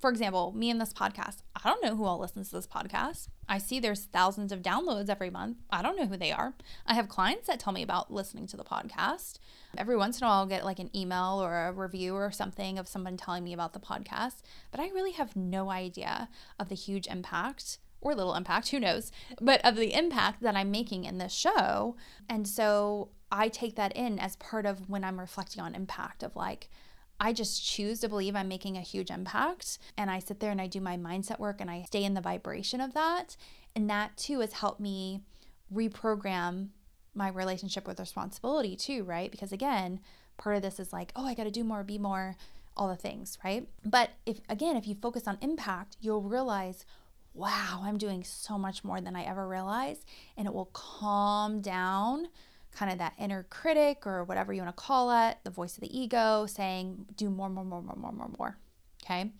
for 0.00 0.10
example, 0.10 0.52
me 0.52 0.70
and 0.70 0.80
this 0.80 0.92
podcast, 0.92 1.42
I 1.54 1.68
don't 1.68 1.82
know 1.82 1.94
who 1.94 2.04
all 2.04 2.18
listens 2.18 2.48
to 2.48 2.56
this 2.56 2.66
podcast. 2.66 3.28
I 3.48 3.58
see 3.58 3.78
there's 3.78 4.04
thousands 4.04 4.50
of 4.50 4.62
downloads 4.62 5.08
every 5.08 5.30
month. 5.30 5.58
I 5.70 5.82
don't 5.82 5.96
know 5.96 6.06
who 6.06 6.16
they 6.16 6.32
are. 6.32 6.54
I 6.86 6.94
have 6.94 7.08
clients 7.08 7.46
that 7.46 7.60
tell 7.60 7.72
me 7.72 7.82
about 7.82 8.12
listening 8.12 8.46
to 8.48 8.56
the 8.56 8.64
podcast. 8.64 9.38
Every 9.76 9.96
once 9.96 10.18
in 10.18 10.24
a 10.24 10.28
while, 10.28 10.40
I'll 10.40 10.46
get 10.46 10.64
like 10.64 10.78
an 10.78 10.90
email 10.96 11.40
or 11.42 11.66
a 11.66 11.72
review 11.72 12.14
or 12.14 12.32
something 12.32 12.78
of 12.78 12.88
someone 12.88 13.16
telling 13.16 13.44
me 13.44 13.52
about 13.52 13.74
the 13.74 13.80
podcast, 13.80 14.42
but 14.70 14.80
I 14.80 14.88
really 14.88 15.12
have 15.12 15.36
no 15.36 15.70
idea 15.70 16.28
of 16.58 16.68
the 16.68 16.74
huge 16.74 17.06
impact 17.06 17.78
or 18.00 18.14
little 18.14 18.34
impact, 18.34 18.70
who 18.70 18.80
knows, 18.80 19.12
but 19.40 19.64
of 19.64 19.76
the 19.76 19.94
impact 19.94 20.42
that 20.42 20.56
I'm 20.56 20.70
making 20.72 21.04
in 21.04 21.18
this 21.18 21.32
show. 21.32 21.96
And 22.28 22.48
so 22.48 23.10
I 23.32 23.48
take 23.48 23.76
that 23.76 23.96
in 23.96 24.18
as 24.18 24.36
part 24.36 24.66
of 24.66 24.90
when 24.90 25.02
I'm 25.02 25.18
reflecting 25.18 25.62
on 25.62 25.74
impact 25.74 26.22
of 26.22 26.36
like, 26.36 26.68
I 27.18 27.32
just 27.32 27.64
choose 27.64 28.00
to 28.00 28.08
believe 28.08 28.36
I'm 28.36 28.48
making 28.48 28.76
a 28.76 28.82
huge 28.82 29.10
impact. 29.10 29.78
And 29.96 30.10
I 30.10 30.18
sit 30.18 30.40
there 30.40 30.50
and 30.50 30.60
I 30.60 30.66
do 30.66 30.80
my 30.80 30.98
mindset 30.98 31.38
work 31.38 31.60
and 31.60 31.70
I 31.70 31.84
stay 31.84 32.04
in 32.04 32.14
the 32.14 32.20
vibration 32.20 32.80
of 32.80 32.92
that. 32.92 33.36
And 33.74 33.88
that 33.88 34.16
too 34.18 34.40
has 34.40 34.52
helped 34.52 34.80
me 34.80 35.22
reprogram 35.74 36.68
my 37.14 37.28
relationship 37.28 37.86
with 37.86 38.00
responsibility 38.00 38.76
too, 38.76 39.02
right? 39.04 39.30
Because 39.30 39.52
again, 39.52 40.00
part 40.36 40.56
of 40.56 40.62
this 40.62 40.78
is 40.78 40.92
like, 40.92 41.12
oh, 41.16 41.26
I 41.26 41.34
got 41.34 41.44
to 41.44 41.50
do 41.50 41.64
more, 41.64 41.82
be 41.82 41.98
more, 41.98 42.36
all 42.76 42.88
the 42.88 42.96
things, 42.96 43.38
right? 43.44 43.66
But 43.84 44.10
if 44.26 44.40
again, 44.48 44.76
if 44.76 44.86
you 44.86 44.94
focus 44.94 45.26
on 45.26 45.38
impact, 45.40 45.96
you'll 46.00 46.22
realize, 46.22 46.84
wow, 47.34 47.80
I'm 47.82 47.98
doing 47.98 48.24
so 48.24 48.58
much 48.58 48.84
more 48.84 49.00
than 49.00 49.16
I 49.16 49.24
ever 49.24 49.48
realized. 49.48 50.04
And 50.36 50.46
it 50.46 50.54
will 50.54 50.70
calm 50.72 51.60
down 51.60 52.28
kind 52.72 52.90
of 52.90 52.98
that 52.98 53.14
inner 53.18 53.46
critic 53.50 54.06
or 54.06 54.24
whatever 54.24 54.52
you 54.52 54.62
want 54.62 54.74
to 54.74 54.82
call 54.82 55.28
it, 55.28 55.38
the 55.44 55.50
voice 55.50 55.74
of 55.74 55.80
the 55.80 55.98
ego 55.98 56.46
saying, 56.46 57.06
do 57.16 57.30
more, 57.30 57.48
more, 57.48 57.64
more, 57.64 57.82
more, 57.82 57.96
more, 57.96 58.12
more, 58.12 58.30
more. 58.38 58.58
Okay. 59.04 59.30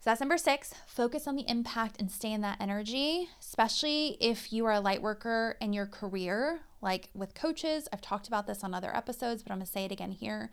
So 0.00 0.10
that's 0.10 0.20
number 0.20 0.38
six. 0.38 0.72
Focus 0.86 1.26
on 1.26 1.34
the 1.34 1.48
impact 1.48 2.00
and 2.00 2.10
stay 2.10 2.32
in 2.32 2.40
that 2.42 2.60
energy, 2.60 3.28
especially 3.40 4.16
if 4.20 4.52
you 4.52 4.64
are 4.66 4.72
a 4.72 4.80
light 4.80 5.02
worker 5.02 5.56
in 5.60 5.72
your 5.72 5.86
career, 5.86 6.60
like 6.80 7.10
with 7.14 7.34
coaches. 7.34 7.88
I've 7.92 8.00
talked 8.00 8.28
about 8.28 8.46
this 8.46 8.62
on 8.62 8.74
other 8.74 8.94
episodes, 8.96 9.42
but 9.42 9.52
I'm 9.52 9.58
going 9.58 9.66
to 9.66 9.72
say 9.72 9.84
it 9.84 9.92
again 9.92 10.12
here. 10.12 10.52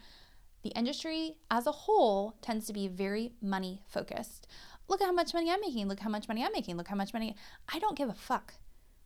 The 0.63 0.71
industry 0.71 1.37
as 1.51 1.67
a 1.67 1.71
whole 1.71 2.37
tends 2.41 2.65
to 2.65 2.73
be 2.73 2.87
very 2.87 3.33
money 3.39 3.83
focused. 3.87 4.47
Look 4.87 4.99
at 4.99 5.05
how 5.05 5.13
much 5.13 5.33
money 5.33 5.51
I'm 5.51 5.61
making. 5.61 5.87
Look 5.87 5.99
how 5.99 6.09
much 6.09 6.27
money 6.27 6.43
I'm 6.43 6.51
making. 6.51 6.75
Look 6.75 6.87
how 6.87 6.95
much 6.95 7.13
money. 7.13 7.35
I 7.71 7.77
don't 7.77 7.97
give 7.97 8.09
a 8.09 8.13
fuck. 8.13 8.55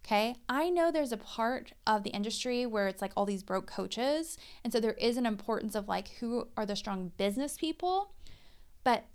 Okay. 0.05 0.35
I 0.47 0.69
know 0.69 0.91
there's 0.91 1.11
a 1.11 1.17
part 1.17 1.73
of 1.85 2.03
the 2.03 2.09
industry 2.11 2.65
where 2.65 2.87
it's 2.87 3.01
like 3.01 3.11
all 3.15 3.25
these 3.25 3.43
broke 3.43 3.67
coaches. 3.67 4.37
And 4.63 4.73
so 4.73 4.79
there 4.79 4.93
is 4.93 5.17
an 5.17 5.25
importance 5.25 5.75
of 5.75 5.87
like 5.87 6.09
who 6.19 6.47
are 6.57 6.65
the 6.65 6.75
strong 6.75 7.11
business 7.17 7.57
people. 7.57 8.13
But 8.83 9.05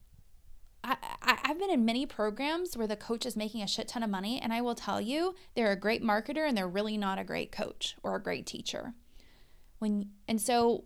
I, 0.85 0.97
I, 1.23 1.39
have 1.49 1.59
been 1.59 1.71
in 1.71 1.85
many 1.85 2.05
programs 2.05 2.77
where 2.77 2.87
the 2.87 2.97
coach 2.97 3.25
is 3.25 3.37
making 3.37 3.63
a 3.63 3.67
shit 3.67 3.89
ton 3.89 4.03
of 4.03 4.11
money. 4.11 4.39
And 4.41 4.53
I 4.53 4.61
will 4.61 4.75
tell 4.75 5.01
you, 5.01 5.35
they're 5.57 5.73
a 5.73 5.77
great 5.77 6.03
marketer 6.03 6.47
and 6.47 6.57
they're 6.57 6.69
really 6.69 6.99
not 6.99 7.19
a 7.19 7.25
great 7.25 7.51
coach 7.51 7.97
or 8.03 8.15
a 8.15 8.23
great 8.23 8.47
teacher. 8.47 8.93
When 9.79 10.11
and 10.29 10.41
so 10.41 10.85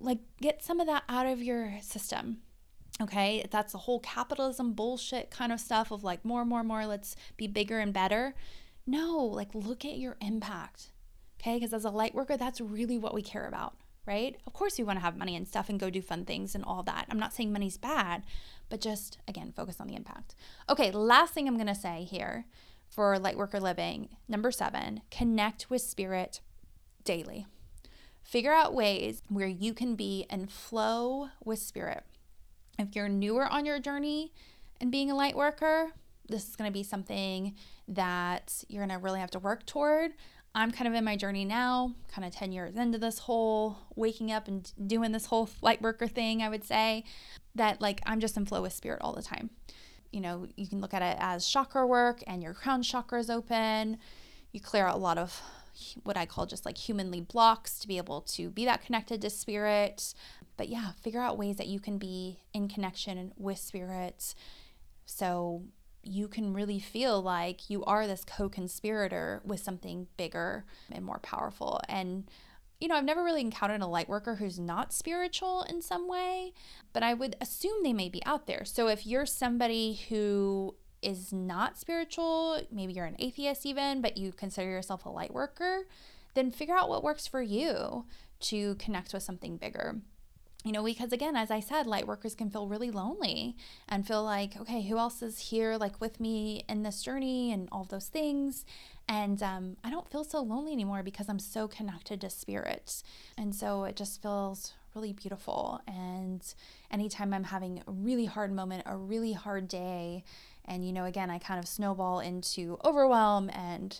like 0.00 0.18
get 0.40 0.62
some 0.62 0.80
of 0.80 0.86
that 0.86 1.04
out 1.08 1.26
of 1.26 1.42
your 1.42 1.74
system. 1.82 2.38
Okay, 3.00 3.46
that's 3.50 3.72
the 3.72 3.78
whole 3.78 4.00
capitalism 4.00 4.72
bullshit 4.72 5.30
kind 5.30 5.52
of 5.52 5.60
stuff 5.60 5.92
of 5.92 6.02
like 6.02 6.24
more, 6.24 6.44
more, 6.44 6.64
more, 6.64 6.84
let's 6.84 7.14
be 7.36 7.46
bigger 7.46 7.78
and 7.78 7.92
better. 7.92 8.34
No, 8.88 9.18
like 9.18 9.54
look 9.54 9.84
at 9.84 9.98
your 9.98 10.16
impact. 10.22 10.92
Okay, 11.38 11.56
because 11.56 11.74
as 11.74 11.84
a 11.84 11.90
light 11.90 12.14
worker, 12.14 12.38
that's 12.38 12.58
really 12.58 12.96
what 12.96 13.12
we 13.12 13.20
care 13.20 13.46
about, 13.46 13.74
right? 14.06 14.34
Of 14.46 14.54
course, 14.54 14.78
we 14.78 14.84
want 14.84 14.98
to 14.98 15.04
have 15.04 15.14
money 15.14 15.36
and 15.36 15.46
stuff 15.46 15.68
and 15.68 15.78
go 15.78 15.90
do 15.90 16.00
fun 16.00 16.24
things 16.24 16.54
and 16.54 16.64
all 16.64 16.82
that. 16.84 17.04
I'm 17.10 17.18
not 17.18 17.34
saying 17.34 17.52
money's 17.52 17.76
bad, 17.76 18.22
but 18.70 18.80
just 18.80 19.18
again, 19.28 19.52
focus 19.54 19.76
on 19.78 19.88
the 19.88 19.94
impact. 19.94 20.34
Okay, 20.70 20.90
last 20.90 21.34
thing 21.34 21.46
I'm 21.46 21.56
going 21.56 21.66
to 21.66 21.74
say 21.74 22.04
here 22.04 22.46
for 22.88 23.18
light 23.18 23.36
worker 23.36 23.60
living 23.60 24.08
number 24.26 24.50
seven, 24.50 25.02
connect 25.10 25.68
with 25.68 25.82
spirit 25.82 26.40
daily. 27.04 27.46
Figure 28.22 28.54
out 28.54 28.72
ways 28.72 29.22
where 29.28 29.46
you 29.46 29.74
can 29.74 29.96
be 29.96 30.24
in 30.30 30.46
flow 30.46 31.28
with 31.44 31.58
spirit. 31.58 32.04
If 32.78 32.96
you're 32.96 33.10
newer 33.10 33.46
on 33.46 33.66
your 33.66 33.80
journey 33.80 34.32
and 34.80 34.90
being 34.90 35.10
a 35.10 35.14
light 35.14 35.36
worker, 35.36 35.92
this 36.26 36.48
is 36.48 36.56
going 36.56 36.70
to 36.70 36.72
be 36.72 36.82
something 36.82 37.54
that 37.88 38.64
you're 38.68 38.84
going 38.84 38.96
to 38.96 39.02
really 39.02 39.20
have 39.20 39.30
to 39.32 39.38
work 39.38 39.66
toward. 39.66 40.12
I'm 40.54 40.70
kind 40.70 40.88
of 40.88 40.94
in 40.94 41.04
my 41.04 41.16
journey 41.16 41.44
now, 41.44 41.94
kind 42.08 42.26
of 42.26 42.34
10 42.34 42.52
years 42.52 42.74
into 42.76 42.98
this 42.98 43.20
whole 43.20 43.78
waking 43.94 44.32
up 44.32 44.48
and 44.48 44.70
doing 44.86 45.12
this 45.12 45.26
whole 45.26 45.48
light 45.62 45.82
worker 45.82 46.06
thing, 46.06 46.42
I 46.42 46.48
would 46.48 46.64
say 46.64 47.04
that 47.54 47.80
like 47.80 48.00
I'm 48.06 48.20
just 48.20 48.36
in 48.36 48.46
flow 48.46 48.62
with 48.62 48.72
spirit 48.72 49.00
all 49.02 49.12
the 49.12 49.22
time. 49.22 49.50
You 50.12 50.20
know, 50.20 50.46
you 50.56 50.66
can 50.66 50.80
look 50.80 50.94
at 50.94 51.02
it 51.02 51.16
as 51.20 51.46
chakra 51.46 51.86
work 51.86 52.22
and 52.26 52.42
your 52.42 52.54
crown 52.54 52.82
chakra 52.82 53.20
is 53.20 53.30
open. 53.30 53.98
You 54.52 54.60
clear 54.60 54.86
out 54.86 54.94
a 54.94 54.98
lot 54.98 55.18
of 55.18 55.40
what 56.02 56.16
I 56.16 56.26
call 56.26 56.46
just 56.46 56.64
like 56.64 56.76
humanly 56.76 57.20
blocks 57.20 57.78
to 57.80 57.88
be 57.88 57.98
able 57.98 58.22
to 58.22 58.50
be 58.50 58.64
that 58.64 58.84
connected 58.84 59.20
to 59.22 59.30
spirit. 59.30 60.14
But 60.56 60.68
yeah, 60.68 60.92
figure 61.02 61.20
out 61.20 61.38
ways 61.38 61.56
that 61.56 61.68
you 61.68 61.78
can 61.78 61.98
be 61.98 62.40
in 62.52 62.68
connection 62.68 63.32
with 63.36 63.58
spirit. 63.58 64.34
So 65.06 65.62
you 66.02 66.28
can 66.28 66.54
really 66.54 66.78
feel 66.78 67.20
like 67.22 67.68
you 67.68 67.84
are 67.84 68.06
this 68.06 68.24
co 68.24 68.48
conspirator 68.48 69.42
with 69.44 69.60
something 69.60 70.06
bigger 70.16 70.64
and 70.90 71.04
more 71.04 71.18
powerful. 71.18 71.80
And, 71.88 72.30
you 72.80 72.88
know, 72.88 72.94
I've 72.94 73.04
never 73.04 73.24
really 73.24 73.40
encountered 73.40 73.82
a 73.82 73.86
light 73.86 74.08
worker 74.08 74.36
who's 74.36 74.58
not 74.58 74.92
spiritual 74.92 75.64
in 75.68 75.82
some 75.82 76.08
way, 76.08 76.52
but 76.92 77.02
I 77.02 77.14
would 77.14 77.36
assume 77.40 77.82
they 77.82 77.92
may 77.92 78.08
be 78.08 78.24
out 78.24 78.46
there. 78.46 78.64
So 78.64 78.88
if 78.88 79.06
you're 79.06 79.26
somebody 79.26 80.00
who 80.08 80.74
is 81.02 81.32
not 81.32 81.78
spiritual, 81.78 82.60
maybe 82.70 82.92
you're 82.92 83.04
an 83.04 83.16
atheist 83.18 83.66
even, 83.66 84.00
but 84.00 84.16
you 84.16 84.32
consider 84.32 84.70
yourself 84.70 85.04
a 85.04 85.10
light 85.10 85.32
worker, 85.32 85.86
then 86.34 86.50
figure 86.50 86.76
out 86.76 86.88
what 86.88 87.04
works 87.04 87.26
for 87.26 87.42
you 87.42 88.04
to 88.40 88.74
connect 88.76 89.12
with 89.12 89.22
something 89.22 89.56
bigger 89.56 89.96
you 90.68 90.72
know, 90.74 90.84
because 90.84 91.12
again, 91.12 91.34
as 91.34 91.50
I 91.50 91.60
said, 91.60 91.86
light 91.86 92.06
workers 92.06 92.34
can 92.34 92.50
feel 92.50 92.68
really 92.68 92.90
lonely 92.90 93.56
and 93.88 94.06
feel 94.06 94.22
like, 94.22 94.60
okay, 94.60 94.82
who 94.82 94.98
else 94.98 95.22
is 95.22 95.38
here, 95.38 95.78
like 95.78 95.98
with 95.98 96.20
me 96.20 96.62
in 96.68 96.82
this 96.82 97.02
journey 97.02 97.52
and 97.52 97.70
all 97.72 97.84
those 97.84 98.08
things. 98.08 98.66
And 99.08 99.42
um, 99.42 99.78
I 99.82 99.90
don't 99.90 100.10
feel 100.10 100.24
so 100.24 100.42
lonely 100.42 100.72
anymore 100.72 101.02
because 101.02 101.30
I'm 101.30 101.38
so 101.38 101.68
connected 101.68 102.20
to 102.20 102.28
spirit. 102.28 103.02
And 103.38 103.54
so 103.54 103.84
it 103.84 103.96
just 103.96 104.20
feels 104.20 104.74
really 104.94 105.14
beautiful. 105.14 105.80
And 105.86 106.42
anytime 106.90 107.32
I'm 107.32 107.44
having 107.44 107.82
a 107.86 107.90
really 107.90 108.26
hard 108.26 108.52
moment, 108.52 108.82
a 108.84 108.96
really 108.96 109.32
hard 109.32 109.68
day, 109.68 110.22
and, 110.66 110.86
you 110.86 110.92
know, 110.92 111.06
again, 111.06 111.30
I 111.30 111.38
kind 111.38 111.58
of 111.58 111.66
snowball 111.66 112.20
into 112.20 112.78
overwhelm 112.84 113.48
and, 113.54 113.98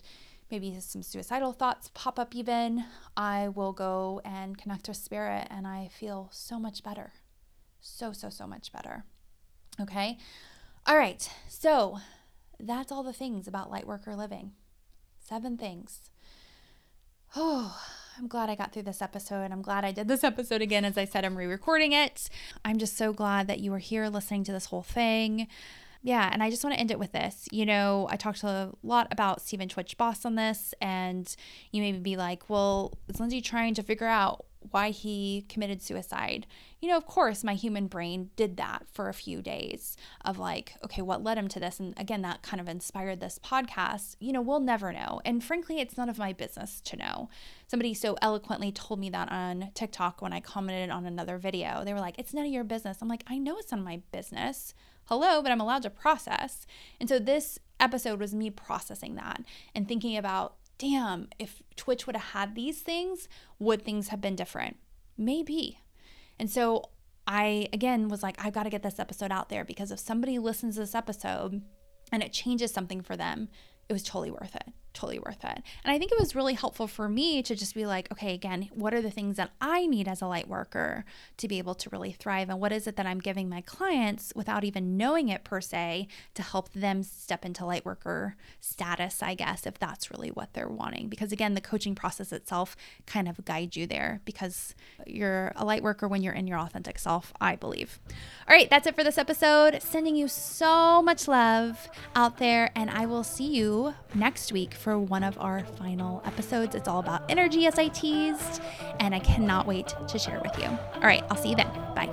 maybe 0.51 0.77
some 0.79 1.03
suicidal 1.03 1.53
thoughts 1.53 1.91
pop 1.93 2.19
up, 2.19 2.35
even, 2.35 2.85
I 3.15 3.49
will 3.49 3.73
go 3.73 4.21
and 4.25 4.57
connect 4.57 4.87
with 4.87 4.97
spirit 4.97 5.47
and 5.49 5.67
I 5.67 5.89
feel 5.91 6.29
so 6.31 6.59
much 6.59 6.83
better. 6.83 7.13
So, 7.81 8.11
so, 8.11 8.29
so 8.29 8.47
much 8.47 8.71
better. 8.71 9.05
Okay. 9.79 10.17
All 10.85 10.97
right. 10.97 11.29
So 11.47 11.99
that's 12.59 12.91
all 12.91 13.03
the 13.03 13.13
things 13.13 13.47
about 13.47 13.71
light 13.71 13.87
worker 13.87 14.15
living. 14.15 14.51
Seven 15.19 15.57
things. 15.57 16.09
Oh, 17.35 17.79
I'm 18.17 18.27
glad 18.27 18.49
I 18.49 18.55
got 18.55 18.73
through 18.73 18.83
this 18.83 19.01
episode. 19.01 19.51
I'm 19.51 19.61
glad 19.61 19.85
I 19.85 19.91
did 19.91 20.07
this 20.07 20.23
episode 20.23 20.61
again. 20.61 20.83
As 20.83 20.97
I 20.97 21.05
said, 21.05 21.23
I'm 21.23 21.37
re 21.37 21.45
recording 21.45 21.93
it. 21.93 22.29
I'm 22.65 22.79
just 22.79 22.97
so 22.97 23.13
glad 23.13 23.47
that 23.47 23.59
you 23.59 23.71
were 23.71 23.77
here 23.77 24.09
listening 24.09 24.43
to 24.45 24.51
this 24.51 24.65
whole 24.65 24.81
thing. 24.81 25.47
Yeah, 26.01 26.29
and 26.31 26.41
I 26.41 26.49
just 26.49 26.63
want 26.63 26.73
to 26.75 26.79
end 26.79 26.91
it 26.91 26.99
with 26.99 27.11
this. 27.11 27.47
You 27.51 27.65
know, 27.65 28.07
I 28.09 28.15
talked 28.15 28.43
a 28.43 28.71
lot 28.83 29.07
about 29.11 29.41
Stephen 29.41 29.67
Twitch 29.67 29.97
Boss 29.97 30.25
on 30.25 30.35
this, 30.35 30.73
and 30.81 31.35
you 31.71 31.81
may 31.81 31.91
be 31.91 32.15
like, 32.15 32.49
well, 32.49 32.97
is 33.09 33.19
Lindsay 33.19 33.41
trying 33.41 33.73
to 33.73 33.83
figure 33.83 34.07
out 34.07 34.45
why 34.71 34.89
he 34.91 35.45
committed 35.47 35.81
suicide. 35.81 36.45
You 36.79 36.89
know, 36.89 36.97
of 36.97 37.05
course, 37.05 37.43
my 37.43 37.53
human 37.53 37.87
brain 37.87 38.29
did 38.35 38.57
that 38.57 38.83
for 38.91 39.09
a 39.09 39.13
few 39.13 39.41
days 39.41 39.95
of 40.23 40.37
like, 40.37 40.73
okay, 40.83 41.01
what 41.01 41.23
led 41.23 41.37
him 41.37 41.47
to 41.49 41.59
this? 41.59 41.79
And 41.79 41.93
again, 41.97 42.21
that 42.23 42.41
kind 42.41 42.59
of 42.59 42.67
inspired 42.67 43.19
this 43.19 43.39
podcast. 43.39 44.15
You 44.19 44.33
know, 44.33 44.41
we'll 44.41 44.59
never 44.59 44.91
know. 44.91 45.21
And 45.25 45.43
frankly, 45.43 45.79
it's 45.79 45.97
none 45.97 46.09
of 46.09 46.17
my 46.17 46.33
business 46.33 46.81
to 46.81 46.97
know. 46.97 47.29
Somebody 47.67 47.93
so 47.93 48.17
eloquently 48.21 48.71
told 48.71 48.99
me 48.99 49.09
that 49.11 49.31
on 49.31 49.71
TikTok 49.73 50.21
when 50.21 50.33
I 50.33 50.39
commented 50.39 50.89
on 50.89 51.05
another 51.05 51.37
video. 51.37 51.83
They 51.83 51.93
were 51.93 51.99
like, 51.99 52.19
it's 52.19 52.33
none 52.33 52.45
of 52.45 52.51
your 52.51 52.63
business. 52.63 52.97
I'm 53.01 53.07
like, 53.07 53.23
I 53.27 53.37
know 53.37 53.57
it's 53.57 53.71
none 53.71 53.79
of 53.79 53.85
my 53.85 54.01
business. 54.11 54.73
Hello, 55.09 55.41
but 55.41 55.51
I'm 55.51 55.59
allowed 55.59 55.81
to 55.81 55.89
process. 55.89 56.67
And 56.99 57.09
so 57.09 57.17
this 57.17 57.57
episode 57.79 58.19
was 58.19 58.35
me 58.35 58.51
processing 58.51 59.15
that 59.15 59.43
and 59.73 59.87
thinking 59.87 60.15
about 60.15 60.57
damn, 60.77 61.27
if 61.39 61.63
Twitch 61.75 62.05
would 62.05 62.15
have 62.15 62.31
had 62.31 62.53
these 62.53 62.81
things, 62.81 63.27
would 63.57 63.83
things 63.83 64.09
have 64.09 64.21
been 64.21 64.35
different? 64.35 64.77
Maybe. 65.17 65.79
And 66.37 66.47
so 66.47 66.91
I, 67.25 67.67
again, 67.73 68.07
was 68.07 68.21
like, 68.21 68.43
I've 68.43 68.53
got 68.53 68.63
to 68.63 68.69
get 68.69 68.83
this 68.83 68.99
episode 68.99 69.31
out 69.31 69.49
there 69.49 69.65
because 69.65 69.91
if 69.91 69.97
somebody 69.97 70.37
listens 70.37 70.75
to 70.75 70.81
this 70.81 70.93
episode 70.93 71.63
and 72.11 72.21
it 72.21 72.31
changes 72.31 72.71
something 72.71 73.01
for 73.01 73.17
them, 73.17 73.49
it 73.89 73.93
was 73.93 74.03
totally 74.03 74.29
worth 74.29 74.55
it 74.55 74.67
totally 74.93 75.19
worth 75.19 75.43
it. 75.43 75.61
And 75.83 75.93
I 75.93 75.97
think 75.97 76.11
it 76.11 76.19
was 76.19 76.35
really 76.35 76.53
helpful 76.53 76.87
for 76.87 77.07
me 77.07 77.41
to 77.43 77.55
just 77.55 77.75
be 77.75 77.85
like, 77.85 78.11
okay, 78.11 78.33
again, 78.33 78.69
what 78.73 78.93
are 78.93 79.01
the 79.01 79.11
things 79.11 79.37
that 79.37 79.51
I 79.61 79.85
need 79.85 80.07
as 80.07 80.21
a 80.21 80.27
light 80.27 80.47
worker 80.47 81.05
to 81.37 81.47
be 81.47 81.57
able 81.57 81.75
to 81.75 81.89
really 81.89 82.11
thrive? 82.11 82.49
And 82.49 82.59
what 82.59 82.71
is 82.71 82.87
it 82.87 82.95
that 82.95 83.05
I'm 83.05 83.19
giving 83.19 83.49
my 83.49 83.61
clients 83.61 84.33
without 84.35 84.63
even 84.63 84.97
knowing 84.97 85.29
it 85.29 85.43
per 85.43 85.61
se 85.61 86.07
to 86.33 86.41
help 86.41 86.71
them 86.73 87.03
step 87.03 87.45
into 87.45 87.65
light 87.65 87.85
worker 87.85 88.35
status, 88.59 89.21
I 89.21 89.35
guess, 89.35 89.65
if 89.65 89.77
that's 89.79 90.11
really 90.11 90.29
what 90.29 90.53
they're 90.53 90.67
wanting. 90.67 91.07
Because 91.07 91.31
again, 91.31 91.53
the 91.53 91.61
coaching 91.61 91.95
process 91.95 92.31
itself 92.31 92.75
kind 93.05 93.27
of 93.27 93.43
guides 93.45 93.77
you 93.77 93.87
there 93.87 94.21
because 94.25 94.75
you're 95.05 95.53
a 95.55 95.65
light 95.65 95.83
worker 95.83 96.07
when 96.07 96.21
you're 96.21 96.33
in 96.33 96.47
your 96.47 96.59
authentic 96.59 96.99
self, 96.99 97.33
I 97.39 97.55
believe. 97.55 97.99
All 98.47 98.55
right, 98.55 98.69
that's 98.69 98.87
it 98.87 98.95
for 98.95 99.03
this 99.03 99.17
episode. 99.17 99.81
Sending 99.81 100.15
you 100.15 100.27
so 100.27 101.01
much 101.01 101.27
love 101.27 101.89
out 102.15 102.37
there, 102.37 102.71
and 102.75 102.89
I 102.89 103.05
will 103.05 103.23
see 103.23 103.47
you 103.47 103.93
next 104.13 104.51
week 104.51 104.73
for 104.79 104.97
one 104.97 105.23
of 105.23 105.37
our 105.39 105.63
final 105.77 106.21
episodes. 106.25 106.73
It's 106.73 106.87
all 106.87 106.99
about 106.99 107.21
energy, 107.29 107.67
as 107.67 107.77
I 107.77 107.89
teased, 107.89 108.61
and 108.99 109.13
I 109.13 109.19
cannot 109.19 109.67
wait 109.67 109.93
to 110.07 110.17
share 110.17 110.41
with 110.41 110.57
you. 110.57 110.65
All 110.65 111.01
right, 111.01 111.23
I'll 111.29 111.37
see 111.37 111.49
you 111.49 111.55
then. 111.55 111.69
Bye. 111.95 112.09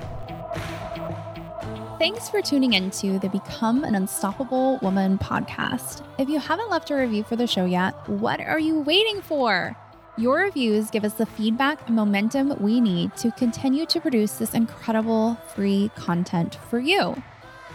Thanks 1.98 2.28
for 2.28 2.42
tuning 2.42 2.74
into 2.74 3.18
the 3.20 3.28
Become 3.28 3.84
an 3.84 3.94
Unstoppable 3.94 4.78
Woman 4.82 5.16
podcast. 5.16 6.04
If 6.18 6.28
you 6.28 6.38
haven't 6.38 6.68
left 6.68 6.90
a 6.90 6.96
review 6.96 7.22
for 7.22 7.36
the 7.36 7.46
show 7.46 7.64
yet, 7.64 7.94
what 8.08 8.40
are 8.40 8.58
you 8.58 8.80
waiting 8.80 9.22
for? 9.22 9.74
Your 10.18 10.40
reviews 10.40 10.90
give 10.90 11.04
us 11.04 11.14
the 11.14 11.26
feedback 11.26 11.86
and 11.86 11.96
momentum 11.96 12.54
we 12.60 12.80
need 12.80 13.16
to 13.16 13.30
continue 13.32 13.86
to 13.86 14.00
produce 14.00 14.32
this 14.32 14.54
incredible 14.54 15.36
free 15.54 15.90
content 15.94 16.58
for 16.68 16.78
you. 16.80 17.22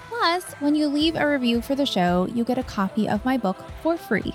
Plus, 0.10 0.54
when 0.60 0.76
you 0.76 0.88
leave 0.88 1.16
a 1.16 1.28
review 1.28 1.62
for 1.62 1.76
the 1.76 1.86
show, 1.86 2.28
you 2.34 2.44
get 2.44 2.58
a 2.58 2.64
copy 2.64 3.08
of 3.08 3.24
my 3.26 3.38
book 3.38 3.58
for 3.82 3.98
free. 3.98 4.34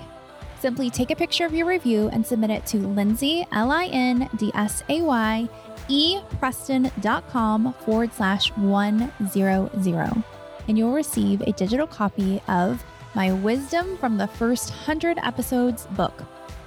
Simply 0.59 0.89
take 0.89 1.11
a 1.11 1.15
picture 1.15 1.45
of 1.45 1.53
your 1.53 1.67
review 1.67 2.09
and 2.11 2.25
submit 2.25 2.49
it 2.49 2.65
to 2.67 2.77
Lindsay, 2.79 3.45
L 3.51 3.71
I 3.71 3.85
N 3.85 4.27
D 4.37 4.51
S 4.55 4.83
A 4.89 5.01
Y, 5.01 5.47
e 5.87 6.19
preston.com 6.39 7.73
forward 7.85 8.11
slash 8.13 8.49
100. 8.57 10.23
And 10.67 10.77
you'll 10.77 10.93
receive 10.93 11.41
a 11.41 11.51
digital 11.51 11.87
copy 11.87 12.41
of 12.47 12.83
my 13.13 13.31
Wisdom 13.31 13.97
from 13.97 14.17
the 14.17 14.27
First 14.27 14.71
100 14.71 15.19
Episodes 15.23 15.85
book. 15.91 16.23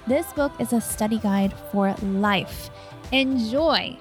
This 0.07 0.31
book 0.33 0.53
is 0.59 0.73
a 0.73 0.81
study 0.81 1.19
guide 1.19 1.53
for 1.71 1.93
life. 2.01 2.69
Enjoy! 3.11 3.97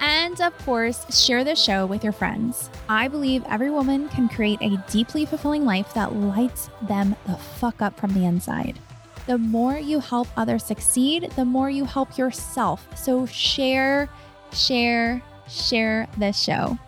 And 0.00 0.40
of 0.40 0.56
course, 0.58 1.06
share 1.24 1.44
the 1.44 1.54
show 1.54 1.86
with 1.86 2.02
your 2.02 2.12
friends. 2.12 2.70
I 2.88 3.08
believe 3.08 3.44
every 3.48 3.70
woman 3.70 4.08
can 4.08 4.28
create 4.28 4.60
a 4.60 4.82
deeply 4.90 5.24
fulfilling 5.24 5.64
life 5.64 5.94
that 5.94 6.14
lights 6.14 6.70
them 6.82 7.16
the 7.26 7.36
fuck 7.36 7.80
up 7.80 7.98
from 7.98 8.12
the 8.12 8.24
inside. 8.24 8.78
The 9.26 9.38
more 9.38 9.78
you 9.78 10.00
help 10.00 10.28
others 10.36 10.64
succeed, 10.64 11.30
the 11.36 11.44
more 11.44 11.70
you 11.70 11.84
help 11.84 12.18
yourself. 12.18 12.86
So 12.96 13.26
share, 13.26 14.08
share, 14.52 15.22
share 15.48 16.08
this 16.18 16.40
show. 16.40 16.78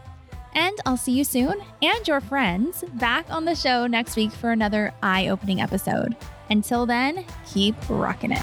And 0.55 0.76
I'll 0.87 0.97
see 0.97 1.12
you 1.12 1.24
soon 1.24 1.61
and 1.82 2.09
your 2.09 2.20
friends 2.20 2.85
back 2.95 3.26
on 3.28 3.45
the 3.45 3.55
show 3.55 3.87
next 3.87 4.16
week 4.16 4.32
for 4.32 4.53
another 4.53 4.93
eye 5.03 5.28
opening 5.28 5.61
episode. 5.61 6.16
Until 6.51 6.87
then, 6.87 7.24
keep 7.47 7.74
rocking 7.89 8.32
it. 8.32 8.43